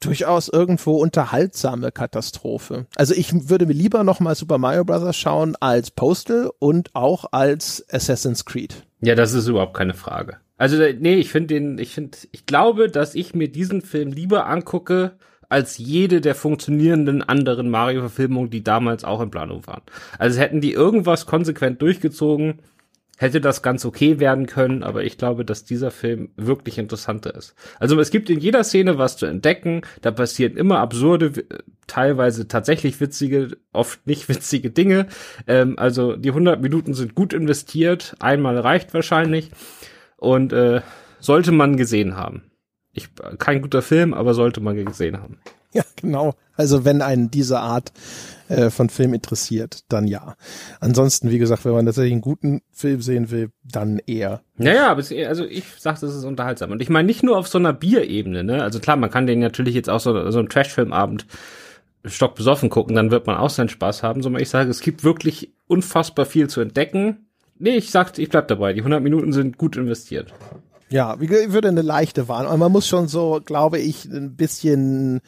durchaus 0.00 0.48
irgendwo 0.48 0.96
unterhaltsame 0.96 1.92
Katastrophe. 1.92 2.86
Also 2.96 3.14
ich 3.14 3.48
würde 3.48 3.66
mir 3.66 3.72
lieber 3.72 4.04
noch 4.04 4.20
mal 4.20 4.34
Super 4.34 4.58
Mario 4.58 4.84
Bros. 4.84 5.16
schauen 5.16 5.56
als 5.60 5.90
Postal 5.90 6.50
und 6.58 6.94
auch 6.94 7.26
als 7.32 7.84
Assassin's 7.90 8.44
Creed. 8.44 8.86
Ja, 9.00 9.14
das 9.14 9.32
ist 9.32 9.48
überhaupt 9.48 9.76
keine 9.76 9.94
Frage. 9.94 10.38
Also 10.58 10.76
nee, 10.76 11.16
ich 11.16 11.30
finde 11.30 11.54
den, 11.54 11.78
ich 11.78 11.92
finde, 11.92 12.16
ich 12.32 12.46
glaube, 12.46 12.88
dass 12.88 13.14
ich 13.14 13.34
mir 13.34 13.50
diesen 13.50 13.82
Film 13.82 14.12
lieber 14.12 14.46
angucke 14.46 15.12
als 15.48 15.78
jede 15.78 16.20
der 16.20 16.34
funktionierenden 16.34 17.22
anderen 17.22 17.70
Mario-Verfilmungen, 17.70 18.50
die 18.50 18.64
damals 18.64 19.04
auch 19.04 19.20
in 19.20 19.30
Planung 19.30 19.66
waren. 19.66 19.82
Also 20.18 20.40
hätten 20.40 20.60
die 20.60 20.72
irgendwas 20.72 21.26
konsequent 21.26 21.82
durchgezogen, 21.82 22.60
hätte 23.16 23.40
das 23.40 23.62
ganz 23.62 23.84
okay 23.84 24.20
werden 24.20 24.46
können, 24.46 24.82
aber 24.82 25.04
ich 25.04 25.18
glaube, 25.18 25.44
dass 25.44 25.64
dieser 25.64 25.90
Film 25.90 26.30
wirklich 26.36 26.78
interessanter 26.78 27.34
ist. 27.34 27.54
Also 27.78 27.98
es 27.98 28.10
gibt 28.10 28.30
in 28.30 28.38
jeder 28.38 28.62
Szene 28.62 28.98
was 28.98 29.16
zu 29.16 29.26
entdecken, 29.26 29.82
da 30.02 30.10
passieren 30.10 30.56
immer 30.56 30.78
absurde, 30.78 31.44
teilweise 31.86 32.46
tatsächlich 32.46 33.00
witzige, 33.00 33.56
oft 33.72 34.06
nicht 34.06 34.28
witzige 34.28 34.70
Dinge. 34.70 35.06
Ähm, 35.46 35.78
also 35.78 36.16
die 36.16 36.30
100 36.30 36.60
Minuten 36.60 36.94
sind 36.94 37.14
gut 37.14 37.32
investiert, 37.32 38.14
einmal 38.20 38.58
reicht 38.58 38.94
wahrscheinlich 38.94 39.50
und 40.16 40.52
äh, 40.52 40.82
sollte 41.20 41.52
man 41.52 41.76
gesehen 41.76 42.16
haben. 42.16 42.42
Ich, 42.92 43.08
kein 43.38 43.60
guter 43.60 43.82
Film, 43.82 44.14
aber 44.14 44.32
sollte 44.32 44.60
man 44.60 44.82
gesehen 44.84 45.20
haben. 45.20 45.38
Ja, 45.72 45.84
genau. 45.96 46.34
Also 46.54 46.86
wenn 46.86 47.02
einen 47.02 47.30
diese 47.30 47.60
Art 47.60 47.92
äh, 48.48 48.70
von 48.70 48.88
Film 48.88 49.14
interessiert, 49.14 49.80
dann 49.88 50.06
ja. 50.06 50.36
Ansonsten, 50.80 51.30
wie 51.30 51.38
gesagt, 51.38 51.64
wenn 51.64 51.72
man 51.72 51.86
tatsächlich 51.86 52.12
einen 52.12 52.20
guten 52.20 52.62
Film 52.72 53.00
sehen 53.00 53.30
will, 53.30 53.50
dann 53.64 54.00
eher. 54.06 54.42
Naja, 54.56 54.88
aber 54.88 55.00
es, 55.00 55.12
also 55.12 55.44
ich 55.44 55.64
sag, 55.78 56.00
das 56.00 56.14
ist 56.14 56.24
unterhaltsam. 56.24 56.70
Und 56.70 56.80
ich 56.80 56.88
meine 56.88 57.06
nicht 57.06 57.22
nur 57.22 57.38
auf 57.38 57.48
so 57.48 57.58
einer 57.58 57.72
Bierebene, 57.72 58.44
ne? 58.44 58.62
Also 58.62 58.78
klar, 58.78 58.96
man 58.96 59.10
kann 59.10 59.26
den 59.26 59.40
natürlich 59.40 59.74
jetzt 59.74 59.90
auch 59.90 60.00
so, 60.00 60.30
so 60.30 60.38
einen 60.38 60.48
Trash-Filmabend 60.48 61.26
stockbesoffen 62.04 62.70
gucken, 62.70 62.94
dann 62.94 63.10
wird 63.10 63.26
man 63.26 63.36
auch 63.36 63.50
seinen 63.50 63.68
Spaß 63.68 64.02
haben, 64.02 64.22
sondern 64.22 64.40
ich 64.40 64.48
sage, 64.48 64.70
es 64.70 64.80
gibt 64.80 65.04
wirklich 65.04 65.52
unfassbar 65.66 66.24
viel 66.24 66.48
zu 66.48 66.60
entdecken. 66.60 67.26
Nee, 67.58 67.76
ich 67.76 67.90
sag, 67.90 68.16
ich 68.18 68.28
bleib 68.28 68.48
dabei. 68.48 68.72
Die 68.72 68.80
100 68.80 69.02
Minuten 69.02 69.32
sind 69.32 69.58
gut 69.58 69.76
investiert. 69.76 70.32
Ja, 70.88 71.16
ich 71.20 71.30
würde 71.30 71.68
eine 71.68 71.82
leichte 71.82 72.28
Wahl. 72.28 72.46
Und 72.46 72.60
man 72.60 72.70
muss 72.70 72.86
schon 72.86 73.08
so, 73.08 73.40
glaube 73.44 73.78
ich, 73.78 74.04
ein 74.04 74.36
bisschen 74.36 75.20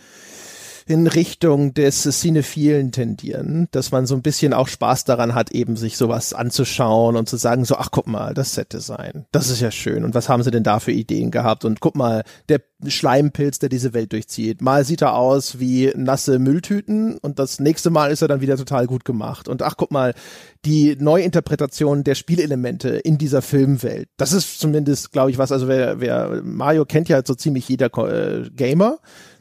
in 0.88 1.06
Richtung 1.06 1.74
des 1.74 2.02
Cinephilen 2.02 2.92
tendieren, 2.92 3.68
dass 3.72 3.92
man 3.92 4.06
so 4.06 4.14
ein 4.14 4.22
bisschen 4.22 4.54
auch 4.54 4.68
Spaß 4.68 5.04
daran 5.04 5.34
hat, 5.34 5.50
eben 5.50 5.76
sich 5.76 5.98
sowas 5.98 6.32
anzuschauen 6.32 7.16
und 7.16 7.28
zu 7.28 7.36
sagen, 7.36 7.66
so, 7.66 7.76
ach 7.76 7.90
guck 7.90 8.06
mal, 8.06 8.32
das 8.32 8.54
Set-Design, 8.54 9.26
das 9.30 9.50
ist 9.50 9.60
ja 9.60 9.70
schön. 9.70 10.02
Und 10.04 10.14
was 10.14 10.30
haben 10.30 10.42
sie 10.42 10.50
denn 10.50 10.62
da 10.62 10.80
für 10.80 10.92
Ideen 10.92 11.30
gehabt? 11.30 11.66
Und 11.66 11.80
guck 11.80 11.94
mal, 11.94 12.24
der 12.48 12.62
Schleimpilz, 12.86 13.58
der 13.58 13.68
diese 13.68 13.92
Welt 13.92 14.12
durchzieht. 14.12 14.62
Mal 14.62 14.84
sieht 14.84 15.02
er 15.02 15.14
aus 15.14 15.58
wie 15.58 15.92
nasse 15.94 16.38
Mülltüten 16.38 17.18
und 17.18 17.38
das 17.38 17.60
nächste 17.60 17.90
Mal 17.90 18.10
ist 18.10 18.22
er 18.22 18.28
dann 18.28 18.40
wieder 18.40 18.56
total 18.56 18.86
gut 18.86 19.04
gemacht. 19.04 19.48
Und 19.48 19.62
ach 19.62 19.76
guck 19.76 19.90
mal, 19.90 20.14
die 20.64 20.96
Neuinterpretation 20.96 22.04
der 22.04 22.14
Spielelemente 22.14 22.90
in 22.90 23.18
dieser 23.18 23.42
Filmwelt. 23.42 24.08
Das 24.16 24.32
ist 24.32 24.60
zumindest, 24.60 25.12
glaube 25.12 25.30
ich, 25.30 25.38
was, 25.38 25.52
also 25.52 25.68
wer, 25.68 26.00
wer 26.00 26.40
Mario 26.42 26.84
kennt 26.84 27.08
ja 27.08 27.20
so 27.24 27.34
ziemlich 27.34 27.68
jeder 27.68 27.86
äh, 27.98 28.48
Gamer 28.50 28.98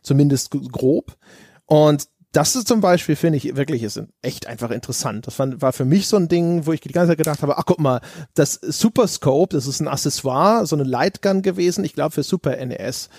zumindest 0.07 0.51
grob. 0.71 1.17
Und 1.65 2.07
das 2.31 2.55
ist 2.55 2.67
zum 2.67 2.81
Beispiel, 2.81 3.15
finde 3.15 3.37
ich, 3.37 3.55
wirklich 3.55 3.83
ist 3.83 4.01
echt 4.21 4.47
einfach 4.47 4.71
interessant. 4.71 5.27
Das 5.27 5.39
war, 5.39 5.73
für 5.73 5.85
mich 5.85 6.07
so 6.07 6.17
ein 6.17 6.27
Ding, 6.27 6.65
wo 6.65 6.73
ich 6.73 6.81
die 6.81 6.89
ganze 6.89 7.11
Zeit 7.11 7.17
gedacht 7.17 7.41
habe, 7.41 7.57
ach 7.57 7.65
guck 7.65 7.79
mal, 7.79 8.01
das 8.33 8.53
Super 8.53 9.07
Scope, 9.07 9.55
das 9.55 9.65
ist 9.65 9.79
ein 9.79 9.87
Accessoire, 9.87 10.65
so 10.65 10.75
eine 10.75 10.83
Lightgun 10.83 11.41
gewesen, 11.41 11.83
ich 11.83 11.93
glaube 11.93 12.11
für 12.11 12.23
Super 12.23 12.63
NES. 12.63 13.09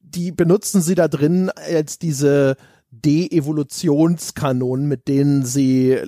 Die 0.00 0.32
benutzen 0.32 0.82
sie 0.82 0.94
da 0.94 1.08
drin 1.08 1.50
als 1.50 1.98
diese 1.98 2.56
De-Evolutionskanonen, 2.90 4.86
mit 4.86 5.06
denen 5.06 5.44
sie 5.44 5.98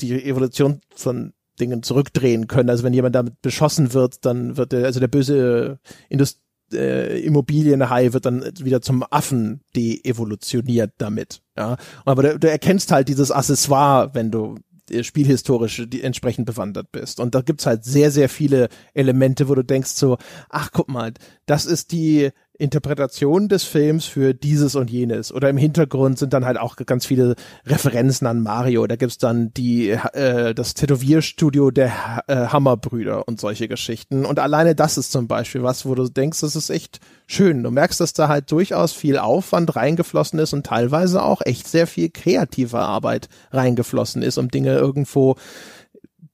die 0.00 0.24
Evolution 0.24 0.80
von 0.94 1.34
Dingen 1.60 1.82
zurückdrehen 1.82 2.48
können. 2.48 2.70
Also 2.70 2.82
wenn 2.82 2.94
jemand 2.94 3.14
damit 3.14 3.40
beschossen 3.42 3.92
wird, 3.92 4.24
dann 4.24 4.56
wird 4.56 4.72
der, 4.72 4.86
also 4.86 4.98
der 4.98 5.08
böse 5.08 5.78
Indust 6.08 6.40
äh, 6.72 7.18
Immobilienhai 7.20 8.12
wird 8.12 8.26
dann 8.26 8.44
wieder 8.60 8.82
zum 8.82 9.04
Affen 9.10 9.60
de-evolutioniert 9.76 10.92
damit. 10.98 11.42
Ja, 11.56 11.76
aber 12.04 12.22
du, 12.22 12.38
du 12.38 12.50
erkennst 12.50 12.92
halt 12.92 13.08
dieses 13.08 13.30
Accessoire, 13.30 14.14
wenn 14.14 14.30
du 14.30 14.56
äh, 14.90 15.04
spielhistorisch 15.04 15.84
die 15.86 16.02
entsprechend 16.02 16.46
bewandert 16.46 16.92
bist. 16.92 17.20
Und 17.20 17.34
da 17.34 17.40
gibt's 17.40 17.66
halt 17.66 17.84
sehr, 17.84 18.10
sehr 18.10 18.28
viele 18.28 18.68
Elemente, 18.94 19.48
wo 19.48 19.54
du 19.54 19.64
denkst 19.64 19.90
so, 19.90 20.18
ach 20.48 20.70
guck 20.72 20.88
mal, 20.88 21.12
das 21.46 21.66
ist 21.66 21.92
die 21.92 22.30
Interpretation 22.60 23.48
des 23.48 23.64
Films 23.64 24.04
für 24.04 24.34
dieses 24.34 24.74
und 24.74 24.90
jenes. 24.90 25.32
Oder 25.32 25.48
im 25.48 25.56
Hintergrund 25.56 26.18
sind 26.18 26.32
dann 26.32 26.44
halt 26.44 26.58
auch 26.58 26.76
ganz 26.76 27.06
viele 27.06 27.34
Referenzen 27.64 28.26
an 28.26 28.42
Mario. 28.42 28.86
Da 28.86 28.96
gibt's 28.96 29.18
dann 29.18 29.52
die 29.54 29.90
äh, 29.90 30.54
das 30.54 30.74
Tätowierstudio 30.74 31.70
der 31.70 32.22
äh, 32.26 32.46
Hammerbrüder 32.46 33.26
und 33.26 33.40
solche 33.40 33.66
Geschichten. 33.66 34.26
Und 34.26 34.38
alleine 34.38 34.74
das 34.74 34.98
ist 34.98 35.10
zum 35.10 35.26
Beispiel 35.26 35.62
was, 35.62 35.86
wo 35.86 35.94
du 35.94 36.08
denkst, 36.08 36.40
das 36.40 36.54
ist 36.54 36.70
echt 36.70 37.00
schön. 37.26 37.62
Du 37.62 37.70
merkst, 37.70 38.00
dass 38.00 38.12
da 38.12 38.28
halt 38.28 38.52
durchaus 38.52 38.92
viel 38.92 39.18
Aufwand 39.18 39.74
reingeflossen 39.74 40.38
ist 40.38 40.52
und 40.52 40.66
teilweise 40.66 41.22
auch 41.22 41.40
echt 41.44 41.66
sehr 41.66 41.86
viel 41.86 42.10
kreative 42.10 42.78
Arbeit 42.78 43.28
reingeflossen 43.52 44.22
ist, 44.22 44.38
um 44.38 44.48
Dinge 44.48 44.76
irgendwo 44.76 45.36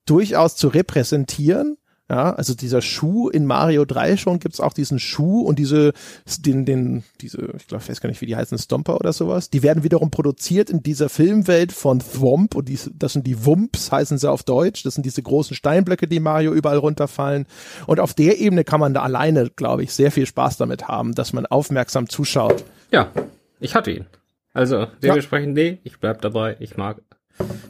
durchaus 0.06 0.56
zu 0.56 0.68
repräsentieren 0.68 1.76
ja, 2.08 2.32
also 2.32 2.54
dieser 2.54 2.82
Schuh 2.82 3.28
in 3.28 3.46
Mario 3.46 3.84
3 3.84 4.16
schon 4.16 4.38
gibt's 4.38 4.60
auch 4.60 4.72
diesen 4.72 5.00
Schuh 5.00 5.40
und 5.40 5.58
diese, 5.58 5.92
den, 6.38 6.64
den, 6.64 7.02
diese, 7.20 7.52
ich 7.56 7.66
glaube, 7.66 7.82
ich 7.82 7.90
weiß 7.90 8.00
gar 8.00 8.08
nicht, 8.08 8.20
wie 8.20 8.26
die 8.26 8.36
heißen, 8.36 8.58
Stomper 8.58 8.94
oder 8.96 9.12
sowas. 9.12 9.50
Die 9.50 9.64
werden 9.64 9.82
wiederum 9.82 10.12
produziert 10.12 10.70
in 10.70 10.84
dieser 10.84 11.08
Filmwelt 11.08 11.72
von 11.72 11.98
Thwomp 11.98 12.54
und 12.54 12.68
die, 12.68 12.78
das 12.94 13.14
sind 13.14 13.26
die 13.26 13.44
Wumps, 13.44 13.90
heißen 13.90 14.18
sie 14.18 14.30
auf 14.30 14.44
Deutsch. 14.44 14.84
Das 14.84 14.94
sind 14.94 15.04
diese 15.04 15.20
großen 15.20 15.56
Steinblöcke, 15.56 16.06
die 16.06 16.20
Mario 16.20 16.52
überall 16.52 16.78
runterfallen. 16.78 17.46
Und 17.88 17.98
auf 17.98 18.14
der 18.14 18.38
Ebene 18.38 18.62
kann 18.62 18.78
man 18.78 18.94
da 18.94 19.02
alleine, 19.02 19.50
glaube 19.50 19.82
ich, 19.82 19.92
sehr 19.92 20.12
viel 20.12 20.26
Spaß 20.26 20.58
damit 20.58 20.86
haben, 20.86 21.12
dass 21.12 21.32
man 21.32 21.44
aufmerksam 21.46 22.08
zuschaut. 22.08 22.64
Ja, 22.92 23.10
ich 23.58 23.74
hatte 23.74 23.90
ihn. 23.90 24.06
Also 24.52 24.86
dementsprechend, 25.02 25.58
ja. 25.58 25.64
nee, 25.64 25.78
ich 25.82 25.98
bleib 25.98 26.22
dabei. 26.22 26.56
Ich 26.60 26.76
mag 26.76 27.02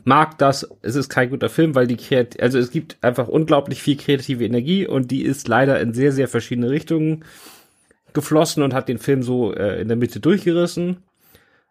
mag 0.05 0.39
das. 0.39 0.69
Es 0.83 0.95
ist 0.97 1.09
kein 1.09 1.31
guter 1.31 1.49
Film, 1.49 1.75
weil 1.75 1.87
die 1.87 1.97
Kreat 1.97 2.41
also 2.41 2.59
es 2.59 2.71
gibt 2.71 2.97
einfach 3.03 3.29
unglaublich 3.29 3.83
viel 3.83 3.97
kreative 3.97 4.45
Energie 4.45 4.87
und 4.87 5.11
die 5.11 5.23
ist 5.23 5.49
leider 5.49 5.81
in 5.81 5.95
sehr, 5.95 6.12
sehr 6.12 6.29
verschiedene 6.29 6.71
Richtungen 6.71 7.25
geflossen 8.12 8.62
und 8.62 8.75
hat 8.75 8.89
den 8.89 8.99
Film 8.99 9.23
so 9.23 9.53
äh, 9.53 9.81
in 9.81 9.89
der 9.89 9.97
Mitte 9.97 10.21
durchgerissen. 10.21 10.99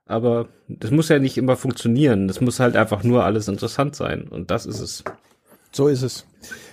Aber 0.05 0.47
das 0.67 0.91
muss 0.91 1.09
ja 1.09 1.17
nicht 1.17 1.37
immer 1.37 1.55
funktionieren. 1.55 2.27
Das 2.27 2.39
muss 2.39 2.59
halt 2.59 2.75
einfach 2.75 3.03
nur 3.03 3.23
alles 3.23 3.47
interessant 3.47 3.95
sein. 3.95 4.27
Und 4.27 4.51
das 4.51 4.65
ist 4.67 4.79
es. 4.79 5.03
So 5.71 5.87
ist 5.87 6.03
es. 6.03 6.25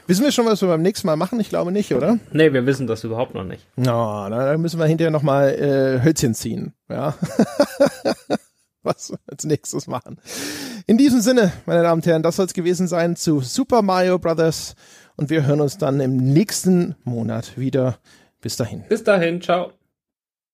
Wissen 0.07 0.25
wir 0.25 0.33
schon, 0.33 0.47
was 0.47 0.61
wir 0.61 0.69
beim 0.69 0.83
nächsten 0.83 1.07
Mal 1.07 1.17
machen? 1.17 1.41
Ich 1.41 1.49
glaube 1.49 1.73
nicht, 1.73 1.95
oder? 1.95 2.19
Nee, 2.33 2.53
wir 2.53 2.67
wissen 2.67 2.87
das 2.87 3.05
überhaupt 3.05 3.35
noch 3.35 3.45
nicht. 3.45 3.67
Na, 3.77 4.29
no, 4.29 4.37
dann 4.37 4.61
müssen 4.61 4.79
wir 4.79 4.87
hinterher 4.87 5.11
nochmal 5.11 5.51
äh, 5.55 6.05
Hölzchen 6.05 6.35
ziehen. 6.35 6.75
Ja. 6.89 7.15
was 8.83 9.13
als 9.27 9.45
nächstes 9.45 9.87
machen. 9.87 10.19
In 10.87 10.99
diesem 10.99 11.21
Sinne, 11.21 11.53
meine 11.67 11.83
Damen 11.83 12.01
und 12.01 12.07
Herren, 12.07 12.23
das 12.23 12.37
soll 12.37 12.47
es 12.47 12.55
gewesen 12.55 12.89
sein 12.89 13.17
zu 13.17 13.41
Super 13.41 13.83
Mario 13.83 14.19
Brothers 14.19 14.75
und 15.17 15.31
wir 15.31 15.47
hören 15.47 15.61
uns 15.61 15.79
dann 15.79 16.01
im 16.01 16.17
nächsten 16.17 16.97
Monat 17.05 17.59
wieder. 17.59 17.99
Bis 18.41 18.57
dahin. 18.57 18.85
Bis 18.89 19.05
dahin, 19.05 19.41
ciao. 19.41 19.73